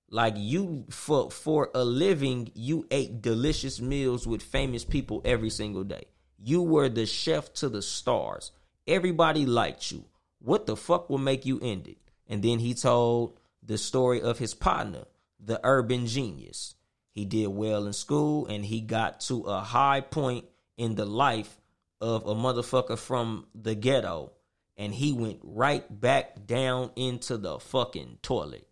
Like 0.10 0.36
you 0.38 0.86
for 0.90 1.32
for 1.32 1.70
a 1.74 1.84
living, 1.84 2.52
you 2.54 2.86
ate 2.92 3.22
delicious 3.22 3.82
meals 3.82 4.28
with 4.28 4.42
famous 4.42 4.86
people 4.86 5.22
every 5.26 5.50
single 5.50 5.84
day. 5.84 6.06
You 6.38 6.62
were 6.62 6.90
the 6.90 7.06
chef 7.06 7.54
to 7.56 7.70
the 7.70 7.82
stars. 7.82 8.52
Everybody 8.88 9.46
liked 9.46 9.92
you. 9.92 10.06
What 10.40 10.68
the 10.68 10.76
fuck 10.76 11.10
will 11.10 11.18
make 11.18 11.46
you 11.46 11.60
end 11.60 11.88
it? 11.88 11.98
And 12.28 12.44
then 12.44 12.60
he 12.60 12.74
told 12.74 13.40
the 13.64 13.78
story 13.78 14.22
of 14.22 14.38
his 14.38 14.54
partner, 14.54 15.06
the 15.40 15.60
urban 15.64 16.06
genius. 16.06 16.76
He 17.12 17.26
did 17.26 17.48
well 17.48 17.88
in 17.88 17.94
school 17.94 18.46
and 18.48 18.64
he 18.66 18.82
got 18.82 19.22
to 19.22 19.44
a 19.44 19.62
high 19.62 20.02
point 20.02 20.46
in 20.78 20.96
the 20.96 21.06
life 21.06 21.60
of 22.00 22.28
a 22.28 22.36
motherfucker 22.36 22.98
from 22.98 23.48
the 23.56 23.74
ghetto 23.74 24.32
and 24.78 24.94
he 24.94 25.14
went 25.14 25.40
right 25.44 25.86
back 25.90 26.46
down 26.46 26.92
into 26.96 27.38
the 27.38 27.60
fucking 27.60 28.20
toilet. 28.22 28.68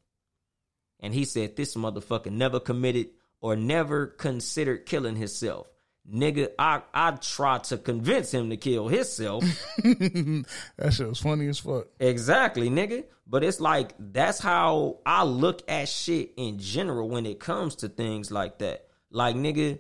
And 1.00 1.14
he 1.14 1.26
said 1.26 1.56
this 1.56 1.76
motherfucker 1.76 2.32
never 2.32 2.60
committed 2.60 3.10
or 3.42 3.56
never 3.56 4.08
considered 4.08 4.86
killing 4.86 5.16
himself. 5.16 5.68
Nigga, 6.12 6.50
I 6.60 6.82
I 6.94 7.12
tried 7.12 7.64
to 7.66 7.78
convince 7.78 8.34
him 8.34 8.50
to 8.50 8.58
kill 8.58 8.88
himself. 8.90 9.44
That 9.84 10.92
shit 10.92 11.08
was 11.08 11.20
funny 11.22 11.48
as 11.48 11.60
fuck. 11.60 11.88
Exactly, 12.00 12.70
nigga. 12.70 13.06
But 13.26 13.44
it's 13.44 13.62
like 13.62 13.94
that's 13.98 14.40
how 14.40 15.00
I 15.06 15.24
look 15.24 15.62
at 15.70 15.88
shit 15.88 16.34
in 16.36 16.60
general 16.60 17.08
when 17.08 17.26
it 17.26 17.40
comes 17.40 17.76
to 17.78 17.90
things 17.90 18.32
like 18.32 18.60
that. 18.60 18.88
Like, 19.12 19.36
nigga, 19.36 19.80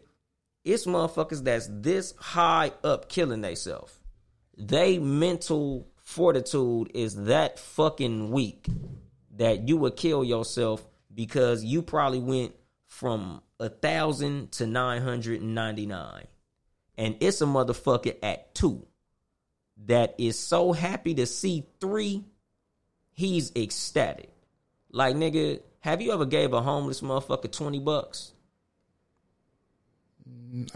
it's 0.63 0.86
motherfuckers 0.86 1.43
that's 1.43 1.67
this 1.69 2.13
high 2.17 2.71
up 2.84 3.09
killing 3.09 3.41
themselves. 3.41 3.99
They 4.57 4.99
mental 4.99 5.89
fortitude 6.14 6.91
is 6.93 7.26
that 7.26 7.57
fucking 7.57 8.30
weak 8.30 8.68
that 9.36 9.68
you 9.68 9.78
would 9.78 9.97
kill 9.97 10.24
yourself 10.24 10.86
because 11.14 11.64
you 11.64 11.82
probably 11.82 12.20
went 12.20 12.53
from 12.86 13.41
a 13.59 13.68
thousand 13.68 14.51
to 14.51 14.68
nine 14.68 15.01
hundred 15.01 15.41
and 15.41 17.18
it's 17.20 17.41
a 17.41 17.45
motherfucker 17.45 18.16
at 18.22 18.53
two 18.53 18.86
that 19.88 20.14
is 20.20 20.39
so 20.39 20.72
happy 20.72 21.16
to 21.16 21.26
see 21.26 21.66
three, 21.82 22.24
he's 23.11 23.51
ecstatic. 23.55 24.30
Like 24.91 25.16
nigga, 25.16 25.61
have 25.80 25.99
you 25.99 26.14
ever 26.14 26.26
gave 26.26 26.53
a 26.53 26.61
homeless 26.61 27.01
motherfucker 27.01 27.51
twenty 27.51 27.80
bucks? 27.80 28.34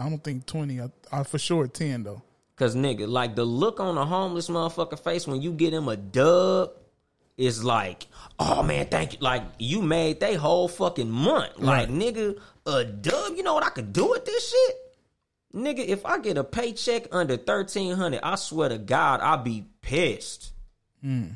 I 0.00 0.08
don't 0.08 0.22
think 0.22 0.46
twenty. 0.46 0.80
I, 0.80 0.90
I 1.12 1.22
for 1.22 1.38
sure 1.38 1.68
ten 1.68 2.02
though. 2.02 2.22
Cause 2.58 2.74
nigga, 2.74 3.06
like 3.08 3.36
the 3.36 3.44
look 3.44 3.78
on 3.78 3.96
a 3.96 4.04
homeless 4.04 4.48
motherfucker 4.48 4.98
face 4.98 5.26
when 5.28 5.40
you 5.40 5.52
get 5.52 5.72
him 5.72 5.88
a 5.88 5.96
dub 5.96 6.72
is 7.36 7.62
like, 7.62 8.08
oh 8.40 8.64
man, 8.64 8.86
thank 8.86 9.12
you. 9.12 9.18
Like 9.20 9.44
you 9.60 9.80
made 9.80 10.18
they 10.18 10.34
whole 10.34 10.66
fucking 10.66 11.08
month. 11.10 11.56
Like 11.58 11.88
Right. 11.88 11.96
nigga, 11.96 12.40
a 12.66 12.84
dub. 12.84 13.36
You 13.36 13.44
know 13.44 13.54
what 13.54 13.62
I 13.64 13.70
could 13.70 13.92
do 13.92 14.08
with 14.10 14.24
this 14.24 14.50
shit? 14.50 14.76
Nigga, 15.54 15.86
if 15.86 16.04
I 16.04 16.18
get 16.18 16.36
a 16.36 16.42
paycheck 16.42 17.06
under 17.12 17.36
thirteen 17.36 17.94
hundred, 17.94 18.20
I 18.24 18.34
swear 18.34 18.68
to 18.70 18.78
God, 18.78 19.20
I'll 19.20 19.42
be 19.42 19.64
pissed. 19.80 20.52
Hmm. 21.00 21.26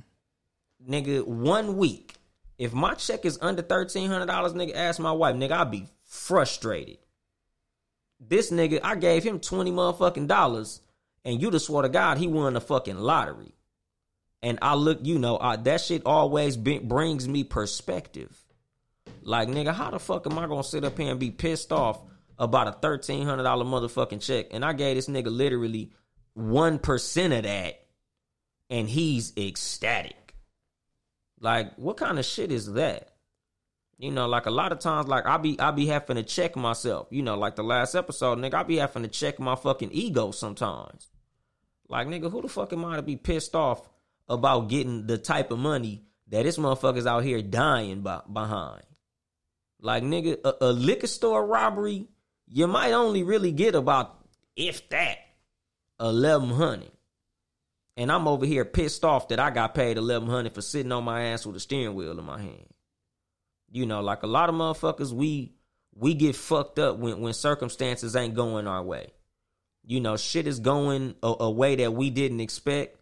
Nigga, 0.89 1.25
one 1.25 1.77
week. 1.77 2.15
If 2.59 2.73
my 2.73 2.95
check 2.95 3.25
is 3.25 3.39
under 3.41 3.63
thirteen 3.63 4.09
hundred 4.11 4.27
dollars, 4.27 4.55
nigga, 4.55 4.75
ask 4.75 4.99
my 4.99 5.13
wife, 5.13 5.37
nigga, 5.37 5.53
I'll 5.53 5.65
be 5.67 5.87
frustrated. 6.03 6.99
This 8.21 8.51
nigga, 8.51 8.81
I 8.83 8.97
gave 8.97 9.23
him 9.25 9.39
twenty 9.41 9.71
motherfucking 9.71 10.27
dollars, 10.27 10.81
and 11.25 11.41
you'd 11.41 11.53
have 11.53 11.63
swore 11.63 11.83
to 11.83 11.89
God 11.89 12.19
he 12.19 12.27
won 12.27 12.55
the 12.55 12.61
fucking 12.61 12.99
lottery. 12.99 13.55
And 14.43 14.59
I 14.61 14.75
look, 14.75 14.99
you 15.03 15.19
know, 15.19 15.39
I, 15.39 15.57
that 15.57 15.81
shit 15.81 16.03
always 16.05 16.57
be, 16.57 16.79
brings 16.79 17.29
me 17.29 17.45
perspective. 17.45 18.37
Like, 19.23 19.49
nigga, 19.49 19.73
how 19.73 19.91
the 19.91 20.01
fuck 20.01 20.27
am 20.27 20.39
I 20.39 20.47
gonna 20.49 20.65
sit 20.65 20.85
up 20.85 20.99
here 20.99 21.11
and 21.11 21.21
be 21.21 21.31
pissed 21.31 21.73
off 21.73 22.01
about 22.39 22.67
a 22.67 22.73
thirteen 22.73 23.25
hundred 23.25 23.45
dollar 23.45 23.65
motherfucking 23.65 24.21
check? 24.21 24.47
And 24.51 24.65
I 24.65 24.73
gave 24.73 24.97
this 24.97 25.09
nigga 25.09 25.31
literally 25.31 25.93
one 26.35 26.81
percent 26.81 27.33
of 27.33 27.45
that, 27.45 27.87
and 28.69 28.89
he's 28.89 29.33
ecstatic. 29.37 30.35
Like, 31.39 31.77
what 31.77 31.97
kind 31.97 32.19
of 32.19 32.25
shit 32.25 32.51
is 32.51 32.73
that? 32.73 33.12
You 34.03 34.11
know, 34.11 34.27
like 34.27 34.47
a 34.47 34.51
lot 34.51 34.73
of 34.73 34.81
times, 34.81 35.07
like 35.07 35.27
I 35.27 35.37
be 35.37 35.61
I 35.61 35.71
be 35.71 35.87
having 35.87 36.17
to 36.17 36.25
check 36.25 36.57
myself. 36.57 37.07
You 37.11 37.23
know, 37.23 37.37
like 37.39 37.55
the 37.55 37.63
last 37.63 37.95
episode, 37.95 38.39
nigga, 38.39 38.55
I 38.55 38.63
be 38.65 38.79
having 38.79 39.05
to 39.05 39.09
check 39.09 39.39
my 39.39 39.55
fucking 39.55 39.93
ego 39.93 40.33
sometimes. 40.33 41.09
Like, 41.89 42.09
nigga, 42.09 42.29
who 42.29 42.43
the 42.43 42.49
fuck 42.49 42.73
am 42.73 42.85
I 42.85 42.97
to 42.97 43.03
be 43.03 43.15
pissed 43.15 43.55
off 43.55 43.89
about 44.29 44.69
getting 44.69 45.07
the 45.07 45.19
type 45.19 45.53
of 45.53 45.61
money 45.61 46.03
that 46.31 46.43
this 46.43 46.59
motherfucker's 46.59 47.07
out 47.07 47.23
here 47.23 47.43
dying 47.43 48.01
by, 48.01 48.23
behind? 48.33 48.83
Like, 49.79 50.03
nigga, 50.03 50.39
a, 50.45 50.65
a 50.65 50.73
liquor 50.73 51.07
store 51.07 51.47
robbery, 51.47 52.09
you 52.49 52.67
might 52.67 52.91
only 52.91 53.23
really 53.23 53.53
get 53.53 53.77
about, 53.77 54.27
if 54.57 54.89
that, 54.89 55.19
eleven 56.01 56.51
hundred. 56.51 56.91
And 57.97 58.11
I'm 58.11 58.27
over 58.27 58.47
here 58.47 58.65
pissed 58.65 59.05
off 59.05 59.29
that 59.29 59.39
I 59.39 59.51
got 59.51 59.77
paid 59.77 59.97
eleven 59.97 60.29
hundred 60.29 60.57
for 60.57 60.63
sitting 60.63 60.91
on 60.91 61.05
my 61.05 61.27
ass 61.27 61.47
with 61.47 61.55
a 61.55 61.61
steering 61.61 61.95
wheel 61.95 62.19
in 62.19 62.25
my 62.25 62.41
hand. 62.41 62.67
You 63.73 63.87
know, 63.87 64.01
like 64.03 64.23
a 64.23 64.27
lot 64.27 64.49
of 64.51 64.55
motherfuckers, 64.55 65.13
we 65.13 65.55
we 65.95 66.15
get 66.15 66.37
fucked 66.37 66.79
up 66.79 66.99
when 66.99 67.21
when 67.21 67.33
circumstances 67.33 68.15
ain't 68.15 68.35
going 68.35 68.67
our 68.67 68.83
way. 68.83 69.09
You 69.85 70.01
know, 70.01 70.17
shit 70.17 70.47
is 70.47 70.61
going 70.61 71.15
a, 71.23 71.35
a 71.41 71.51
way 71.51 71.77
that 71.77 71.93
we 71.93 72.11
didn't 72.11 72.41
expect, 72.41 72.99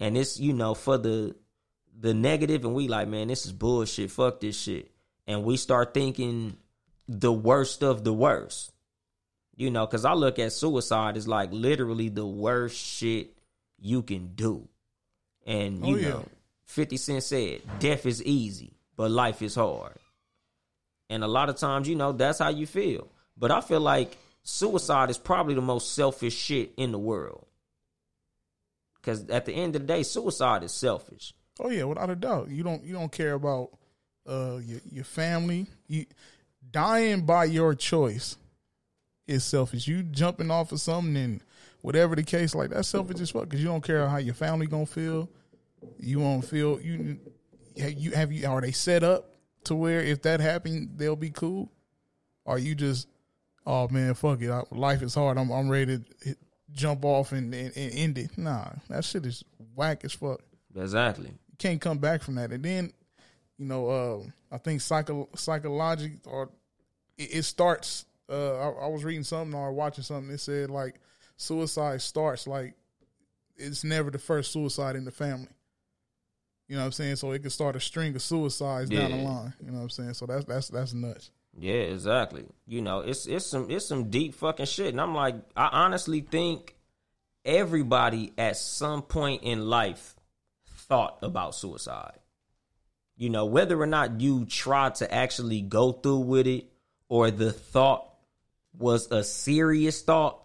and 0.00 0.18
it's 0.18 0.38
you 0.40 0.52
know 0.52 0.74
for 0.74 0.98
the 0.98 1.36
the 1.98 2.12
negative, 2.14 2.64
and 2.64 2.74
we 2.74 2.88
like, 2.88 3.06
man, 3.08 3.28
this 3.28 3.46
is 3.46 3.52
bullshit. 3.52 4.10
Fuck 4.10 4.40
this 4.40 4.60
shit, 4.60 4.90
and 5.26 5.44
we 5.44 5.56
start 5.56 5.94
thinking 5.94 6.56
the 7.08 7.32
worst 7.32 7.82
of 7.82 8.02
the 8.04 8.12
worst. 8.12 8.72
You 9.54 9.70
know, 9.70 9.86
because 9.86 10.04
I 10.04 10.14
look 10.14 10.38
at 10.38 10.52
suicide 10.52 11.16
as 11.16 11.28
like 11.28 11.50
literally 11.52 12.08
the 12.08 12.26
worst 12.26 12.76
shit 12.76 13.36
you 13.78 14.02
can 14.02 14.34
do. 14.34 14.66
And 15.46 15.84
oh, 15.84 15.88
you 15.88 15.94
Oh, 15.94 15.98
yeah. 15.98 16.08
know, 16.08 16.28
50 16.64 16.96
Cent 16.96 17.22
said, 17.22 17.60
death 17.78 18.06
is 18.06 18.22
easy, 18.24 18.72
but 19.02 19.10
life 19.10 19.42
is 19.42 19.56
hard. 19.56 19.98
And 21.10 21.24
a 21.24 21.26
lot 21.26 21.48
of 21.48 21.56
times, 21.56 21.88
you 21.88 21.96
know, 21.96 22.12
that's 22.12 22.38
how 22.38 22.50
you 22.50 22.68
feel. 22.68 23.08
But 23.36 23.50
I 23.50 23.60
feel 23.60 23.80
like 23.80 24.16
suicide 24.44 25.10
is 25.10 25.18
probably 25.18 25.56
the 25.56 25.60
most 25.60 25.96
selfish 25.96 26.36
shit 26.36 26.72
in 26.76 26.92
the 26.92 27.00
world. 27.00 27.44
Because 28.94 29.28
at 29.28 29.44
the 29.44 29.54
end 29.54 29.74
of 29.74 29.82
the 29.82 29.88
day, 29.88 30.04
suicide 30.04 30.62
is 30.62 30.70
selfish. 30.70 31.34
Oh 31.58 31.68
yeah, 31.68 31.82
without 31.82 32.10
a 32.10 32.14
doubt. 32.14 32.50
You 32.50 32.62
don't 32.62 32.84
you 32.84 32.92
don't 32.92 33.10
care 33.10 33.32
about 33.32 33.70
uh 34.24 34.60
your 34.64 34.80
your 34.88 35.04
family. 35.04 35.66
You 35.88 36.06
dying 36.70 37.22
by 37.26 37.46
your 37.46 37.74
choice 37.74 38.36
is 39.26 39.42
selfish. 39.42 39.88
You 39.88 40.04
jumping 40.04 40.52
off 40.52 40.70
of 40.70 40.80
something 40.80 41.16
and 41.16 41.40
whatever 41.80 42.14
the 42.14 42.22
case, 42.22 42.54
like 42.54 42.70
that's 42.70 42.86
selfish 42.86 43.20
as 43.20 43.32
fuck 43.32 43.48
because 43.48 43.60
you 43.60 43.66
don't 43.66 43.82
care 43.82 44.08
how 44.08 44.18
your 44.18 44.34
family 44.34 44.68
gonna 44.68 44.86
feel. 44.86 45.28
You 45.98 46.20
won't 46.20 46.44
feel 46.44 46.80
you. 46.80 47.18
Have 47.78 47.92
You 47.92 48.10
have 48.12 48.32
you 48.32 48.46
are 48.48 48.60
they 48.60 48.72
set 48.72 49.02
up 49.02 49.34
to 49.64 49.74
where 49.74 50.00
if 50.00 50.22
that 50.22 50.40
happened 50.40 50.90
they'll 50.96 51.16
be 51.16 51.30
cool? 51.30 51.70
Or 52.44 52.58
you 52.58 52.74
just 52.74 53.08
oh 53.66 53.88
man 53.88 54.14
fuck 54.14 54.42
it 54.42 54.50
I, 54.50 54.62
life 54.72 55.02
is 55.02 55.14
hard 55.14 55.38
I'm 55.38 55.50
I'm 55.50 55.68
ready 55.68 55.98
to 55.98 56.04
hit, 56.22 56.38
jump 56.72 57.04
off 57.04 57.32
and, 57.32 57.54
and, 57.54 57.76
and 57.76 57.94
end 57.94 58.18
it. 58.18 58.36
Nah, 58.36 58.70
that 58.88 59.04
shit 59.04 59.24
is 59.26 59.44
whack 59.76 60.04
as 60.04 60.12
fuck 60.12 60.40
Exactly. 60.74 61.28
you 61.28 61.56
can't 61.58 61.80
come 61.80 61.98
back 61.98 62.22
from 62.22 62.36
that. 62.36 62.50
And 62.50 62.64
then, 62.64 62.92
you 63.58 63.66
know, 63.66 63.88
uh, 63.88 64.54
I 64.54 64.58
think 64.58 64.80
psycho 64.80 65.28
psychological 65.36 66.30
or 66.32 66.50
it, 67.18 67.34
it 67.36 67.42
starts. 67.42 68.06
Uh, 68.28 68.54
I, 68.56 68.84
I 68.84 68.86
was 68.88 69.04
reading 69.04 69.24
something 69.24 69.54
or 69.54 69.72
watching 69.72 70.04
something. 70.04 70.32
It 70.32 70.38
said 70.38 70.70
like 70.70 70.96
suicide 71.36 72.00
starts 72.00 72.46
like 72.46 72.74
it's 73.56 73.84
never 73.84 74.10
the 74.10 74.18
first 74.18 74.50
suicide 74.52 74.96
in 74.96 75.04
the 75.04 75.10
family. 75.10 75.48
You 76.68 76.76
know 76.76 76.82
what 76.82 76.86
I'm 76.86 76.92
saying? 76.92 77.16
So 77.16 77.32
it 77.32 77.42
could 77.42 77.52
start 77.52 77.76
a 77.76 77.80
string 77.80 78.14
of 78.14 78.22
suicides 78.22 78.88
down 78.88 79.10
the 79.10 79.16
line. 79.18 79.52
You 79.60 79.70
know 79.70 79.78
what 79.78 79.84
I'm 79.84 79.90
saying? 79.90 80.14
So 80.14 80.26
that's 80.26 80.44
that's 80.44 80.68
that's 80.68 80.94
nuts. 80.94 81.30
Yeah, 81.58 81.72
exactly. 81.72 82.46
You 82.66 82.80
know, 82.80 83.00
it's 83.00 83.26
it's 83.26 83.46
some 83.46 83.70
it's 83.70 83.86
some 83.86 84.10
deep 84.10 84.34
fucking 84.34 84.66
shit. 84.66 84.88
And 84.88 85.00
I'm 85.00 85.14
like, 85.14 85.36
I 85.56 85.68
honestly 85.72 86.20
think 86.20 86.76
everybody 87.44 88.32
at 88.38 88.56
some 88.56 89.02
point 89.02 89.42
in 89.42 89.68
life 89.68 90.16
thought 90.66 91.18
about 91.22 91.54
suicide. 91.54 92.18
You 93.16 93.28
know, 93.28 93.46
whether 93.46 93.80
or 93.80 93.86
not 93.86 94.20
you 94.20 94.46
try 94.46 94.90
to 94.90 95.12
actually 95.14 95.60
go 95.60 95.92
through 95.92 96.20
with 96.20 96.46
it 96.46 96.66
or 97.08 97.30
the 97.30 97.52
thought 97.52 98.08
was 98.76 99.10
a 99.12 99.22
serious 99.22 100.02
thought. 100.02 100.38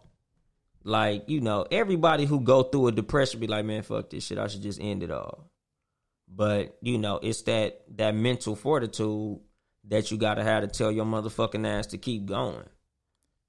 Like, 0.84 1.28
you 1.28 1.42
know, 1.42 1.66
everybody 1.70 2.26
who 2.26 2.40
go 2.40 2.64
through 2.64 2.88
a 2.88 2.92
depression 2.92 3.40
be 3.40 3.48
like, 3.48 3.66
man, 3.66 3.82
fuck 3.82 4.10
this 4.10 4.26
shit. 4.26 4.38
I 4.38 4.48
should 4.48 4.62
just 4.62 4.80
end 4.80 5.04
it 5.04 5.12
all. 5.12 5.50
But, 6.28 6.78
you 6.82 6.98
know, 6.98 7.20
it's 7.22 7.44
that 7.44 7.82
that 7.98 8.16
mental 8.16 8.56
fortitude 8.56 9.40
that 9.86 10.12
you 10.12 10.18
gotta 10.18 10.44
have 10.44 10.64
to 10.64 10.68
tell 10.68 10.92
your 10.92 11.06
motherfucking 11.06 11.66
ass 11.66 11.88
to 11.88 11.98
keep 11.98 12.26
going. 12.26 12.66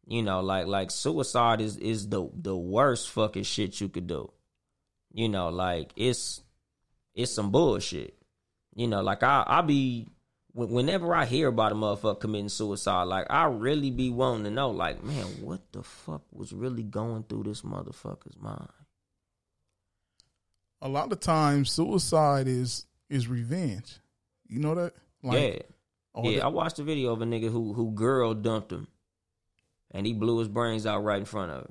You 0.07 0.23
know, 0.23 0.41
like 0.41 0.67
like 0.67 0.91
suicide 0.91 1.61
is 1.61 1.77
is 1.77 2.09
the 2.09 2.29
the 2.35 2.57
worst 2.57 3.11
fucking 3.11 3.43
shit 3.43 3.81
you 3.81 3.89
could 3.89 4.07
do. 4.07 4.33
You 5.13 5.29
know, 5.29 5.49
like 5.49 5.93
it's 5.97 6.41
it's 7.15 7.33
some 7.33 7.51
bullshit. 7.51 8.17
You 8.75 8.87
know, 8.87 9.03
like 9.03 9.23
I 9.23 9.45
I 9.47 9.61
be 9.61 10.07
whenever 10.55 11.15
I 11.15 11.25
hear 11.25 11.49
about 11.49 11.73
a 11.73 11.75
motherfucker 11.75 12.21
committing 12.21 12.49
suicide, 12.49 13.05
like 13.05 13.27
I 13.29 13.45
really 13.47 13.91
be 13.91 14.11
wanting 14.11 14.45
to 14.45 14.51
know, 14.51 14.71
like, 14.71 15.03
man, 15.05 15.27
what 15.43 15.61
the 15.73 15.83
fuck 15.83 16.23
was 16.33 16.53
really 16.53 16.83
going 16.83 17.25
through 17.25 17.45
this 17.45 17.63
motherfucker's 17.63 18.39
mind? 18.41 18.69
A 20.81 20.89
lot 20.89 21.13
of 21.13 21.21
times, 21.21 21.71
suicide 21.73 22.47
is 22.49 22.87
is 23.11 23.27
revenge. 23.29 23.99
You 24.47 24.61
know 24.61 24.75
that? 24.77 24.95
yeah, 25.23 25.59
oh, 26.15 26.23
yeah. 26.29 26.37
that- 26.39 26.45
I 26.45 26.49
watched 26.49 26.79
a 26.79 26.85
video 26.85 27.13
of 27.13 27.21
a 27.23 27.25
nigga 27.25 27.51
who 27.51 27.73
who 27.73 27.91
girl 27.93 28.35
dumped 28.35 28.73
him, 28.73 28.87
and 29.91 30.07
he 30.07 30.13
blew 30.13 30.39
his 30.39 30.49
brains 30.49 30.87
out 30.87 31.03
right 31.05 31.19
in 31.19 31.25
front 31.25 31.51
of 31.53 31.63
her. 31.63 31.71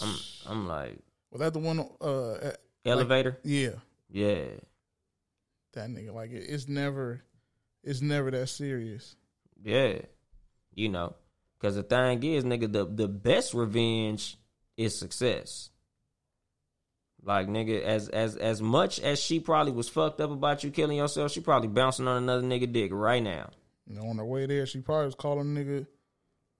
I'm 0.00 0.14
I'm 0.46 0.68
like 0.68 0.98
Was 1.30 1.40
that 1.40 1.52
the 1.54 1.58
one? 1.58 1.80
Uh, 2.00 2.34
at- 2.34 2.60
elevator. 2.84 3.38
yeah, 3.42 3.70
yeah, 4.10 4.44
that 5.72 5.88
nigga. 5.88 6.12
Like 6.12 6.30
it, 6.32 6.44
it's 6.48 6.68
never, 6.68 7.22
it's 7.82 8.02
never 8.02 8.30
that 8.30 8.48
serious. 8.48 9.16
yeah. 9.62 9.98
You 10.74 10.90
know, 10.90 11.16
because 11.58 11.74
the 11.76 11.82
thing 11.82 12.22
is, 12.22 12.44
nigga, 12.44 12.70
the 12.70 12.84
the 12.84 13.08
best 13.08 13.54
revenge 13.54 14.36
is 14.76 14.98
success. 14.98 15.70
Like 17.26 17.48
nigga, 17.48 17.82
as 17.82 18.08
as 18.08 18.36
as 18.36 18.62
much 18.62 19.00
as 19.00 19.18
she 19.20 19.40
probably 19.40 19.72
was 19.72 19.88
fucked 19.88 20.20
up 20.20 20.30
about 20.30 20.62
you 20.62 20.70
killing 20.70 20.96
yourself, 20.96 21.32
she 21.32 21.40
probably 21.40 21.66
bouncing 21.66 22.06
on 22.06 22.22
another 22.22 22.42
nigga 22.42 22.72
dick 22.72 22.92
right 22.94 23.22
now. 23.22 23.50
Know, 23.88 24.06
on 24.06 24.16
the 24.16 24.24
way 24.24 24.46
there, 24.46 24.64
she 24.64 24.80
probably 24.80 25.06
was 25.06 25.16
calling 25.16 25.52
nigga 25.52 25.88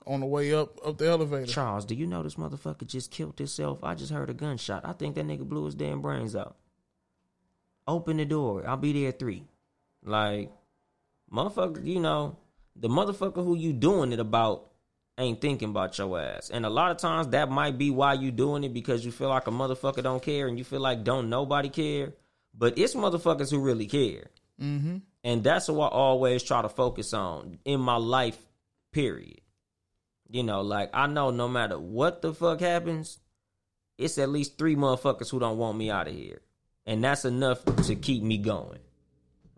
on 0.08 0.18
the 0.20 0.26
way 0.26 0.52
up 0.52 0.76
up 0.84 0.98
the 0.98 1.06
elevator. 1.06 1.46
Charles, 1.46 1.84
do 1.84 1.94
you 1.94 2.04
know 2.04 2.24
this 2.24 2.34
motherfucker 2.34 2.84
just 2.84 3.12
killed 3.12 3.38
himself? 3.38 3.84
I 3.84 3.94
just 3.94 4.10
heard 4.10 4.28
a 4.28 4.34
gunshot. 4.34 4.84
I 4.84 4.92
think 4.92 5.14
that 5.14 5.26
nigga 5.26 5.48
blew 5.48 5.66
his 5.66 5.76
damn 5.76 6.02
brains 6.02 6.34
out. 6.34 6.56
Open 7.86 8.16
the 8.16 8.24
door. 8.24 8.66
I'll 8.66 8.76
be 8.76 8.92
there 8.92 9.10
at 9.10 9.20
three. 9.20 9.44
Like, 10.04 10.50
motherfucker, 11.32 11.86
you 11.86 12.00
know, 12.00 12.38
the 12.74 12.88
motherfucker 12.88 13.44
who 13.44 13.56
you 13.56 13.72
doing 13.72 14.12
it 14.12 14.18
about 14.18 14.72
ain't 15.18 15.40
thinking 15.40 15.70
about 15.70 15.96
your 15.98 16.20
ass. 16.20 16.50
And 16.50 16.66
a 16.66 16.70
lot 16.70 16.90
of 16.90 16.98
times 16.98 17.28
that 17.28 17.50
might 17.50 17.78
be 17.78 17.90
why 17.90 18.14
you 18.14 18.30
doing 18.30 18.64
it 18.64 18.74
because 18.74 19.04
you 19.04 19.12
feel 19.12 19.28
like 19.28 19.46
a 19.46 19.50
motherfucker 19.50 20.02
don't 20.02 20.22
care 20.22 20.46
and 20.46 20.58
you 20.58 20.64
feel 20.64 20.80
like 20.80 21.04
don't 21.04 21.30
nobody 21.30 21.68
care. 21.68 22.14
But 22.54 22.78
it's 22.78 22.94
motherfuckers 22.94 23.50
who 23.50 23.60
really 23.60 23.86
care. 23.86 24.30
Mm-hmm. 24.60 24.98
And 25.24 25.44
that's 25.44 25.68
what 25.68 25.92
I 25.92 25.96
always 25.96 26.42
try 26.42 26.62
to 26.62 26.68
focus 26.68 27.12
on 27.12 27.58
in 27.64 27.80
my 27.80 27.96
life, 27.96 28.38
period. 28.92 29.40
You 30.28 30.42
know, 30.42 30.62
like 30.62 30.90
I 30.94 31.06
know 31.06 31.30
no 31.30 31.48
matter 31.48 31.78
what 31.78 32.22
the 32.22 32.32
fuck 32.32 32.60
happens, 32.60 33.18
it's 33.98 34.18
at 34.18 34.28
least 34.28 34.58
three 34.58 34.76
motherfuckers 34.76 35.30
who 35.30 35.38
don't 35.38 35.58
want 35.58 35.78
me 35.78 35.90
out 35.90 36.08
of 36.08 36.14
here. 36.14 36.40
And 36.86 37.02
that's 37.02 37.24
enough 37.24 37.64
to 37.64 37.94
keep 37.96 38.22
me 38.22 38.38
going. 38.38 38.78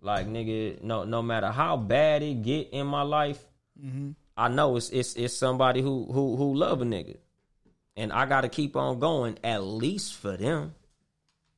Like 0.00 0.26
nigga, 0.26 0.82
no 0.82 1.04
no 1.04 1.22
matter 1.22 1.48
how 1.48 1.76
bad 1.76 2.22
it 2.22 2.42
get 2.42 2.70
in 2.70 2.86
my 2.86 3.02
life, 3.02 3.42
I 4.38 4.46
know 4.46 4.76
it's 4.76 4.90
it's 4.90 5.14
it's 5.14 5.36
somebody 5.36 5.82
who 5.82 6.06
who 6.10 6.36
who 6.36 6.54
love 6.54 6.80
a 6.80 6.84
nigga. 6.84 7.16
And 7.96 8.12
I 8.12 8.26
gotta 8.26 8.48
keep 8.48 8.76
on 8.76 9.00
going 9.00 9.36
at 9.42 9.64
least 9.64 10.14
for 10.14 10.36
them. 10.36 10.76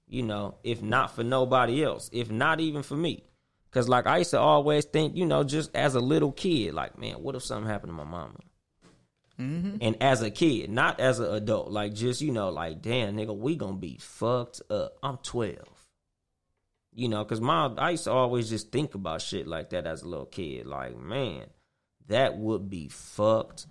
You 0.09 0.23
know, 0.23 0.57
if 0.65 0.83
not 0.83 1.15
for 1.15 1.23
nobody 1.23 1.85
else, 1.85 2.09
if 2.13 2.31
not 2.31 2.59
even 2.59 2.83
for 2.83 2.97
me. 2.97 3.23
Cause 3.71 3.89
like 3.89 4.07
I 4.07 4.19
used 4.19 4.31
to 4.31 4.41
always 4.41 4.87
think, 4.87 5.15
you 5.15 5.27
know, 5.27 5.45
just 5.45 5.77
as 5.77 5.95
a 5.95 6.01
little 6.01 6.33
kid, 6.33 6.75
like, 6.75 6.99
man, 6.99 7.23
what 7.23 7.37
if 7.37 7.45
something 7.45 7.71
happened 7.71 7.91
to 7.91 7.97
my 7.97 8.05
mama? 8.05 8.35
Mm-hmm. 9.39 9.77
And 9.81 10.03
as 10.03 10.23
a 10.23 10.31
kid, 10.31 10.71
not 10.71 10.99
as 10.99 11.21
an 11.21 11.33
adult, 11.33 11.71
like 11.71 11.95
just, 11.95 12.21
you 12.21 12.33
know, 12.33 12.49
like, 12.49 12.83
damn, 12.83 13.15
nigga, 13.17 13.37
we 13.37 13.57
gonna 13.57 13.77
be 13.77 13.99
fucked 14.01 14.63
up. 14.71 14.97
I'm 15.03 15.19
12. 15.19 15.57
You 16.95 17.09
know, 17.09 17.25
cause 17.25 17.41
my 17.41 17.67
I 17.77 17.91
used 17.91 18.05
to 18.05 18.13
always 18.13 18.49
just 18.49 18.73
think 18.73 18.95
about 18.95 19.23
shit 19.23 19.47
like 19.47 19.71
that 19.71 19.87
as 19.87 20.03
a 20.03 20.09
little 20.09 20.27
kid. 20.27 20.67
Like, 20.67 20.99
man, 20.99 21.45
that 22.11 22.37
would 22.37 22.69
be 22.71 22.87
fucked 22.89 23.67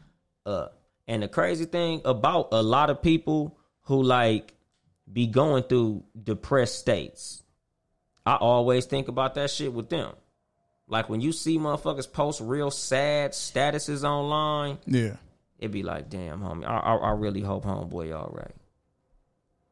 up. 0.45 0.75
And 1.07 1.23
the 1.23 1.27
crazy 1.27 1.65
thing 1.65 2.01
about 2.03 2.49
a 2.51 2.61
lot 2.61 2.89
of 2.89 3.01
people 3.01 3.57
who 3.83 4.03
like 4.03 4.53
be 5.11 5.27
going 5.27 5.63
through 5.63 6.03
depressed 6.21 6.77
states, 6.79 7.41
I 8.25 8.35
always 8.35 8.85
think 8.85 9.07
about 9.07 9.35
that 9.35 9.49
shit 9.49 9.73
with 9.73 9.89
them. 9.89 10.13
Like 10.87 11.07
when 11.09 11.21
you 11.21 11.31
see 11.31 11.57
motherfuckers 11.57 12.11
post 12.11 12.41
real 12.41 12.71
sad 12.71 13.31
statuses 13.31 14.03
online, 14.03 14.79
Yeah. 14.85 15.17
it'd 15.59 15.71
be 15.71 15.83
like, 15.83 16.09
damn, 16.09 16.41
homie, 16.41 16.65
I, 16.65 16.77
I, 16.77 16.95
I 16.95 17.11
really 17.11 17.41
hope 17.41 17.63
homeboy 17.65 18.15
all 18.15 18.31
right. 18.33 18.55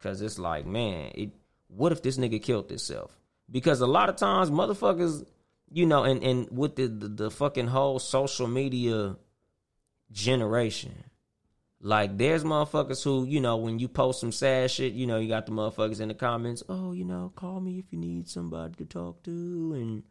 Cause 0.01 0.21
it's 0.21 0.37
like, 0.39 0.65
man, 0.65 1.11
it. 1.15 1.31
What 1.69 1.91
if 1.91 2.01
this 2.01 2.17
nigga 2.17 2.41
killed 2.41 2.69
himself? 2.69 3.11
Because 3.51 3.81
a 3.81 3.87
lot 3.87 4.09
of 4.09 4.15
times, 4.15 4.49
motherfuckers, 4.51 5.25
you 5.71 5.85
know, 5.85 6.03
and 6.03 6.23
and 6.23 6.47
with 6.51 6.75
the 6.75 6.87
the, 6.87 7.07
the 7.07 7.31
fucking 7.31 7.67
whole 7.67 7.99
social 7.99 8.47
media 8.47 9.17
generation, 10.11 11.03
like 11.81 12.17
there's 12.17 12.43
motherfuckers 12.43 13.03
who, 13.03 13.25
you 13.25 13.39
know, 13.39 13.57
when 13.57 13.79
you 13.79 13.87
post 13.87 14.19
some 14.19 14.31
sad 14.31 14.71
shit, 14.71 14.93
you 14.93 15.05
know, 15.05 15.17
you 15.17 15.27
got 15.27 15.45
the 15.45 15.51
motherfuckers 15.51 16.01
in 16.01 16.07
the 16.07 16.13
comments, 16.13 16.63
oh, 16.69 16.91
you 16.93 17.05
know, 17.05 17.31
call 17.35 17.59
me 17.59 17.79
if 17.79 17.85
you 17.91 17.99
need 17.99 18.27
somebody 18.27 18.73
to 18.75 18.85
talk 18.85 19.23
to, 19.23 19.31
and 19.75 20.03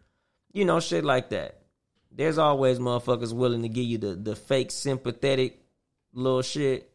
you 0.53 0.65
know, 0.65 0.81
shit 0.81 1.05
like 1.05 1.31
that. 1.31 1.63
There's 2.13 2.39
always 2.39 2.79
motherfuckers 2.79 3.33
willing 3.33 3.63
to 3.63 3.69
give 3.69 3.85
you 3.85 3.99
the 3.99 4.15
the 4.15 4.37
fake 4.37 4.71
sympathetic 4.71 5.61
little 6.13 6.43
shit. 6.43 6.91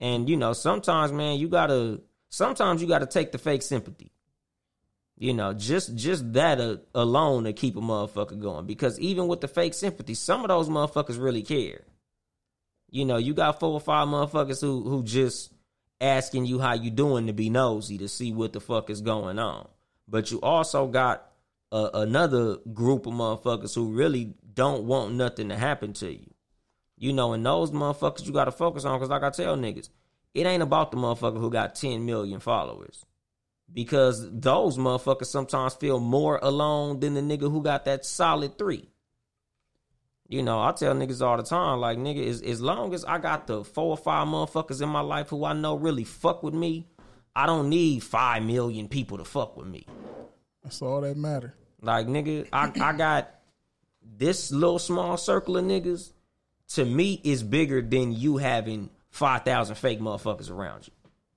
And 0.00 0.28
you 0.28 0.36
know, 0.36 0.52
sometimes 0.52 1.12
man, 1.12 1.38
you 1.38 1.48
gotta 1.48 2.00
sometimes 2.28 2.82
you 2.82 2.88
gotta 2.88 3.06
take 3.06 3.32
the 3.32 3.38
fake 3.38 3.62
sympathy. 3.62 4.12
You 5.22 5.34
know, 5.34 5.52
just 5.52 5.94
just 5.94 6.32
that 6.32 6.60
uh, 6.60 6.78
alone 6.96 7.44
to 7.44 7.52
keep 7.52 7.76
a 7.76 7.80
motherfucker 7.80 8.40
going. 8.40 8.66
Because 8.66 8.98
even 8.98 9.28
with 9.28 9.40
the 9.40 9.46
fake 9.46 9.72
sympathy, 9.72 10.14
some 10.14 10.40
of 10.40 10.48
those 10.48 10.68
motherfuckers 10.68 11.22
really 11.22 11.44
care. 11.44 11.82
You 12.90 13.04
know, 13.04 13.18
you 13.18 13.32
got 13.32 13.60
four 13.60 13.74
or 13.74 13.80
five 13.80 14.08
motherfuckers 14.08 14.60
who 14.60 14.82
who 14.82 15.04
just 15.04 15.52
asking 16.00 16.46
you 16.46 16.58
how 16.58 16.72
you 16.72 16.90
doing 16.90 17.28
to 17.28 17.32
be 17.32 17.50
nosy 17.50 17.98
to 17.98 18.08
see 18.08 18.32
what 18.32 18.52
the 18.52 18.58
fuck 18.58 18.90
is 18.90 19.00
going 19.00 19.38
on. 19.38 19.68
But 20.08 20.32
you 20.32 20.40
also 20.40 20.88
got 20.88 21.30
another 21.70 22.56
group 22.72 23.06
of 23.06 23.12
motherfuckers 23.12 23.76
who 23.76 23.92
really 23.92 24.34
don't 24.52 24.86
want 24.88 25.14
nothing 25.14 25.50
to 25.50 25.56
happen 25.56 25.92
to 25.92 26.12
you. 26.12 26.34
You 26.98 27.12
know, 27.12 27.32
and 27.32 27.46
those 27.46 27.70
motherfuckers 27.70 28.26
you 28.26 28.32
got 28.32 28.46
to 28.46 28.50
focus 28.50 28.84
on 28.84 28.98
because, 28.98 29.10
like 29.10 29.22
I 29.22 29.30
tell 29.30 29.56
niggas, 29.56 29.88
it 30.34 30.46
ain't 30.46 30.64
about 30.64 30.90
the 30.90 30.96
motherfucker 30.96 31.38
who 31.38 31.48
got 31.48 31.76
10 31.76 32.04
million 32.04 32.40
followers. 32.40 33.06
Because 33.72 34.28
those 34.30 34.76
motherfuckers 34.76 35.26
sometimes 35.26 35.74
feel 35.74 35.98
more 35.98 36.38
alone 36.42 37.00
than 37.00 37.14
the 37.14 37.20
nigga 37.20 37.50
who 37.50 37.62
got 37.62 37.86
that 37.86 38.04
solid 38.04 38.58
three. 38.58 38.88
You 40.28 40.42
know, 40.42 40.60
I 40.60 40.72
tell 40.72 40.94
niggas 40.94 41.20
all 41.20 41.36
the 41.36 41.42
time, 41.42 41.80
like, 41.80 41.98
nigga, 41.98 42.26
as, 42.26 42.42
as 42.42 42.60
long 42.60 42.94
as 42.94 43.04
I 43.04 43.18
got 43.18 43.46
the 43.46 43.64
four 43.64 43.90
or 43.90 43.96
five 43.96 44.26
motherfuckers 44.26 44.82
in 44.82 44.88
my 44.88 45.00
life 45.00 45.28
who 45.28 45.44
I 45.44 45.52
know 45.52 45.74
really 45.74 46.04
fuck 46.04 46.42
with 46.42 46.54
me, 46.54 46.86
I 47.34 47.46
don't 47.46 47.68
need 47.68 48.02
five 48.02 48.42
million 48.42 48.88
people 48.88 49.18
to 49.18 49.24
fuck 49.24 49.56
with 49.56 49.66
me. 49.66 49.86
That's 50.62 50.80
all 50.82 51.00
that 51.00 51.16
matter. 51.16 51.54
Like 51.80 52.06
nigga, 52.06 52.48
I, 52.52 52.70
I 52.80 52.92
got 52.92 53.30
this 54.02 54.52
little 54.52 54.78
small 54.78 55.16
circle 55.16 55.56
of 55.56 55.64
niggas. 55.64 56.12
To 56.74 56.84
me, 56.86 57.20
is 57.22 57.42
bigger 57.42 57.82
than 57.82 58.12
you 58.12 58.38
having 58.38 58.88
five 59.10 59.44
thousand 59.44 59.76
fake 59.76 60.00
motherfuckers 60.00 60.50
around 60.50 60.86
you. 60.86 60.92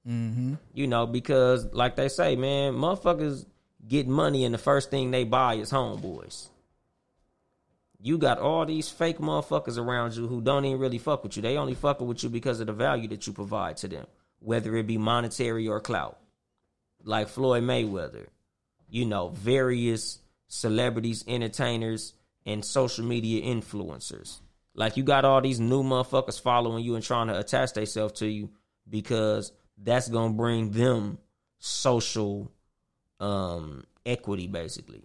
Mm-hmm. 0.07 0.55
You 0.73 0.87
know, 0.87 1.07
because 1.07 1.65
like 1.73 1.95
they 1.95 2.09
say, 2.09 2.35
man, 2.35 2.73
motherfuckers 2.73 3.45
get 3.87 4.07
money 4.07 4.45
and 4.45 4.53
the 4.53 4.59
first 4.59 4.91
thing 4.91 5.11
they 5.11 5.23
buy 5.23 5.55
is 5.55 5.71
homeboys. 5.71 6.49
You 8.01 8.17
got 8.19 8.37
all 8.37 8.65
these 8.65 8.89
fake 8.89 9.17
motherfuckers 9.17 9.79
around 9.79 10.15
you 10.15 10.27
who 10.27 10.41
don't 10.41 10.65
even 10.65 10.79
really 10.79 10.99
fuck 10.99 11.23
with 11.23 11.35
you. 11.37 11.41
They 11.41 11.57
only 11.57 11.73
fucking 11.73 12.05
with 12.05 12.23
you 12.23 12.29
because 12.29 12.59
of 12.59 12.67
the 12.67 12.73
value 12.73 13.07
that 13.07 13.25
you 13.25 13.33
provide 13.33 13.77
to 13.77 13.87
them, 13.87 14.05
whether 14.39 14.75
it 14.75 14.85
be 14.85 14.99
monetary 14.99 15.67
or 15.67 15.79
clout. 15.79 16.19
Like 17.03 17.29
Floyd 17.29 17.63
Mayweather, 17.63 18.27
you 18.89 19.05
know, 19.05 19.29
various 19.29 20.19
celebrities, 20.47 21.23
entertainers, 21.27 22.13
and 22.45 22.63
social 22.63 23.05
media 23.05 23.43
influencers. 23.43 24.39
Like 24.75 24.97
you 24.97 25.03
got 25.03 25.25
all 25.25 25.41
these 25.41 25.59
new 25.59 25.83
motherfuckers 25.83 26.39
following 26.39 26.83
you 26.83 26.95
and 26.95 27.03
trying 27.03 27.27
to 27.27 27.39
attach 27.39 27.73
themselves 27.73 28.19
to 28.19 28.27
you 28.27 28.51
because 28.87 29.51
that's 29.81 30.09
gonna 30.09 30.33
bring 30.33 30.71
them 30.71 31.17
social 31.59 32.51
um 33.19 33.85
equity 34.05 34.47
basically. 34.47 35.03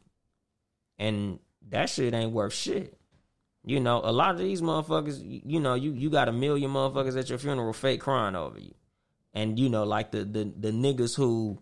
And 0.99 1.39
that 1.71 1.89
shit 1.89 2.13
ain't 2.15 2.33
worth 2.33 2.53
shit. 2.53 2.97
You 3.65 3.81
know, 3.81 4.01
a 4.03 4.13
lot 4.13 4.33
of 4.33 4.39
these 4.39 4.63
motherfuckers, 4.63 5.21
you, 5.23 5.61
know, 5.61 5.75
you 5.75 5.93
you 5.93 6.11
got 6.11 6.29
a 6.29 6.33
million 6.33 6.71
motherfuckers 6.71 7.19
at 7.19 7.29
your 7.29 7.39
funeral 7.39 7.73
fake 7.73 8.01
crying 8.01 8.35
over 8.35 8.59
you. 8.59 8.75
And 9.35 9.59
you 9.59 9.69
know, 9.69 9.85
like 9.85 10.11
the 10.11 10.25
the, 10.25 10.53
the 10.57 10.71
niggas 10.71 11.17
who 11.17 11.59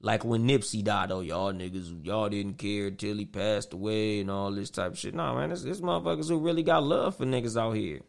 like 0.00 0.24
when 0.24 0.48
Nipsey 0.48 0.82
died, 0.82 1.12
oh 1.12 1.20
y'all 1.20 1.52
niggas, 1.52 2.04
y'all 2.04 2.28
didn't 2.28 2.54
care 2.54 2.90
till 2.90 3.16
he 3.16 3.24
passed 3.24 3.72
away 3.72 4.20
and 4.20 4.30
all 4.30 4.50
this 4.50 4.70
type 4.70 4.92
of 4.92 4.98
shit. 4.98 5.14
No 5.14 5.34
man, 5.34 5.52
it's, 5.52 5.64
it's 5.64 5.80
motherfuckers 5.80 6.28
who 6.28 6.38
really 6.38 6.62
got 6.62 6.82
love 6.82 7.16
for 7.16 7.24
niggas 7.24 7.60
out 7.60 7.76
here. 7.76 8.00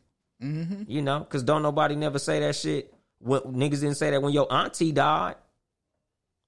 You 0.88 1.02
know, 1.02 1.22
cause 1.22 1.44
don't 1.44 1.62
nobody 1.64 1.96
never 1.96 2.20
say 2.20 2.40
that 2.40 2.56
shit. 2.56 2.94
Niggas 3.24 3.82
didn't 3.82 3.96
say 3.96 4.12
that 4.12 4.22
when 4.22 4.34
your 4.34 4.52
auntie 4.52 4.92
died. 4.92 5.36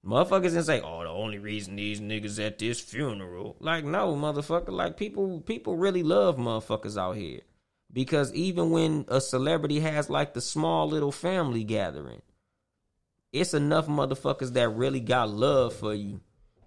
Motherfuckers 0.04 0.50
didn't 0.50 0.64
say, 0.64 0.80
"Oh, 0.80 1.02
the 1.02 1.08
only 1.08 1.38
reason 1.38 1.74
these 1.74 2.00
niggas 2.00 2.44
at 2.44 2.58
this 2.58 2.80
funeral." 2.80 3.56
Like, 3.58 3.84
no, 3.84 4.14
motherfucker. 4.14 4.68
Like, 4.68 4.96
people, 4.96 5.40
people 5.40 5.76
really 5.76 6.04
love 6.04 6.36
motherfuckers 6.36 6.96
out 6.96 7.16
here 7.16 7.40
because 7.92 8.32
even 8.32 8.70
when 8.70 9.04
a 9.08 9.20
celebrity 9.20 9.80
has 9.80 10.08
like 10.08 10.34
the 10.34 10.40
small 10.40 10.88
little 10.88 11.10
family 11.10 11.64
gathering, 11.64 12.22
it's 13.32 13.54
enough 13.54 13.86
motherfuckers 13.86 14.52
that 14.52 14.68
really 14.68 15.00
got 15.00 15.28
love 15.28 15.74
for 15.74 15.94
you 15.94 16.20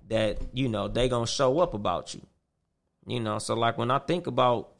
that 0.09 0.39
you 0.53 0.67
know 0.67 0.87
they 0.87 1.07
gonna 1.07 1.27
show 1.27 1.59
up 1.59 1.73
about 1.73 2.13
you. 2.13 2.21
You 3.07 3.21
know, 3.21 3.39
so 3.39 3.53
like 3.53 3.77
when 3.77 3.89
I 3.89 3.99
think 3.99 4.27
about 4.27 4.71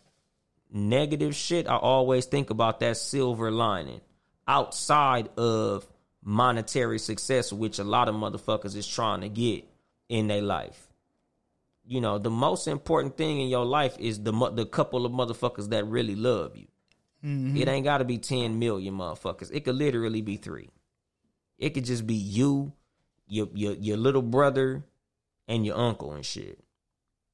negative 0.72 1.34
shit, 1.36 1.68
I 1.68 1.78
always 1.78 2.26
think 2.26 2.50
about 2.50 2.80
that 2.82 2.98
silver 2.98 3.52
lining 3.52 4.02
outside 4.50 5.30
of 5.38 5.88
monetary 6.24 7.00
success, 7.00 7.54
which 7.54 7.80
a 7.80 7.84
lot 7.84 8.10
of 8.10 8.16
motherfuckers 8.16 8.76
is 8.76 8.88
trying 8.88 9.22
to 9.22 9.30
get 9.30 9.64
in 10.10 10.28
their 10.28 10.42
life. 10.42 10.88
You 11.86 12.02
know, 12.02 12.18
the 12.18 12.32
most 12.32 12.68
important 12.68 13.16
thing 13.16 13.40
in 13.40 13.48
your 13.48 13.66
life 13.66 13.96
is 14.00 14.22
the 14.22 14.32
the 14.52 14.66
couple 14.66 15.06
of 15.06 15.12
motherfuckers 15.12 15.70
that 15.70 15.86
really 15.86 16.16
love 16.16 16.58
you. 16.58 16.68
Mm-hmm. 17.24 17.58
It 17.58 17.68
ain't 17.68 17.84
got 17.86 18.00
to 18.00 18.06
be 18.06 18.18
10 18.18 18.60
million 18.60 18.96
motherfuckers. 18.96 19.52
It 19.54 19.66
could 19.66 19.76
literally 19.76 20.22
be 20.22 20.38
3. 20.38 20.70
It 21.58 21.72
could 21.72 21.86
just 21.86 22.08
be 22.08 22.16
you, 22.16 22.74
your 23.28 23.48
your 23.54 23.74
your 23.74 23.98
little 23.98 24.22
brother 24.22 24.84
and 25.48 25.66
your 25.66 25.78
uncle 25.78 26.14
and 26.14 26.26
shit. 26.26 26.60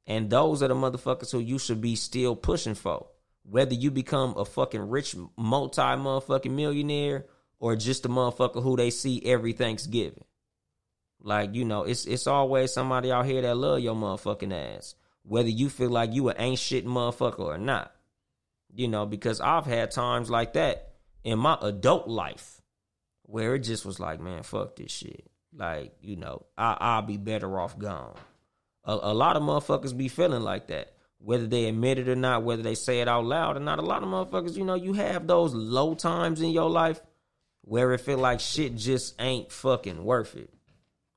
And 0.08 0.30
those 0.30 0.62
are 0.62 0.68
the 0.68 0.76
motherfuckers 0.76 1.32
who 1.32 1.40
you 1.40 1.60
should 1.60 1.82
be 1.82 1.96
still 1.96 2.36
pushing 2.36 2.76
for. 2.76 3.08
Whether 3.48 3.76
you 3.76 3.92
become 3.92 4.34
a 4.38 4.46
fucking 4.46 4.90
rich 4.90 5.16
multi 5.38 5.82
motherfucking 5.82 6.52
millionaire 6.52 7.26
or 7.60 7.76
just 7.76 8.06
a 8.06 8.10
motherfucker 8.10 8.62
who 8.62 8.76
they 8.76 8.90
see 8.90 9.22
every 9.26 9.54
Thanksgiving. 9.54 10.24
Like, 11.22 11.56
you 11.56 11.66
know, 11.66 11.84
it's 11.84 12.06
it's 12.06 12.28
always 12.28 12.74
somebody 12.74 13.12
out 13.12 13.26
here 13.26 13.42
that 13.42 13.56
love 13.56 13.80
your 13.80 13.96
motherfucking 13.96 14.54
ass. 14.78 14.96
Whether 15.24 15.50
you 15.50 15.70
feel 15.70 15.90
like 15.90 16.14
you 16.14 16.30
an 16.30 16.36
ain't 16.38 16.60
shit 16.60 16.86
motherfucker 16.86 17.40
or 17.40 17.58
not. 17.58 17.92
You 18.74 18.88
know, 18.88 19.06
because 19.06 19.40
I've 19.42 19.66
had 19.66 19.92
times 19.92 20.30
like 20.30 20.54
that 20.54 20.94
in 21.24 21.40
my 21.40 21.58
adult 21.62 22.08
life 22.08 22.62
where 23.24 23.56
it 23.56 23.60
just 23.60 23.86
was 23.86 24.00
like, 24.00 24.20
man, 24.20 24.44
fuck 24.44 24.76
this 24.76 24.92
shit. 24.92 25.26
Like, 25.54 25.94
you 26.02 26.16
know, 26.16 26.46
I, 26.58 26.78
I'll 26.80 27.02
be 27.02 27.18
better 27.18 27.60
off 27.60 27.80
gone. 27.80 28.16
A, 28.84 28.94
a 28.94 29.14
lot 29.14 29.36
of 29.36 29.44
motherfuckers 29.44 29.96
be 29.96 30.08
feeling 30.08 30.44
like 30.44 30.68
that. 30.68 30.94
Whether 31.20 31.48
they 31.48 31.66
admit 31.66 31.98
it 31.98 32.08
or 32.08 32.16
not, 32.16 32.44
whether 32.44 32.62
they 32.62 32.76
say 32.76 33.02
it 33.02 33.08
out 33.08 33.26
loud 33.26 33.58
or 33.58 33.60
not, 33.60 33.80
a 33.80 33.82
lot 33.82 34.04
of 34.04 34.10
motherfuckers, 34.10 34.56
you 34.56 34.64
know, 34.64 34.76
you 34.76 34.94
have 34.94 35.26
those 35.26 35.54
low 35.54 35.96
times 35.96 36.42
in 36.42 36.52
your 36.52 36.70
life 36.70 37.02
where 37.62 37.94
it 37.94 38.02
feel 38.02 38.20
like 38.20 38.40
shit 38.40 38.76
just 38.76 39.20
ain't 39.20 39.52
fucking 39.52 40.04
worth 40.04 40.36
it. 40.36 40.52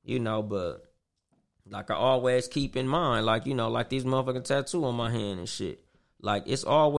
You 0.03 0.19
know, 0.19 0.41
but 0.41 0.83
like 1.69 1.91
I 1.91 1.95
always 1.95 2.47
keep 2.47 2.75
in 2.75 2.87
mind, 2.87 3.25
like, 3.25 3.45
you 3.45 3.53
know, 3.53 3.69
like 3.69 3.89
these 3.89 4.03
motherfucking 4.03 4.45
tattoo 4.45 4.85
on 4.85 4.95
my 4.95 5.11
hand 5.11 5.39
and 5.39 5.49
shit. 5.49 5.83
Like 6.21 6.43
it's 6.47 6.63
always 6.63 6.98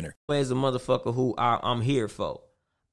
Always 0.27 0.51
a 0.51 0.55
motherfucker 0.55 1.13
who 1.13 1.35
I, 1.37 1.59
I'm 1.61 1.81
here 1.81 2.07
for 2.07 2.41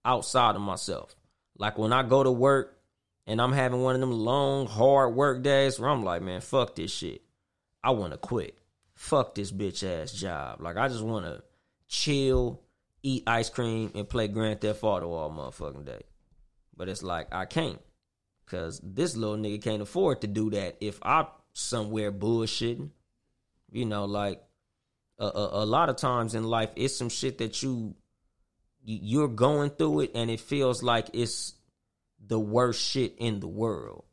outside 0.04 0.56
of 0.56 0.62
myself. 0.62 1.14
Like 1.56 1.78
when 1.78 1.92
I 1.92 2.02
go 2.02 2.22
to 2.22 2.30
work 2.30 2.78
and 3.26 3.40
I'm 3.40 3.52
having 3.52 3.82
one 3.82 3.94
of 3.94 4.00
them 4.00 4.12
long, 4.12 4.66
hard 4.66 5.14
work 5.14 5.42
days 5.42 5.78
where 5.78 5.90
I'm 5.90 6.04
like, 6.04 6.22
man, 6.22 6.40
fuck 6.40 6.74
this 6.74 6.90
shit. 6.90 7.22
I 7.82 7.90
want 7.90 8.12
to 8.12 8.18
quit. 8.18 8.58
Fuck 8.94 9.34
this 9.34 9.52
bitch 9.52 9.84
ass 9.84 10.12
job. 10.12 10.60
Like 10.60 10.76
I 10.76 10.88
just 10.88 11.04
want 11.04 11.26
to 11.26 11.42
chill, 11.88 12.62
eat 13.02 13.24
ice 13.26 13.50
cream, 13.50 13.92
and 13.94 14.08
play 14.08 14.28
Grand 14.28 14.60
Theft 14.60 14.82
Auto 14.82 15.12
all 15.12 15.30
motherfucking 15.30 15.84
day. 15.84 16.02
But 16.76 16.88
it's 16.88 17.02
like 17.02 17.32
I 17.32 17.44
can't. 17.44 17.80
Cause 18.46 18.80
this 18.82 19.14
little 19.14 19.36
nigga 19.36 19.62
can't 19.62 19.82
afford 19.82 20.22
to 20.22 20.26
do 20.26 20.48
that 20.50 20.78
if 20.80 20.98
I 21.02 21.26
somewhere 21.52 22.10
bullshitting. 22.10 22.88
You 23.70 23.84
know, 23.84 24.06
like 24.06 24.42
a, 25.18 25.24
a, 25.26 25.64
a 25.64 25.66
lot 25.66 25.88
of 25.88 25.96
times 25.96 26.34
in 26.34 26.44
life 26.44 26.70
it's 26.76 26.96
some 26.96 27.08
shit 27.08 27.38
that 27.38 27.62
you 27.62 27.94
you- 28.84 29.00
you're 29.02 29.28
going 29.28 29.70
through 29.70 30.00
it 30.00 30.12
and 30.14 30.30
it 30.30 30.40
feels 30.40 30.82
like 30.82 31.10
it's 31.12 31.54
the 32.24 32.38
worst 32.38 32.80
shit 32.82 33.14
in 33.18 33.40
the 33.40 33.48
world. 33.48 34.04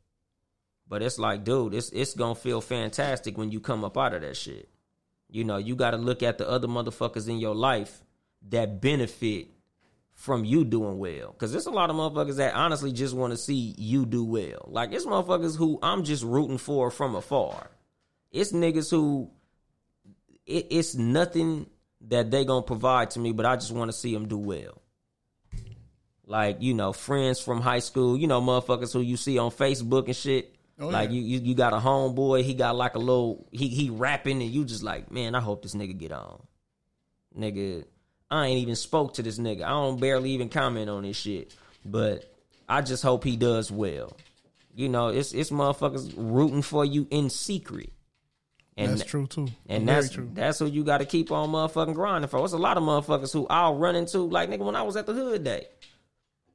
But 0.88 1.02
it's 1.02 1.18
like 1.18 1.44
dude 1.44 1.74
it's 1.74 1.90
it's 1.90 2.14
gonna 2.14 2.34
feel 2.34 2.60
fantastic 2.60 3.36
when 3.38 3.50
you 3.50 3.60
come 3.60 3.84
up 3.84 3.96
out 3.98 4.14
of 4.14 4.22
that 4.22 4.36
shit. 4.36 4.68
You 5.28 5.44
know 5.44 5.56
you 5.56 5.74
gotta 5.76 5.96
look 5.96 6.22
at 6.22 6.38
the 6.38 6.48
other 6.48 6.68
motherfuckers 6.68 7.28
in 7.28 7.38
your 7.38 7.54
life 7.54 8.02
that 8.48 8.80
benefit 8.80 9.48
from 10.14 10.44
you 10.44 10.64
doing 10.64 10.98
well. 10.98 11.32
Because 11.32 11.52
there's 11.52 11.66
a 11.66 11.70
lot 11.70 11.90
of 11.90 11.96
motherfuckers 11.96 12.36
that 12.36 12.54
honestly 12.54 12.90
just 12.92 13.14
want 13.14 13.32
to 13.32 13.36
see 13.36 13.74
you 13.76 14.06
do 14.06 14.24
well. 14.24 14.64
Like 14.68 14.92
it's 14.92 15.04
motherfuckers 15.04 15.56
who 15.56 15.78
i'm 15.82 16.04
just 16.04 16.22
rooting 16.22 16.58
for 16.58 16.90
from 16.90 17.14
afar. 17.14 17.70
It's 18.30 18.52
niggas 18.52 18.90
who 18.90 19.30
it, 20.46 20.66
it's 20.70 20.94
nothing 20.94 21.66
that 22.08 22.30
they 22.30 22.44
gonna 22.44 22.62
provide 22.62 23.10
to 23.10 23.18
me, 23.18 23.32
but 23.32 23.46
I 23.46 23.56
just 23.56 23.72
want 23.72 23.90
to 23.90 23.96
see 23.96 24.12
them 24.14 24.28
do 24.28 24.38
well. 24.38 24.80
Like 26.24 26.58
you 26.60 26.74
know, 26.74 26.92
friends 26.92 27.40
from 27.40 27.60
high 27.60 27.78
school, 27.80 28.16
you 28.16 28.26
know, 28.26 28.40
motherfuckers 28.40 28.92
who 28.92 29.00
you 29.00 29.16
see 29.16 29.38
on 29.38 29.50
Facebook 29.50 30.06
and 30.06 30.16
shit. 30.16 30.54
Oh, 30.78 30.88
like 30.88 31.08
yeah. 31.08 31.16
you, 31.16 31.22
you, 31.22 31.38
you 31.38 31.54
got 31.54 31.72
a 31.72 31.78
homeboy, 31.78 32.42
he 32.42 32.52
got 32.52 32.76
like 32.76 32.96
a 32.96 32.98
little, 32.98 33.46
he 33.50 33.68
he 33.68 33.90
rapping, 33.90 34.42
and 34.42 34.50
you 34.50 34.64
just 34.64 34.82
like, 34.82 35.10
man, 35.10 35.34
I 35.34 35.40
hope 35.40 35.62
this 35.62 35.74
nigga 35.74 35.96
get 35.96 36.12
on. 36.12 36.42
Nigga, 37.38 37.84
I 38.30 38.46
ain't 38.46 38.60
even 38.60 38.76
spoke 38.76 39.14
to 39.14 39.22
this 39.22 39.38
nigga. 39.38 39.62
I 39.62 39.70
don't 39.70 40.00
barely 40.00 40.30
even 40.32 40.48
comment 40.48 40.90
on 40.90 41.02
this 41.04 41.16
shit, 41.16 41.54
but 41.84 42.30
I 42.68 42.82
just 42.82 43.02
hope 43.02 43.24
he 43.24 43.36
does 43.36 43.70
well. 43.70 44.16
You 44.74 44.88
know, 44.88 45.08
it's 45.08 45.32
it's 45.32 45.50
motherfuckers 45.50 46.12
rooting 46.16 46.62
for 46.62 46.84
you 46.84 47.06
in 47.10 47.30
secret. 47.30 47.92
And 48.78 48.92
That's 48.92 49.04
true 49.04 49.26
too. 49.26 49.48
and 49.68 49.86
Very 49.86 50.00
that's 50.02 50.10
true. 50.12 50.30
that's 50.34 50.58
who 50.58 50.66
you 50.66 50.84
got 50.84 50.98
to 50.98 51.06
keep 51.06 51.32
on 51.32 51.48
motherfucking 51.50 51.94
grinding 51.94 52.28
for. 52.28 52.44
It's 52.44 52.52
a 52.52 52.58
lot 52.58 52.76
of 52.76 52.82
motherfuckers 52.82 53.32
who 53.32 53.46
I'll 53.48 53.76
run 53.76 53.96
into. 53.96 54.18
Like 54.18 54.50
nigga, 54.50 54.58
when 54.66 54.76
I 54.76 54.82
was 54.82 54.96
at 54.96 55.06
the 55.06 55.14
hood 55.14 55.44
day, 55.44 55.66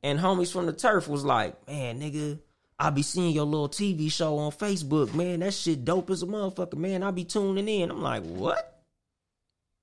and 0.03 0.19
homies 0.19 0.51
from 0.51 0.67
the 0.67 0.73
turf 0.73 1.07
was 1.07 1.25
like, 1.25 1.67
"Man, 1.67 1.99
nigga, 1.99 2.39
I 2.77 2.91
be 2.91 3.01
seeing 3.01 3.33
your 3.33 3.45
little 3.45 3.69
TV 3.69 4.11
show 4.11 4.37
on 4.37 4.51
Facebook. 4.51 5.15
Man, 5.15 5.39
that 5.39 5.55
shit 5.55 5.83
dope 5.83 6.11
as 6.11 6.21
a 6.21 6.27
motherfucker. 6.27 6.75
Man, 6.77 7.01
I 7.01 7.09
be 7.09 7.23
tuning 7.25 7.67
in." 7.67 7.89
I'm 7.89 8.03
like, 8.03 8.23
"What? 8.23 8.83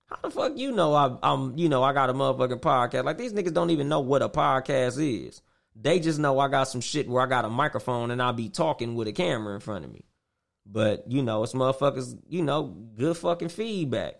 How 0.07 0.17
the 0.23 0.31
fuck 0.31 0.57
you 0.57 0.71
know 0.71 0.95
I, 0.95 1.17
I'm 1.25 1.59
you 1.59 1.69
know 1.69 1.83
I 1.83 1.93
got 1.93 2.09
a 2.09 2.15
motherfucking 2.15 2.61
podcast? 2.61 3.03
Like 3.05 3.19
these 3.19 3.33
niggas 3.33 3.53
don't 3.53 3.71
even 3.71 3.89
know 3.89 3.99
what 4.01 4.23
a 4.23 4.29
podcast 4.29 4.97
is. 5.01 5.43
They 5.75 5.99
just 5.99 6.21
know 6.21 6.39
I 6.39 6.47
got 6.47 6.65
some 6.69 6.81
shit 6.81 7.09
where 7.09 7.23
I 7.23 7.27
got 7.27 7.45
a 7.45 7.49
microphone 7.51 8.13
and 8.13 8.23
I 8.23 8.31
be 8.31 8.49
talking 8.49 8.95
with 8.95 9.09
a 9.09 9.13
camera 9.13 9.55
in 9.55 9.61
front 9.61 9.85
of 9.85 9.93
me." 9.93 10.05
But 10.71 11.11
you 11.11 11.23
know, 11.23 11.43
it's 11.43 11.55
motherfuckers, 11.55 12.19
you 12.29 12.43
know, 12.43 12.65
good 12.97 13.17
fucking 13.17 13.49
feedback. 13.49 14.17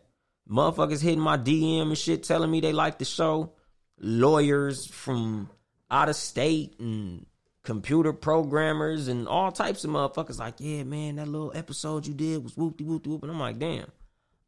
Motherfuckers 0.51 1.03
hitting 1.03 1.21
my 1.21 1.37
DM 1.37 1.89
and 1.89 1.99
shit 1.99 2.23
telling 2.23 2.51
me 2.51 2.61
they 2.61 2.73
like 2.73 2.99
the 2.99 3.05
show. 3.05 3.53
Lawyers 4.01 4.87
from 4.87 5.51
out 5.91 6.09
of 6.09 6.17
state 6.17 6.79
and 6.79 7.27
computer 7.63 8.15
programmers 8.15 9.09
and 9.09 9.29
all 9.29 9.53
types 9.53 9.85
of 9.85 9.91
motherfuckers 9.91 10.39
like, 10.39 10.55
yeah, 10.59 10.85
man, 10.85 11.17
that 11.17 11.29
little 11.29 11.53
episode 11.55 12.07
you 12.07 12.15
did 12.15 12.43
was 12.43 12.57
whoop 12.57 12.79
de 12.79 12.85
whoop 12.85 13.03
de 13.03 13.11
whoop. 13.11 13.23
And 13.23 13.33
I'm 13.33 13.41
like, 13.41 13.59
damn, 13.59 13.91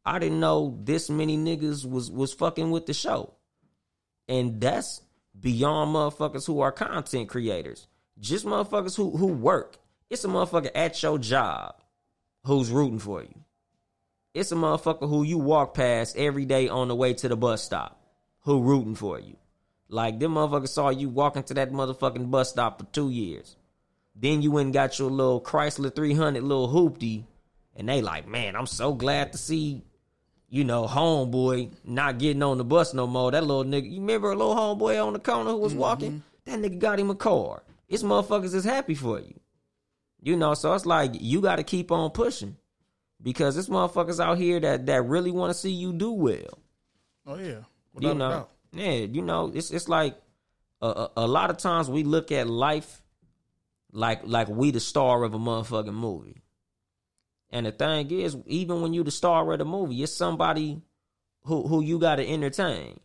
I 0.03 0.17
didn't 0.17 0.39
know 0.39 0.79
this 0.83 1.09
many 1.09 1.37
niggas 1.37 1.85
was 1.87 2.09
was 2.09 2.33
fucking 2.33 2.71
with 2.71 2.87
the 2.87 2.93
show. 2.93 3.35
And 4.27 4.59
that's 4.59 5.01
beyond 5.39 5.93
motherfuckers 5.93 6.47
who 6.47 6.61
are 6.61 6.71
content 6.71 7.29
creators. 7.29 7.85
Just 8.19 8.45
motherfuckers 8.45 8.95
who 8.95 9.15
who 9.15 9.27
work. 9.27 9.77
It's 10.09 10.25
a 10.25 10.27
motherfucker 10.27 10.71
at 10.73 11.01
your 11.03 11.19
job 11.19 11.75
who's 12.43 12.69
rooting 12.69 12.99
for 12.99 13.21
you. 13.21 13.43
It's 14.33 14.51
a 14.51 14.55
motherfucker 14.55 15.09
who 15.09 15.23
you 15.23 15.37
walk 15.37 15.73
past 15.73 16.15
every 16.17 16.45
day 16.45 16.69
on 16.69 16.87
the 16.87 16.95
way 16.95 17.13
to 17.15 17.27
the 17.27 17.35
bus 17.35 17.63
stop 17.63 18.01
who 18.41 18.61
rooting 18.61 18.95
for 18.95 19.19
you. 19.19 19.35
Like 19.89 20.19
them 20.19 20.35
motherfuckers 20.35 20.69
saw 20.69 20.89
you 20.89 21.09
walking 21.09 21.43
to 21.43 21.53
that 21.55 21.71
motherfucking 21.71 22.31
bus 22.31 22.49
stop 22.49 22.79
for 22.79 22.85
two 22.85 23.09
years. 23.09 23.57
Then 24.15 24.41
you 24.41 24.51
went 24.51 24.67
and 24.67 24.73
got 24.73 24.97
your 24.97 25.11
little 25.11 25.41
Chrysler 25.41 25.93
300 25.93 26.41
little 26.41 26.69
hoopty, 26.69 27.25
and 27.75 27.89
they 27.89 28.01
like, 28.01 28.27
man, 28.27 28.55
I'm 28.55 28.67
so 28.67 28.93
glad 28.93 29.33
to 29.33 29.37
see, 29.37 29.83
you 30.49 30.63
know, 30.63 30.87
homeboy 30.87 31.71
not 31.83 32.19
getting 32.19 32.41
on 32.41 32.57
the 32.57 32.63
bus 32.63 32.93
no 32.93 33.05
more. 33.05 33.31
That 33.31 33.43
little 33.43 33.65
nigga, 33.65 33.91
you 33.91 33.99
remember 33.99 34.31
a 34.31 34.35
little 34.35 34.55
homeboy 34.55 35.05
on 35.05 35.13
the 35.13 35.19
corner 35.19 35.51
who 35.51 35.57
was 35.57 35.73
mm-hmm. 35.73 35.81
walking? 35.81 36.23
That 36.45 36.59
nigga 36.59 36.79
got 36.79 36.99
him 36.99 37.09
a 37.09 37.15
car. 37.15 37.63
It's 37.89 38.03
motherfuckers 38.03 38.55
is 38.55 38.63
happy 38.63 38.95
for 38.95 39.19
you. 39.19 39.40
You 40.21 40.35
know, 40.35 40.53
so 40.53 40.73
it's 40.73 40.85
like 40.85 41.11
you 41.19 41.41
got 41.41 41.55
to 41.55 41.63
keep 41.63 41.91
on 41.91 42.11
pushing 42.11 42.55
because 43.21 43.57
it's 43.57 43.69
motherfuckers 43.69 44.23
out 44.23 44.37
here 44.37 44.59
that 44.59 44.85
that 44.85 45.03
really 45.03 45.31
want 45.31 45.51
to 45.51 45.57
see 45.57 45.71
you 45.71 45.93
do 45.93 46.11
well. 46.11 46.59
Oh 47.25 47.37
yeah. 47.37 47.61
Without 47.93 48.09
you 48.09 48.15
know, 48.15 48.47
yeah, 48.73 48.91
you 48.91 49.21
know, 49.21 49.51
it's 49.53 49.71
it's 49.71 49.89
like 49.89 50.15
a, 50.81 50.87
a, 50.87 51.11
a 51.17 51.27
lot 51.27 51.49
of 51.49 51.57
times 51.57 51.89
we 51.89 52.03
look 52.03 52.31
at 52.31 52.47
life 52.47 53.01
like 53.91 54.21
like 54.23 54.47
we 54.47 54.71
the 54.71 54.79
star 54.79 55.23
of 55.23 55.33
a 55.33 55.39
motherfucking 55.39 55.93
movie. 55.93 56.41
And 57.49 57.65
the 57.65 57.71
thing 57.71 58.09
is, 58.11 58.37
even 58.45 58.81
when 58.81 58.93
you 58.93 59.03
the 59.03 59.11
star 59.11 59.51
of 59.51 59.59
the 59.59 59.65
movie, 59.65 60.01
it's 60.01 60.13
somebody 60.13 60.81
who 61.43 61.67
who 61.67 61.81
you 61.81 61.99
got 61.99 62.15
to 62.15 62.27
entertain. 62.27 62.99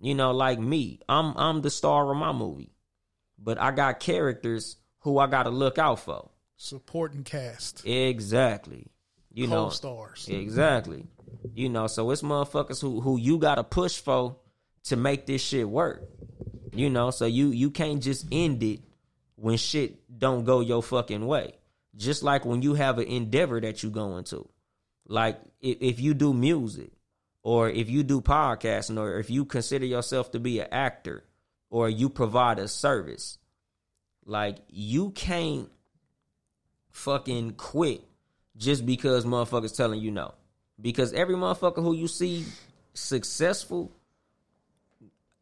You 0.00 0.14
know, 0.14 0.30
like 0.30 0.58
me, 0.58 1.00
I'm 1.08 1.36
I'm 1.36 1.60
the 1.60 1.70
star 1.70 2.10
of 2.10 2.16
my 2.16 2.32
movie, 2.32 2.72
but 3.38 3.60
I 3.60 3.72
got 3.72 4.00
characters 4.00 4.76
who 5.00 5.18
I 5.18 5.26
got 5.26 5.44
to 5.44 5.50
look 5.50 5.78
out 5.78 6.00
for. 6.00 6.28
Supporting 6.56 7.24
cast. 7.24 7.86
Exactly. 7.86 8.86
You 9.32 9.46
know, 9.46 9.66
Co-stars. 9.66 10.28
Exactly. 10.28 11.06
You 11.54 11.68
know, 11.68 11.86
so 11.86 12.10
it's 12.10 12.22
motherfuckers 12.22 12.80
who 12.80 13.00
who 13.00 13.18
you 13.18 13.38
gotta 13.38 13.62
push 13.62 13.98
for 13.98 14.36
to 14.84 14.96
make 14.96 15.26
this 15.26 15.42
shit 15.42 15.68
work. 15.68 16.02
You 16.72 16.90
know, 16.90 17.10
so 17.10 17.26
you 17.26 17.50
you 17.50 17.70
can't 17.70 18.02
just 18.02 18.26
end 18.32 18.62
it 18.62 18.80
when 19.36 19.56
shit 19.56 20.18
don't 20.18 20.44
go 20.44 20.60
your 20.60 20.82
fucking 20.82 21.24
way. 21.24 21.54
Just 21.94 22.22
like 22.22 22.44
when 22.44 22.62
you 22.62 22.74
have 22.74 22.98
an 22.98 23.06
endeavor 23.06 23.60
that 23.60 23.82
you 23.82 23.90
go 23.90 24.16
into. 24.16 24.48
Like 25.06 25.40
if, 25.60 25.78
if 25.80 26.00
you 26.00 26.14
do 26.14 26.34
music 26.34 26.90
or 27.42 27.70
if 27.70 27.88
you 27.88 28.02
do 28.02 28.20
podcasting 28.20 28.98
or 28.98 29.18
if 29.18 29.30
you 29.30 29.44
consider 29.44 29.86
yourself 29.86 30.32
to 30.32 30.40
be 30.40 30.60
an 30.60 30.68
actor 30.72 31.24
or 31.70 31.88
you 31.88 32.08
provide 32.08 32.58
a 32.58 32.68
service, 32.68 33.38
like 34.28 34.58
you 34.68 35.10
can't 35.10 35.70
fucking 36.90 37.52
quit 37.52 38.02
just 38.56 38.84
because 38.84 39.24
motherfuckers 39.24 39.74
telling 39.74 40.00
you 40.00 40.10
no. 40.10 40.34
Because 40.80 41.12
every 41.12 41.34
motherfucker 41.34 41.82
who 41.82 41.94
you 41.94 42.06
see 42.06 42.44
successful, 42.92 43.90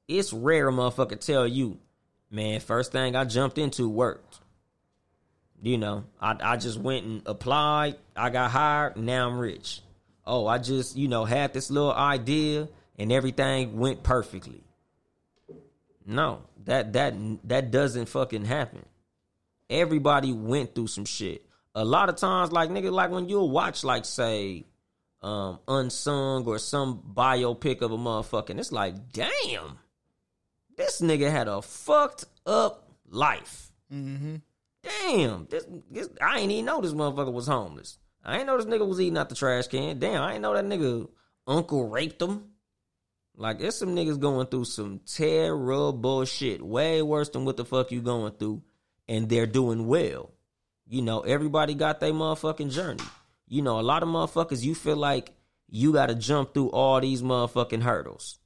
it's 0.09 0.33
rare 0.33 0.69
a 0.69 0.73
motherfucker 0.73 1.19
tell 1.19 1.47
you, 1.47 1.79
man, 2.31 2.61
first 2.61 2.93
thing 2.93 3.17
I 3.17 3.25
jumped 3.25 3.59
into 3.59 3.89
worked. 3.89 4.39
You 5.63 5.79
know, 5.79 6.05
I 6.21 6.37
I 6.41 6.57
just 6.57 6.79
went 6.79 7.07
and 7.07 7.23
applied, 7.27 7.97
I 8.15 8.31
got 8.31 8.51
hired, 8.51 8.97
now 8.97 9.27
I'm 9.27 9.39
rich. 9.39 9.81
Oh, 10.25 10.47
I 10.47 10.59
just, 10.59 10.97
you 10.97 11.09
know, 11.09 11.25
had 11.25 11.53
this 11.53 11.71
little 11.71 11.93
idea 11.93 12.69
and 12.99 13.11
everything 13.11 13.79
went 13.79 14.03
perfectly. 14.03 14.66
No, 16.07 16.43
that 16.65 16.93
that 16.93 17.15
that 17.49 17.71
doesn't 17.71 18.07
fucking 18.07 18.45
happen. 18.45 18.85
Everybody 19.69 20.33
went 20.33 20.75
through 20.75 20.87
some 20.87 21.05
shit. 21.05 21.45
A 21.75 21.85
lot 21.85 22.09
of 22.09 22.17
times, 22.17 22.53
like 22.53 22.71
nigga, 22.71 22.93
like 22.93 23.11
when 23.11 23.29
you'll 23.29 23.51
watch, 23.51 23.83
like 23.83 24.05
say, 24.05 24.65
um, 25.21 25.59
unsung 25.67 26.47
or 26.47 26.59
some 26.59 27.03
biopic 27.15 27.83
of 27.83 27.91
a 27.91 27.99
motherfucker, 27.99 28.57
it's 28.59 28.71
like, 28.71 29.13
damn, 29.13 29.79
this 30.77 31.01
nigga 31.01 31.31
had 31.31 31.49
a 31.49 31.61
fucked 31.61 32.27
up 32.47 32.89
life. 33.11 33.73
Mm-hmm. 33.93 34.37
Damn, 34.83 35.47
this, 35.51 35.67
this 35.91 36.09
I 36.23 36.39
ain't 36.39 36.53
even 36.53 36.65
know 36.67 36.81
this 36.81 36.93
motherfucker 36.93 37.33
was 37.33 37.49
homeless. 37.49 37.99
I 38.25 38.39
ain't 38.39 38.47
know 38.47 38.57
this 38.57 38.67
nigga 38.67 38.87
was 38.87 39.01
eating 39.01 39.19
out 39.19 39.29
the 39.29 39.35
trash 39.35 39.67
can. 39.67 39.99
Damn, 39.99 40.23
I 40.23 40.35
ain't 40.35 40.43
know 40.43 40.55
that 40.55 40.65
nigga 40.65 41.09
uncle 41.47 41.89
raped 41.89 42.23
him. 42.23 42.45
Like, 43.37 43.59
there's 43.59 43.77
some 43.77 43.95
niggas 43.95 44.19
going 44.19 44.47
through 44.47 44.65
some 44.65 45.01
terrible 45.07 46.25
shit, 46.25 46.63
way 46.63 47.03
worse 47.03 47.29
than 47.29 47.45
what 47.45 47.57
the 47.57 47.65
fuck 47.65 47.93
you 47.93 48.01
going 48.01 48.33
through, 48.33 48.63
and 49.07 49.29
they're 49.29 49.47
doing 49.47 49.87
well. 49.87 50.31
You 50.89 51.03
know, 51.03 51.21
everybody 51.21 51.75
got 51.75 52.01
their 52.01 52.13
motherfucking 52.13 52.71
journey. 52.71 53.05
You 53.47 53.63
know, 53.63 53.79
a 53.79 53.83
lot 53.83 54.03
of 54.03 54.09
motherfuckers, 54.09 54.65
you 54.65 54.75
feel 54.75 54.97
like 54.97 55.33
you 55.69 55.93
got 55.93 56.07
to 56.07 56.15
jump 56.15 56.55
through 56.55 56.71
all 56.71 57.01
these 57.01 57.23
motherfucking 57.23 57.83
hurdles. 57.83 58.39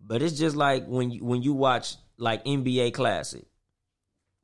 But 0.00 0.22
it's 0.22 0.38
just 0.38 0.56
like 0.56 0.86
when 0.86 1.10
you, 1.10 1.24
when 1.24 1.42
you 1.42 1.52
watch 1.52 1.96
like 2.16 2.44
NBA 2.44 2.94
Classic, 2.94 3.44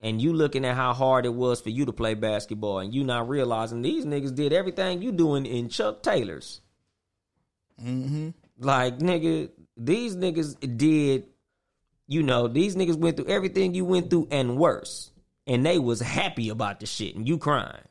and 0.01 0.23
you 0.23 0.33
looking 0.33 0.65
at 0.65 0.77
how 0.77 0.93
hard 0.93 1.27
it 1.27 1.35
was 1.35 1.61
for 1.61 1.71
you 1.71 1.87
to 1.87 1.93
play 1.93 2.15
basketball, 2.15 2.79
and 2.79 2.95
you 2.95 3.05
not 3.05 3.29
realizing 3.29 3.83
these 3.83 4.05
niggas 4.05 4.35
did 4.35 4.53
everything 4.53 5.03
you 5.03 5.13
doing 5.13 5.47
in 5.47 5.69
Chuck 5.69 6.03
Taylors. 6.03 6.61
Mm-hmm. 7.83 8.31
Like 8.59 8.99
nigga, 8.99 9.51
these 9.79 10.17
niggas 10.17 10.77
did, 10.77 11.27
you 12.07 12.23
know, 12.23 12.49
these 12.49 12.77
niggas 12.77 12.97
went 12.97 13.17
through 13.17 13.29
everything 13.29 13.75
you 13.75 13.85
went 13.85 14.11
through 14.11 14.29
and 14.31 14.59
worse, 14.59 15.11
and 15.47 15.65
they 15.65 15.79
was 15.79 16.01
happy 16.01 16.49
about 16.49 16.81
the 16.81 16.87
shit, 16.87 17.15
and 17.15 17.27
you 17.27 17.39
crying, 17.39 17.83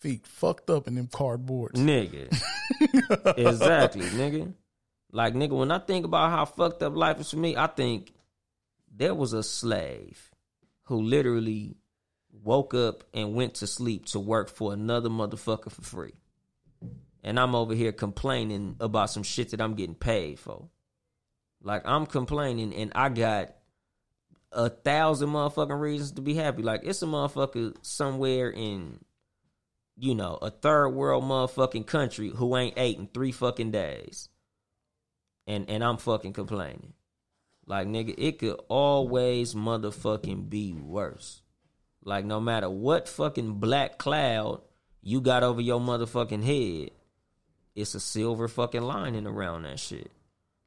Feet 0.00 0.26
fucked 0.26 0.68
up 0.68 0.88
in 0.88 0.96
them 0.96 1.06
cardboards. 1.06 1.74
nigga. 1.74 2.26
exactly, 3.38 4.06
nigga. 4.06 4.52
Like 5.12 5.34
nigga, 5.34 5.56
when 5.56 5.70
I 5.70 5.78
think 5.78 6.04
about 6.04 6.30
how 6.30 6.44
fucked 6.44 6.82
up 6.82 6.96
life 6.96 7.20
is 7.20 7.30
for 7.30 7.36
me, 7.36 7.56
I 7.56 7.66
think 7.68 8.12
there 8.94 9.14
was 9.14 9.32
a 9.32 9.42
slave 9.42 10.30
who 10.84 11.02
literally 11.02 11.76
woke 12.32 12.74
up 12.74 13.04
and 13.14 13.34
went 13.34 13.54
to 13.54 13.66
sleep 13.66 14.06
to 14.06 14.18
work 14.18 14.48
for 14.48 14.72
another 14.72 15.08
motherfucker 15.08 15.70
for 15.70 15.82
free. 15.82 16.14
And 17.22 17.38
I'm 17.38 17.54
over 17.54 17.74
here 17.74 17.92
complaining 17.92 18.76
about 18.80 19.10
some 19.10 19.22
shit 19.22 19.50
that 19.50 19.60
I'm 19.60 19.74
getting 19.74 19.94
paid 19.94 20.40
for. 20.40 20.68
Like 21.62 21.82
I'm 21.84 22.06
complaining 22.06 22.74
and 22.74 22.92
I 22.94 23.08
got 23.08 23.54
a 24.50 24.68
thousand 24.68 25.30
motherfucking 25.30 25.80
reasons 25.80 26.12
to 26.12 26.22
be 26.22 26.34
happy. 26.34 26.62
Like 26.62 26.82
it's 26.84 27.02
a 27.02 27.06
motherfucker 27.06 27.74
somewhere 27.82 28.50
in, 28.50 28.98
you 29.96 30.14
know, 30.14 30.38
a 30.42 30.50
third 30.50 30.90
world 30.90 31.24
motherfucking 31.24 31.86
country 31.86 32.30
who 32.30 32.56
ain't 32.56 32.74
ate 32.76 32.98
in 32.98 33.06
three 33.06 33.32
fucking 33.32 33.70
days. 33.70 34.28
And 35.46 35.68
and 35.70 35.82
I'm 35.82 35.96
fucking 35.96 36.32
complaining. 36.32 36.94
Like 37.66 37.86
nigga, 37.86 38.14
it 38.18 38.38
could 38.38 38.60
always 38.68 39.54
motherfucking 39.54 40.50
be 40.50 40.72
worse. 40.72 41.42
Like 42.04 42.24
no 42.24 42.40
matter 42.40 42.68
what 42.68 43.08
fucking 43.08 43.54
black 43.54 43.98
cloud 43.98 44.62
you 45.00 45.20
got 45.20 45.42
over 45.42 45.60
your 45.60 45.80
motherfucking 45.80 46.42
head, 46.42 46.90
it's 47.74 47.94
a 47.94 48.00
silver 48.00 48.48
fucking 48.48 48.82
lining 48.82 49.26
around 49.26 49.62
that 49.62 49.78
shit. 49.78 50.10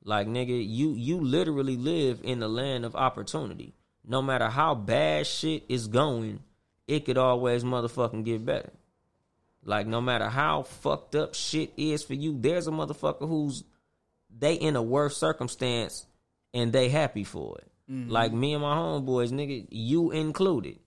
Like 0.05 0.27
nigga, 0.27 0.63
you 0.65 0.91
you 0.91 1.19
literally 1.19 1.75
live 1.75 2.21
in 2.23 2.39
the 2.39 2.47
land 2.47 2.85
of 2.85 2.95
opportunity. 2.95 3.73
No 4.07 4.21
matter 4.21 4.49
how 4.49 4.75
bad 4.75 5.25
shit 5.25 5.63
is 5.67 5.87
going, 5.87 6.41
it 6.87 7.05
could 7.05 7.17
always 7.17 7.63
motherfucking 7.63 8.23
get 8.23 8.45
better. 8.45 8.71
Like 9.63 9.87
no 9.87 10.01
matter 10.01 10.29
how 10.29 10.61
fucked 10.61 11.15
up 11.15 11.33
shit 11.33 11.73
is 11.75 12.03
for 12.03 12.13
you, 12.13 12.37
there's 12.39 12.67
a 12.67 12.71
motherfucker 12.71 13.27
who's 13.27 13.63
they 14.29 14.53
in 14.53 14.75
a 14.75 14.81
worse 14.81 15.17
circumstance 15.17 16.05
and 16.53 16.71
they 16.71 16.89
happy 16.89 17.23
for 17.23 17.57
it. 17.57 17.71
Mm-hmm. 17.91 18.11
Like 18.11 18.31
me 18.31 18.53
and 18.53 18.61
my 18.61 18.75
homeboys, 18.75 19.31
nigga, 19.31 19.65
you 19.71 20.11
included. 20.11 20.77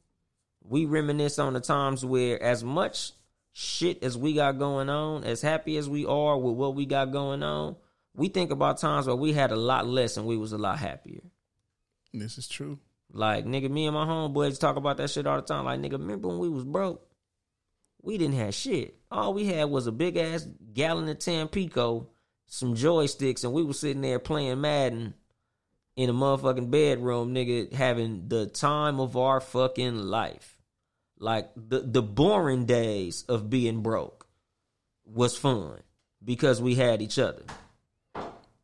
We 0.63 0.85
reminisce 0.85 1.41
on 1.41 1.55
the 1.55 1.61
times 1.61 2.05
where 2.05 2.41
as 2.41 2.63
much 2.63 3.13
shit 3.53 4.05
as 4.05 4.17
we 4.17 4.35
got 4.35 4.59
going 4.61 4.89
on, 4.89 5.25
as 5.25 5.43
happy 5.43 5.77
as 5.77 5.89
we 5.89 6.07
are 6.07 6.39
with 6.39 6.55
what 6.55 6.77
we 6.77 6.87
got 6.87 7.11
going 7.11 7.43
on, 7.43 7.75
we 8.19 8.29
think 8.29 8.51
about 8.51 8.79
times 8.79 9.07
where 9.07 9.15
we 9.15 9.33
had 9.33 9.53
a 9.53 9.57
lot 9.57 9.87
less 9.87 10.17
and 10.17 10.27
we 10.27 10.37
was 10.37 10.53
a 10.53 10.59
lot 10.59 10.79
happier. 10.79 11.23
This 12.13 12.37
is 12.37 12.49
true. 12.49 12.79
Like 13.13 13.47
nigga, 13.47 13.71
me 13.71 13.87
and 13.87 13.95
my 13.95 14.05
homeboys 14.05 14.59
talk 14.59 14.77
about 14.77 14.97
that 14.97 15.11
shit 15.11 15.27
all 15.27 15.37
the 15.37 15.43
time. 15.43 15.65
Like 15.65 15.81
nigga, 15.81 15.93
remember 15.93 16.29
when 16.29 16.39
we 16.39 16.49
was 16.49 16.65
broke? 16.65 17.07
We 18.03 18.19
didn't 18.19 18.37
have 18.37 18.55
shit. 18.55 18.99
All 19.11 19.35
we 19.35 19.47
had 19.47 19.71
was 19.71 19.87
a 19.87 19.93
big 19.93 20.17
ass 20.17 20.47
gallon 20.75 21.09
of 21.09 21.19
Tampico, 21.21 22.09
some 22.47 22.75
joysticks, 22.75 23.45
and 23.45 23.53
we 23.53 23.63
was 23.63 23.79
sitting 23.79 24.03
there 24.03 24.19
playing 24.19 24.61
Madden 24.61 25.15
in 25.97 26.11
a 26.11 26.15
motherfucking 26.15 26.71
bedroom, 26.71 27.35
nigga, 27.35 27.73
having 27.73 28.29
the 28.29 28.47
time 28.47 29.01
of 29.01 29.17
our 29.17 29.41
fucking 29.41 29.97
life. 29.97 30.59
Like 31.21 31.51
the 31.57 31.81
the 31.81 32.03
boring 32.03 32.67
days 32.67 33.25
of 33.29 33.49
being 33.49 33.83
broke 33.83 34.27
was 35.05 35.37
fun 35.37 35.81
because 36.25 36.61
we 36.61 36.75
had 36.75 37.01
each 37.01 37.19
other. 37.19 37.43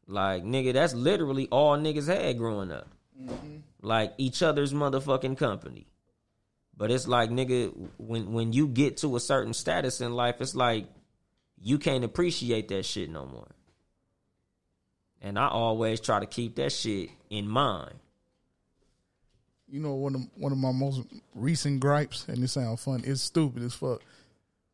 Like 0.06 0.44
nigga, 0.44 0.72
that's 0.72 0.94
literally 0.94 1.48
all 1.50 1.76
niggas 1.76 2.06
had 2.06 2.38
growing 2.38 2.70
up. 2.70 2.88
Mm-hmm. 3.20 3.56
Like 3.82 4.14
each 4.18 4.42
other's 4.42 4.72
motherfucking 4.72 5.38
company. 5.38 5.86
But 6.76 6.90
it's 6.90 7.06
like 7.06 7.30
nigga, 7.30 7.72
when 7.98 8.32
when 8.32 8.52
you 8.52 8.66
get 8.66 8.98
to 8.98 9.16
a 9.16 9.20
certain 9.20 9.54
status 9.54 10.00
in 10.00 10.12
life, 10.12 10.36
it's 10.40 10.54
like 10.54 10.86
you 11.60 11.78
can't 11.78 12.04
appreciate 12.04 12.68
that 12.68 12.84
shit 12.84 13.10
no 13.10 13.26
more. 13.26 13.48
And 15.22 15.38
I 15.38 15.48
always 15.48 16.00
try 16.00 16.20
to 16.20 16.26
keep 16.26 16.56
that 16.56 16.72
shit 16.72 17.10
in 17.30 17.48
mind. 17.48 17.94
You 19.68 19.80
know, 19.80 19.94
one 19.94 20.14
of 20.14 20.20
one 20.36 20.52
of 20.52 20.58
my 20.58 20.72
most 20.72 21.02
recent 21.34 21.80
gripes, 21.80 22.26
and 22.28 22.42
it 22.44 22.48
sounds 22.48 22.84
fun. 22.84 23.02
It's 23.06 23.22
stupid 23.22 23.62
as 23.62 23.74
fuck. 23.74 24.02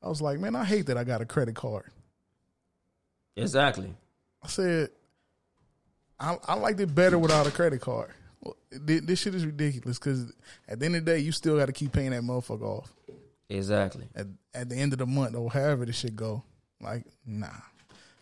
I 0.02 0.08
was 0.08 0.20
like, 0.20 0.40
man, 0.40 0.56
I 0.56 0.64
hate 0.64 0.86
that 0.86 0.96
I 0.96 1.04
got 1.04 1.20
a 1.20 1.26
credit 1.26 1.54
card. 1.54 1.90
Exactly. 3.36 3.94
I 4.42 4.48
said, 4.48 4.90
I, 6.20 6.36
I 6.46 6.54
liked 6.54 6.78
it 6.80 6.94
better 6.94 7.18
without 7.18 7.46
a 7.46 7.50
credit 7.50 7.80
card. 7.80 8.10
Well, 8.42 8.56
thi- 8.86 9.00
this 9.00 9.18
shit 9.18 9.34
is 9.34 9.44
ridiculous 9.46 9.98
because 9.98 10.32
at 10.68 10.78
the 10.78 10.86
end 10.86 10.96
of 10.96 11.04
the 11.04 11.12
day, 11.12 11.18
you 11.18 11.32
still 11.32 11.56
got 11.56 11.66
to 11.66 11.72
keep 11.72 11.92
paying 11.92 12.10
that 12.10 12.22
motherfucker 12.22 12.62
off 12.62 12.92
Exactly. 13.48 14.06
at 14.14 14.26
at 14.54 14.68
the 14.68 14.76
end 14.76 14.92
of 14.92 14.98
the 14.98 15.06
month 15.06 15.34
or 15.34 15.50
however 15.50 15.84
this 15.86 15.96
shit 15.96 16.14
go. 16.16 16.42
Like, 16.80 17.04
nah. 17.26 17.48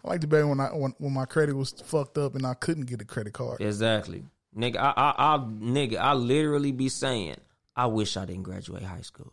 I 0.04 0.08
liked 0.08 0.24
it 0.24 0.28
better 0.28 0.46
when 0.46 0.60
I 0.60 0.68
when, 0.68 0.94
when 0.98 1.12
my 1.12 1.24
credit 1.24 1.54
was 1.56 1.72
fucked 1.72 2.18
up 2.18 2.34
and 2.34 2.46
I 2.46 2.54
couldn't 2.54 2.86
get 2.86 3.02
a 3.02 3.04
credit 3.04 3.32
card. 3.34 3.60
Exactly. 3.60 4.24
Nigga, 4.56 4.76
I, 4.76 4.92
I, 4.96 5.34
I, 5.34 5.38
nigga, 5.38 5.98
I 5.98 6.14
literally 6.14 6.72
be 6.72 6.88
saying, 6.88 7.36
I 7.76 7.86
wish 7.86 8.16
I 8.16 8.24
didn't 8.24 8.44
graduate 8.44 8.82
high 8.82 9.02
school 9.02 9.32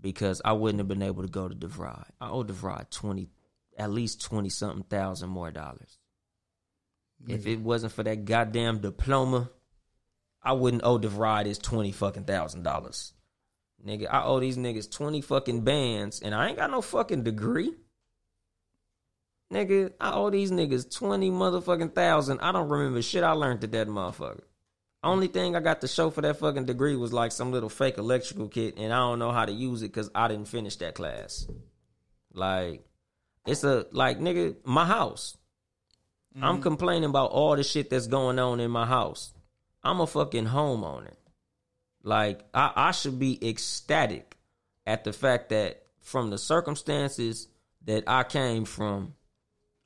because 0.00 0.40
I 0.44 0.52
wouldn't 0.52 0.78
have 0.80 0.88
been 0.88 1.02
able 1.02 1.22
to 1.22 1.28
go 1.28 1.48
to 1.48 1.54
DeVry. 1.54 2.04
I 2.20 2.30
owe 2.30 2.44
DeVry 2.44 2.88
twenty, 2.90 3.28
at 3.76 3.90
least 3.90 4.22
twenty 4.22 4.48
something 4.48 4.84
thousand 4.84 5.28
more 5.30 5.50
dollars. 5.50 5.98
If 7.28 7.46
it 7.46 7.60
wasn't 7.60 7.92
for 7.92 8.02
that 8.02 8.24
goddamn 8.24 8.80
diploma, 8.80 9.50
I 10.42 10.52
wouldn't 10.52 10.84
owe 10.84 10.98
DeVry 10.98 11.44
this 11.44 11.58
twenty 11.58 11.92
fucking 11.92 12.24
thousand 12.24 12.62
dollars. 12.62 13.12
Nigga, 13.84 14.06
I 14.10 14.22
owe 14.24 14.40
these 14.40 14.56
niggas 14.56 14.90
twenty 14.90 15.20
fucking 15.20 15.62
bands, 15.62 16.20
and 16.20 16.34
I 16.34 16.48
ain't 16.48 16.56
got 16.56 16.70
no 16.70 16.80
fucking 16.80 17.24
degree. 17.24 17.72
Nigga, 19.52 19.92
I 20.00 20.12
owe 20.12 20.30
these 20.30 20.50
niggas 20.50 20.92
20 20.92 21.30
motherfucking 21.30 21.94
thousand. 21.94 22.40
I 22.40 22.50
don't 22.50 22.68
remember 22.68 23.00
shit 23.00 23.22
I 23.22 23.32
learned 23.32 23.62
at 23.62 23.72
that 23.72 23.86
motherfucker. 23.86 24.42
Only 25.04 25.28
thing 25.28 25.54
I 25.54 25.60
got 25.60 25.82
to 25.82 25.88
show 25.88 26.10
for 26.10 26.20
that 26.22 26.38
fucking 26.38 26.64
degree 26.64 26.96
was 26.96 27.12
like 27.12 27.30
some 27.30 27.52
little 27.52 27.68
fake 27.68 27.96
electrical 27.96 28.48
kit, 28.48 28.76
and 28.76 28.92
I 28.92 28.98
don't 28.98 29.20
know 29.20 29.30
how 29.30 29.44
to 29.44 29.52
use 29.52 29.82
it 29.82 29.88
because 29.88 30.10
I 30.14 30.26
didn't 30.26 30.48
finish 30.48 30.76
that 30.76 30.94
class. 30.94 31.46
Like, 32.32 32.84
it's 33.46 33.62
a, 33.62 33.86
like, 33.92 34.18
nigga, 34.18 34.56
my 34.64 34.84
house. 34.84 35.36
I'm 36.42 36.54
mm-hmm. 36.54 36.62
complaining 36.62 37.08
about 37.08 37.30
all 37.30 37.56
the 37.56 37.62
shit 37.62 37.90
that's 37.90 38.06
going 38.06 38.38
on 38.38 38.60
in 38.60 38.70
my 38.70 38.86
house. 38.86 39.32
I'm 39.82 40.00
a 40.00 40.06
fucking 40.06 40.46
homeowner. 40.46 41.14
Like, 42.02 42.44
I, 42.52 42.72
I 42.76 42.90
should 42.92 43.18
be 43.18 43.48
ecstatic 43.48 44.36
at 44.86 45.04
the 45.04 45.12
fact 45.12 45.48
that 45.48 45.82
from 46.00 46.30
the 46.30 46.38
circumstances 46.38 47.48
that 47.84 48.04
I 48.06 48.22
came 48.22 48.64
from, 48.64 49.14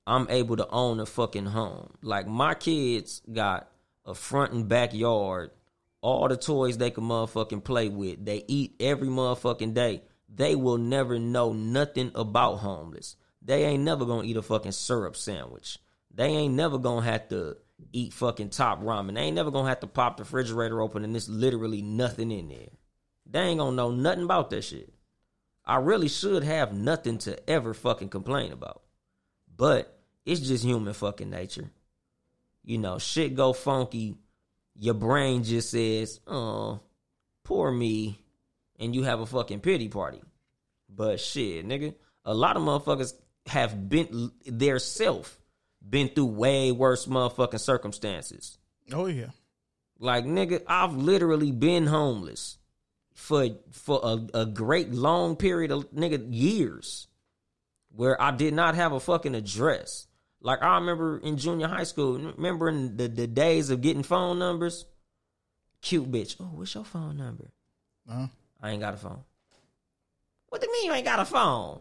I'm 0.07 0.26
able 0.28 0.57
to 0.57 0.68
own 0.68 1.01
a 1.01 1.07
fucking 1.07 1.46
home. 1.46 1.94
Like 2.03 2.26
my 2.26 2.55
kids 2.55 3.22
got 3.32 3.70
a 4.05 4.14
front 4.14 4.53
and 4.53 4.68
backyard, 4.68 5.51
all 6.01 6.28
the 6.28 6.36
toys 6.36 6.78
they 6.78 6.90
can 6.90 7.05
motherfucking 7.05 7.64
play 7.64 7.88
with. 7.88 8.24
They 8.24 8.44
eat 8.48 8.74
every 8.80 9.09
motherfucking 9.09 9.74
day. 9.74 10.03
They 10.28 10.57
will 10.57 10.78
never 10.78 11.18
know 11.18 11.53
nothing 11.53 12.12
about 12.14 12.57
homeless. 12.57 13.16
They 13.42 13.64
ain't 13.64 13.82
never 13.82 14.05
gonna 14.05 14.26
eat 14.26 14.36
a 14.36 14.42
fucking 14.42 14.72
syrup 14.72 15.16
sandwich. 15.16 15.78
They 16.12 16.26
ain't 16.26 16.54
never 16.54 16.78
gonna 16.78 17.02
have 17.06 17.28
to 17.28 17.56
eat 17.92 18.12
fucking 18.12 18.50
top 18.50 18.82
ramen. 18.82 19.14
They 19.14 19.22
ain't 19.22 19.36
never 19.36 19.50
gonna 19.50 19.68
have 19.68 19.80
to 19.80 19.86
pop 19.86 20.16
the 20.16 20.24
refrigerator 20.24 20.80
open 20.80 21.04
and 21.04 21.14
there's 21.14 21.28
literally 21.28 21.82
nothing 21.82 22.30
in 22.30 22.48
there. 22.48 22.68
They 23.26 23.40
ain't 23.40 23.58
gonna 23.58 23.76
know 23.76 23.90
nothing 23.90 24.24
about 24.24 24.50
that 24.50 24.62
shit. 24.62 24.92
I 25.64 25.76
really 25.76 26.08
should 26.08 26.42
have 26.42 26.72
nothing 26.72 27.18
to 27.18 27.48
ever 27.48 27.74
fucking 27.74 28.08
complain 28.08 28.52
about. 28.52 28.82
But 29.56 30.00
it's 30.24 30.40
just 30.40 30.64
human 30.64 30.94
fucking 30.94 31.30
nature. 31.30 31.70
You 32.64 32.78
know, 32.78 32.98
shit 32.98 33.34
go 33.34 33.52
funky. 33.52 34.16
Your 34.76 34.94
brain 34.94 35.44
just 35.44 35.70
says, 35.70 36.20
oh, 36.26 36.80
poor 37.44 37.70
me. 37.70 38.18
And 38.78 38.94
you 38.94 39.02
have 39.02 39.20
a 39.20 39.26
fucking 39.26 39.61
pity 39.61 39.88
party. 39.88 40.22
But 40.88 41.20
shit, 41.20 41.66
nigga, 41.66 41.94
a 42.24 42.34
lot 42.34 42.56
of 42.56 42.62
motherfuckers 42.62 43.12
have 43.46 43.88
been 43.88 44.32
their 44.46 44.78
self 44.78 45.39
been 45.87 46.09
through 46.09 46.26
way 46.26 46.72
worse 46.72 47.07
motherfucking 47.07 47.61
circumstances. 47.61 48.59
Oh 48.93 49.07
yeah. 49.07 49.31
Like 49.99 50.24
nigga, 50.24 50.62
I've 50.66 50.95
literally 50.95 51.53
been 51.53 51.87
homeless 51.87 52.59
for 53.12 53.49
for 53.70 54.01
a, 54.03 54.41
a 54.41 54.47
great 54.47 54.91
long 54.93 55.37
period 55.37 55.70
of 55.70 55.91
nigga 55.91 56.26
years 56.31 57.07
where 57.95 58.20
I 58.20 58.31
did 58.31 58.55
not 58.55 58.74
have 58.74 58.93
a 58.93 59.01
fucking 59.01 59.35
address. 59.35 60.07
Like 60.41 60.62
I 60.62 60.76
remember 60.76 61.18
in 61.18 61.37
junior 61.37 61.68
high 61.68 61.85
school, 61.85 62.18
remember 62.18 62.68
in 62.68 62.97
the, 62.97 63.09
the 63.09 63.26
days 63.26 63.70
of 63.70 63.83
getting 63.83 64.03
phone 64.03 64.39
numbers? 64.39 64.87
Cute 65.83 66.11
bitch. 66.11 66.37
Oh, 66.41 66.51
what's 66.55 66.74
your 66.74 66.85
phone 66.85 67.16
number? 67.16 67.51
Uh-huh. 68.09 68.26
I 68.62 68.70
ain't 68.70 68.81
got 68.81 68.95
a 68.95 68.99
phone. 68.99 69.22
What 70.49 70.61
do 70.61 70.66
you 70.66 70.72
mean 70.72 70.87
you 70.87 70.93
ain't 70.93 71.05
got 71.05 71.20
a 71.20 71.24
phone? 71.24 71.81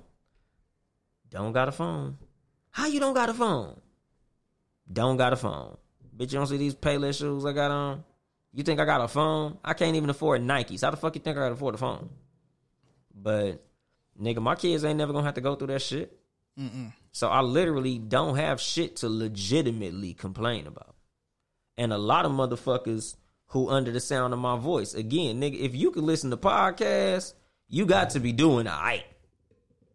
Don't 1.29 1.53
got 1.53 1.67
a 1.67 1.71
phone. 1.71 2.17
How 2.71 2.87
you 2.87 2.99
don't 2.99 3.13
got 3.13 3.29
a 3.29 3.33
phone? 3.33 3.79
Don't 4.91 5.17
got 5.17 5.33
a 5.33 5.35
phone. 5.35 5.77
Bitch, 6.15 6.31
you 6.31 6.39
don't 6.39 6.47
see 6.47 6.57
these 6.57 6.75
Payless 6.75 7.19
shoes 7.19 7.45
I 7.45 7.53
got 7.53 7.71
on? 7.71 8.03
You 8.53 8.63
think 8.63 8.79
I 8.79 8.85
got 8.85 9.01
a 9.01 9.07
phone? 9.07 9.57
I 9.63 9.73
can't 9.73 9.95
even 9.95 10.09
afford 10.09 10.41
Nikes. 10.41 10.81
How 10.81 10.91
the 10.91 10.97
fuck 10.97 11.15
you 11.15 11.21
think 11.21 11.37
I 11.37 11.41
got 11.41 11.51
afford 11.51 11.75
a 11.75 11.77
phone? 11.77 12.09
But 13.13 13.63
nigga, 14.19 14.41
my 14.41 14.55
kids 14.55 14.83
ain't 14.83 14.97
never 14.97 15.13
gonna 15.13 15.25
have 15.25 15.35
to 15.35 15.41
go 15.41 15.55
through 15.55 15.67
that 15.67 15.81
shit. 15.81 16.17
So 17.11 17.29
I 17.29 17.41
literally 17.41 17.97
don't 17.97 18.35
have 18.35 18.59
shit 18.59 18.97
to 18.97 19.09
legitimately 19.09 20.13
complain 20.13 20.67
about. 20.67 20.95
And 21.77 21.93
a 21.93 21.97
lot 21.97 22.25
of 22.25 22.31
motherfuckers 22.31 23.15
who 23.47 23.69
under 23.69 23.91
the 23.91 24.01
sound 24.01 24.33
of 24.33 24.39
my 24.39 24.57
voice, 24.57 24.93
again, 24.93 25.39
nigga, 25.39 25.57
if 25.57 25.73
you 25.73 25.91
can 25.91 26.05
listen 26.05 26.31
to 26.31 26.37
podcasts, 26.37 27.33
you 27.67 27.85
got 27.85 28.09
to 28.11 28.19
be 28.19 28.33
doing 28.33 28.67
alright. 28.67 29.05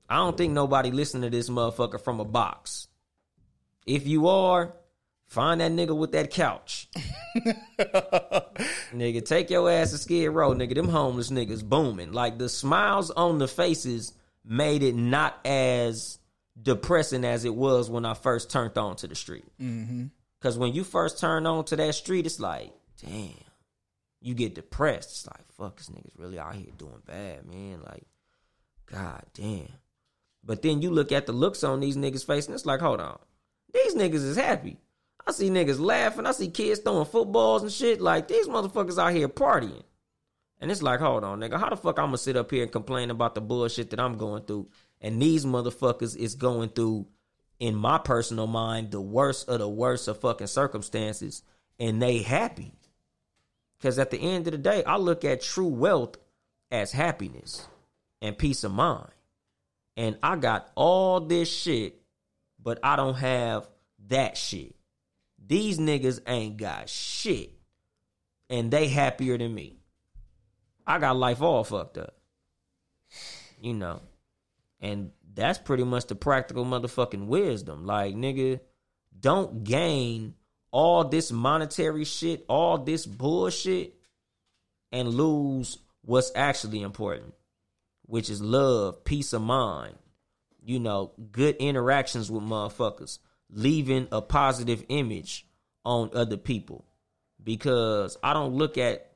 I 0.09 0.17
don't 0.17 0.37
think 0.37 0.53
nobody 0.53 0.91
listening 0.91 1.31
to 1.31 1.37
this 1.37 1.51
motherfucker 1.51 2.01
from 2.01 2.21
a 2.21 2.25
box. 2.25 2.89
If 3.87 4.07
you 4.07 4.29
are, 4.29 4.75
find 5.35 5.61
that 5.61 5.73
nigga 5.73 5.97
with 5.97 6.13
that 6.13 6.31
couch. 6.31 6.89
nigga, 8.95 9.25
take 9.25 9.51
your 9.51 9.71
ass 9.71 9.91
to 9.91 9.99
Skid 9.99 10.31
Row, 10.31 10.55
nigga. 10.55 10.75
Them 10.75 10.89
homeless 10.89 11.31
niggas 11.31 11.65
booming. 11.65 12.13
Like 12.13 12.39
the 12.39 12.49
smiles 12.49 13.11
on 13.11 13.39
the 13.39 13.49
faces 13.49 14.13
made 14.45 14.83
it 14.83 14.95
not 14.95 15.39
as 15.45 16.19
depressing 16.61 17.25
as 17.25 17.45
it 17.45 17.55
was 17.55 17.91
when 17.91 18.05
I 18.05 18.15
first 18.15 18.51
turned 18.51 18.79
on 18.79 18.97
to 18.97 19.09
the 19.09 19.17
street. 19.17 19.45
Mm-hmm. 19.61 20.07
Because 20.41 20.57
when 20.57 20.73
you 20.73 20.85
first 20.85 21.19
turn 21.19 21.47
on 21.47 21.65
to 21.67 21.77
that 21.77 21.95
street, 21.95 22.27
it's 22.27 22.41
like, 22.41 22.73
damn. 23.05 23.33
You 24.21 24.35
get 24.35 24.55
depressed. 24.55 25.11
It's 25.11 25.27
like, 25.27 25.53
fuck, 25.59 25.77
this 25.77 25.91
nigga's 25.91 26.17
really 26.17 26.39
out 26.39 26.55
here 26.55 26.73
doing 26.79 27.03
bad, 27.05 27.45
man. 27.47 27.81
Like, 27.85 28.05
god 28.87 29.23
damn. 29.35 29.69
But 30.43 30.63
then 30.63 30.81
you 30.81 30.91
look 30.91 31.13
at 31.13 31.27
the 31.27 31.33
looks 31.33 31.65
on 31.65 31.81
these 31.81 31.97
niggas' 31.97 32.25
face, 32.25 32.47
and 32.47 32.55
it's 32.55 32.65
like, 32.65 32.81
hold 32.81 33.01
on. 33.01 33.19
These 33.73 33.95
niggas 33.95 34.15
is 34.15 34.37
happy. 34.37 34.79
I 35.27 35.33
see 35.33 35.49
niggas 35.49 35.81
laughing. 35.81 36.27
I 36.27 36.33
see 36.33 36.51
kids 36.51 36.81
throwing 36.81 37.07
footballs 37.07 37.63
and 37.63 37.73
shit. 37.73 38.01
Like, 38.01 38.29
these 38.29 38.47
motherfuckers 38.47 39.03
out 39.03 39.15
here 39.15 39.29
partying. 39.29 39.83
And 40.61 40.71
it's 40.71 40.83
like, 40.83 41.01
hold 41.01 41.25
on, 41.25 41.41
nigga. 41.41 41.59
How 41.59 41.71
the 41.71 41.77
fuck 41.77 41.99
I'm 41.99 42.07
gonna 42.07 42.19
sit 42.19 42.37
up 42.37 42.51
here 42.51 42.63
and 42.63 42.73
complain 42.73 43.11
about 43.11 43.35
the 43.35 43.41
bullshit 43.41 43.91
that 43.91 44.01
I'm 44.01 44.17
going 44.17 44.45
through? 44.45 44.69
And 45.01 45.21
these 45.21 45.45
motherfuckers 45.45 46.17
is 46.17 46.35
going 46.35 46.71
through, 46.71 47.07
in 47.59 47.75
my 47.75 47.99
personal 47.99 48.47
mind, 48.47 48.91
the 48.91 49.01
worst 49.01 49.49
of 49.49 49.59
the 49.59 49.69
worst 49.69 50.09
of 50.09 50.21
fucking 50.21 50.47
circumstances. 50.47 51.43
And 51.79 52.01
they 52.01 52.19
happy. 52.19 52.73
Because 53.77 53.99
at 53.99 54.11
the 54.11 54.19
end 54.19 54.47
of 54.47 54.53
the 54.53 54.59
day, 54.59 54.85
I 54.85 54.97
look 54.97 55.25
at 55.25 55.43
true 55.43 55.69
wealth 55.69 56.17
as 56.71 56.93
happiness 56.93 57.67
and 58.23 58.39
peace 58.39 58.65
of 58.65 58.73
mind. 58.73 59.11
And 59.97 60.19
I 60.23 60.37
got 60.37 60.71
all 60.75 61.21
this 61.21 61.51
shit, 61.51 62.01
but 62.63 62.79
I 62.83 62.97
don't 62.97 63.17
have 63.17 63.69
that 64.09 64.37
shit. 64.37 64.75
These 65.47 65.79
niggas 65.79 66.21
ain't 66.27 66.57
got 66.57 66.89
shit. 66.89 67.53
And 68.51 68.71
they 68.71 68.89
happier 68.89 69.39
than 69.39 69.55
me. 69.55 69.79
I 70.87 70.99
got 70.99 71.17
life 71.17 71.43
all 71.43 71.65
fucked 71.65 71.99
up. 71.99 72.17
You 73.61 73.75
know. 73.75 74.01
And 74.81 75.13
that's 75.35 75.59
pretty 75.59 75.85
much 75.85 76.07
the 76.07 76.15
practical 76.15 76.65
motherfucking 76.65 77.27
wisdom. 77.27 77.87
Like, 77.87 78.15
nigga, 78.15 78.61
don't 79.19 79.65
gain 79.65 80.35
all 80.71 81.05
this 81.05 81.33
monetary 81.33 82.05
shit, 82.05 82.45
all 82.49 82.79
this 82.79 83.07
bullshit, 83.07 83.95
and 84.93 85.09
lose 85.09 85.79
what's 86.03 86.33
actually 86.35 86.83
important, 86.83 87.35
which 88.07 88.29
is 88.29 88.43
love, 88.43 89.05
peace 89.05 89.33
of 89.33 89.43
mind, 89.43 89.95
you 90.65 90.79
know, 90.79 91.13
good 91.33 91.57
interactions 91.57 92.31
with 92.31 92.43
motherfuckers, 92.43 93.19
leaving 93.55 94.09
a 94.13 94.21
positive 94.21 94.85
image 94.89 95.47
on 95.85 96.11
other 96.13 96.37
people. 96.37 96.85
Because 97.43 98.19
I 98.23 98.35
don't 98.35 98.55
look 98.55 98.77
at 98.77 99.13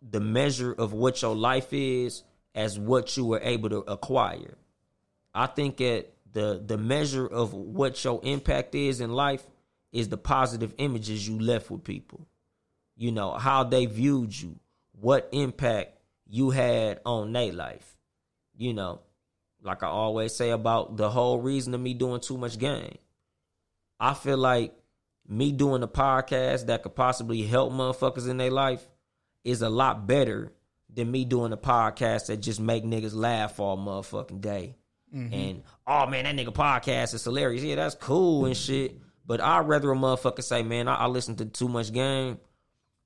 the 0.00 0.20
measure 0.20 0.72
of 0.72 0.92
what 0.92 1.20
your 1.20 1.34
life 1.34 1.72
is 1.72 2.22
as 2.54 2.78
what 2.78 3.16
you 3.16 3.24
were 3.24 3.40
able 3.42 3.68
to 3.70 3.78
acquire. 3.78 4.56
I 5.34 5.46
think 5.46 5.80
at 5.80 6.12
the 6.30 6.62
the 6.64 6.78
measure 6.78 7.26
of 7.26 7.54
what 7.54 8.02
your 8.04 8.20
impact 8.22 8.74
is 8.74 9.00
in 9.00 9.12
life 9.12 9.46
is 9.92 10.08
the 10.08 10.16
positive 10.16 10.74
images 10.78 11.26
you 11.26 11.38
left 11.38 11.70
with 11.70 11.84
people. 11.84 12.26
You 12.96 13.12
know, 13.12 13.32
how 13.32 13.64
they 13.64 13.86
viewed 13.86 14.38
you, 14.38 14.56
what 14.92 15.28
impact 15.32 15.98
you 16.26 16.50
had 16.50 17.00
on 17.06 17.32
their 17.32 17.52
life. 17.52 17.96
You 18.56 18.74
know, 18.74 19.00
like 19.62 19.82
I 19.82 19.86
always 19.86 20.34
say 20.34 20.50
about 20.50 20.96
the 20.96 21.08
whole 21.08 21.40
reason 21.40 21.74
of 21.74 21.80
me 21.80 21.94
doing 21.94 22.20
too 22.20 22.36
much 22.36 22.58
game. 22.58 22.98
I 24.00 24.14
feel 24.14 24.38
like 24.38 24.74
me 25.26 25.52
doing 25.52 25.82
a 25.82 25.88
podcast 25.88 26.66
that 26.66 26.82
could 26.82 26.94
possibly 26.94 27.42
help 27.42 27.72
motherfuckers 27.72 28.28
in 28.28 28.36
their 28.38 28.50
life 28.50 28.86
is 29.44 29.62
a 29.62 29.68
lot 29.68 30.06
better 30.06 30.52
than 30.92 31.10
me 31.10 31.24
doing 31.24 31.52
a 31.52 31.56
podcast 31.56 32.26
that 32.26 32.38
just 32.38 32.60
make 32.60 32.84
niggas 32.84 33.14
laugh 33.14 33.60
all 33.60 33.76
motherfucking 33.76 34.40
day. 34.40 34.76
Mm-hmm. 35.14 35.34
And 35.34 35.62
oh 35.86 36.06
man, 36.06 36.24
that 36.24 36.36
nigga 36.36 36.54
podcast 36.54 37.14
is 37.14 37.24
hilarious. 37.24 37.62
Yeah, 37.62 37.76
that's 37.76 37.94
cool 37.94 38.46
and 38.46 38.56
shit. 38.56 38.98
But 39.26 39.40
I'd 39.40 39.68
rather 39.68 39.90
a 39.92 39.94
motherfucker 39.94 40.42
say, 40.42 40.62
man, 40.62 40.88
I, 40.88 40.94
I 40.94 41.06
listened 41.06 41.38
to 41.38 41.44
too 41.44 41.68
much 41.68 41.92
game, 41.92 42.38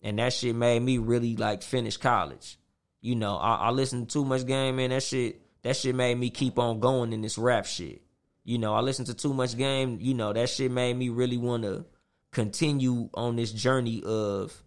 and 0.03 0.19
that 0.19 0.33
shit 0.33 0.55
made 0.55 0.81
me 0.81 0.99
really 0.99 1.37
like 1.37 1.63
finish 1.63 1.97
college. 1.97 2.59
You 3.01 3.17
know, 3.17 3.37
I, 3.37 3.55
I 3.55 3.71
listened 3.71 4.09
to 4.09 4.13
too 4.13 4.25
much 4.25 4.47
game, 4.47 4.77
man. 4.77 4.91
That 4.91 5.03
shit, 5.03 5.41
that 5.63 5.77
shit 5.77 5.95
made 5.95 6.17
me 6.17 6.31
keep 6.31 6.59
on 6.59 6.79
going 6.79 7.13
in 7.13 7.23
this 7.23 7.39
rap 7.39 7.67
shit. 7.67 8.03
You 8.45 8.59
know, 8.59 8.75
I 8.75 8.81
listened 8.81 9.07
to 9.07 9.15
too 9.15 9.33
much 9.35 9.57
game. 9.57 9.99
You 10.01 10.15
know, 10.15 10.33
that 10.33 10.49
shit 10.49 10.71
made 10.71 10.97
me 10.97 11.09
really 11.09 11.37
want 11.37 11.63
to 11.63 11.85
continue 12.33 13.09
on 13.15 13.37
this 13.37 13.53
journey 13.53 14.03
of 14.05 14.63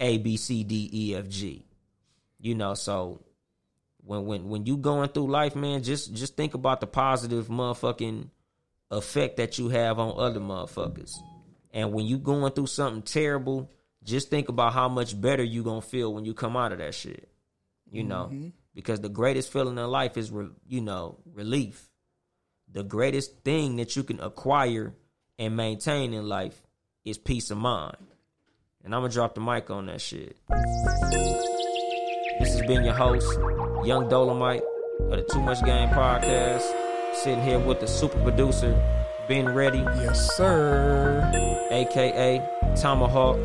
A, 0.00 0.18
B, 0.18 0.36
C, 0.36 0.64
D, 0.64 0.90
E, 0.92 1.14
F, 1.14 1.28
G. 1.28 1.64
You 2.38 2.54
know, 2.54 2.74
so 2.74 3.22
when 3.98 4.26
when 4.26 4.48
when 4.48 4.66
you 4.66 4.76
going 4.76 5.08
through 5.10 5.30
life, 5.30 5.54
man, 5.54 5.82
just 5.82 6.12
just 6.12 6.36
think 6.36 6.54
about 6.54 6.80
the 6.80 6.86
positive 6.86 7.46
motherfucking 7.48 8.28
effect 8.90 9.36
that 9.36 9.58
you 9.58 9.68
have 9.68 9.98
on 9.98 10.18
other 10.18 10.40
motherfuckers. 10.40 11.14
And 11.72 11.92
when 11.92 12.06
you 12.06 12.18
going 12.18 12.52
through 12.52 12.66
something 12.66 13.02
terrible, 13.02 13.70
just 14.02 14.28
think 14.28 14.48
about 14.48 14.72
how 14.72 14.88
much 14.88 15.18
better 15.18 15.42
you 15.42 15.62
gonna 15.62 15.80
feel 15.80 16.12
when 16.12 16.24
you 16.24 16.34
come 16.34 16.56
out 16.56 16.72
of 16.72 16.78
that 16.78 16.94
shit. 16.94 17.28
You 17.90 18.04
know, 18.04 18.30
mm-hmm. 18.32 18.48
because 18.74 19.00
the 19.00 19.10
greatest 19.10 19.52
feeling 19.52 19.76
in 19.76 19.86
life 19.86 20.16
is, 20.16 20.30
re- 20.30 20.48
you 20.66 20.80
know, 20.80 21.18
relief. 21.34 21.90
The 22.72 22.82
greatest 22.82 23.42
thing 23.44 23.76
that 23.76 23.96
you 23.96 24.02
can 24.02 24.18
acquire 24.20 24.94
and 25.38 25.56
maintain 25.56 26.14
in 26.14 26.26
life 26.28 26.62
is 27.04 27.18
peace 27.18 27.50
of 27.50 27.58
mind. 27.58 27.96
And 28.84 28.94
I'm 28.94 29.02
gonna 29.02 29.12
drop 29.12 29.34
the 29.34 29.40
mic 29.40 29.70
on 29.70 29.86
that 29.86 30.00
shit. 30.00 30.36
This 32.40 32.52
has 32.56 32.62
been 32.66 32.84
your 32.84 32.94
host, 32.94 33.26
Yung 33.86 34.08
Dolemite 34.08 34.62
of 35.02 35.10
the 35.10 35.28
Too 35.30 35.40
Much 35.42 35.62
Game 35.64 35.90
podcast. 35.90 36.62
Sitting 37.14 37.42
here 37.44 37.58
with 37.58 37.80
the 37.80 37.86
super 37.86 38.18
producer, 38.22 38.72
Ben 39.28 39.48
Ready, 39.54 39.78
Yes, 39.78 40.34
sir. 40.36 41.20
aka 41.70 42.40
Tomahawk, 42.80 43.36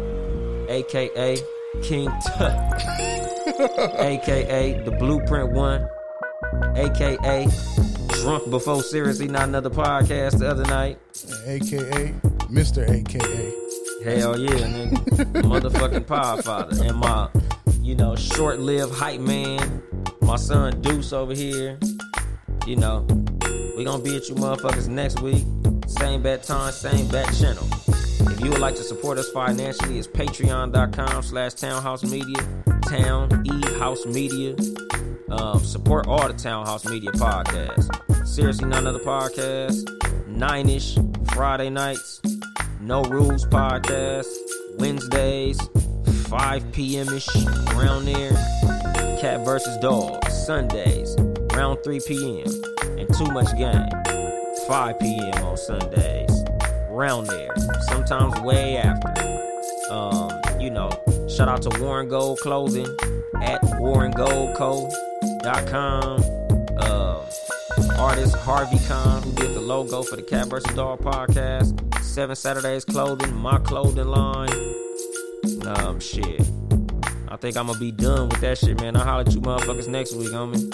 aka 0.69 1.37
King 1.83 2.09
Tut, 2.25 2.53
aka 3.99 4.81
The 4.83 4.91
Blueprint 4.97 5.51
One, 5.51 5.87
aka 6.77 7.45
Drunk 8.21 8.49
Before 8.49 8.81
Seriously 8.81 9.27
Not 9.27 9.47
Another 9.47 9.69
Podcast 9.69 10.39
the 10.39 10.49
other 10.49 10.63
night. 10.65 10.99
AKA 11.45 12.13
Mr. 12.49 12.87
AKA. 12.89 13.53
Hell 14.03 14.39
yeah, 14.39 14.49
nigga. 14.49 15.41
Motherfucking 15.43 16.07
power 16.07 16.41
father. 16.41 16.83
And 16.83 16.97
my, 16.97 17.29
you 17.81 17.95
know, 17.95 18.15
short 18.15 18.59
lived 18.59 18.93
hype 18.93 19.19
man, 19.19 19.83
my 20.21 20.35
son 20.35 20.81
Deuce 20.81 21.13
over 21.13 21.33
here. 21.33 21.77
You 22.65 22.75
know, 22.75 23.05
we 23.77 23.83
gonna 23.83 24.03
be 24.03 24.15
at 24.17 24.27
you 24.29 24.35
motherfuckers 24.35 24.87
next 24.87 25.21
week. 25.21 25.45
Same 25.87 26.21
bat 26.21 26.43
time, 26.43 26.71
same 26.71 27.07
bat 27.09 27.31
channel. 27.35 27.67
If 27.87 28.41
you 28.41 28.49
would 28.49 28.59
like 28.59 28.75
to 28.75 28.83
support 28.83 29.17
us 29.17 29.29
financially, 29.29 29.99
it's 29.99 30.07
patreon.com 30.07 31.23
slash 31.23 31.53
townhouse 31.53 32.03
media, 32.03 32.37
town 32.83 33.45
e 33.45 33.79
house 33.79 34.05
media. 34.05 34.55
Um, 35.29 35.59
support 35.59 36.07
all 36.07 36.25
the 36.27 36.33
Townhouse 36.33 36.85
Media 36.85 37.11
podcasts. 37.11 38.06
Seriously, 38.27 38.67
none 38.67 38.85
other 38.85 38.99
podcasts. 38.99 39.83
Nine 40.27 40.69
ish 40.69 40.97
Friday 41.33 41.71
nights. 41.71 42.21
No 42.81 43.01
Rules 43.03 43.45
podcast. 43.45 44.27
Wednesdays, 44.77 45.59
5 46.27 46.71
p.m. 46.71 47.07
ish 47.09 47.27
around 47.73 48.05
there. 48.05 48.33
Cat 49.19 49.43
versus 49.43 49.75
Dog. 49.77 50.23
Sundays, 50.29 51.15
around 51.53 51.77
3 51.83 51.99
p.m. 52.07 52.45
And 52.99 53.11
Too 53.15 53.25
Much 53.31 53.57
Game. 53.57 53.89
5 54.67 54.99
p.m. 54.99 55.43
on 55.43 55.57
Sundays. 55.57 56.29
Around 56.91 57.25
there. 57.27 57.55
Sometimes 57.87 58.39
way 58.41 58.77
after. 58.77 59.13
Um, 59.89 60.29
you 60.59 60.69
know, 60.69 60.91
shout 61.29 61.47
out 61.47 61.63
to 61.63 61.69
Warren 61.81 62.07
Gold 62.07 62.37
Clothing 62.39 62.85
at 63.41 63.61
warrengoldco.com. 63.61 66.36
Artist 67.97 68.35
Harvey 68.37 68.77
Kahn, 68.87 69.23
who 69.23 69.31
did 69.33 69.53
the 69.55 69.61
logo 69.61 70.03
for 70.03 70.15
the 70.15 70.21
Cat 70.21 70.47
vs. 70.47 70.75
Dog 70.75 70.99
podcast. 70.99 72.03
Seven 72.03 72.35
Saturdays 72.35 72.85
Clothing, 72.85 73.35
my 73.35 73.57
clothing 73.59 74.07
line. 74.07 74.49
Um, 75.65 75.99
shit. 75.99 76.41
I 77.27 77.35
think 77.37 77.57
I'm 77.57 77.67
gonna 77.67 77.79
be 77.79 77.91
done 77.91 78.29
with 78.29 78.41
that 78.41 78.57
shit, 78.57 78.79
man. 78.79 78.95
I'll 78.95 79.03
holler 79.03 79.21
at 79.21 79.33
you 79.33 79.41
motherfuckers 79.41 79.87
next 79.87 80.13
week, 80.13 80.29
homie. 80.29 80.71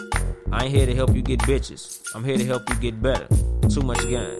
I 0.52 0.66
ain't 0.66 0.76
here 0.76 0.86
to 0.86 0.96
help 0.96 1.16
you 1.16 1.22
get 1.22 1.40
bitches. 1.42 2.02
I'm 2.14 2.24
here 2.24 2.38
to 2.38 2.46
help 2.46 2.70
you 2.70 2.76
get 2.76 3.02
better. 3.02 3.28
Too 3.70 3.82
much 3.82 4.02
game. 4.02 4.40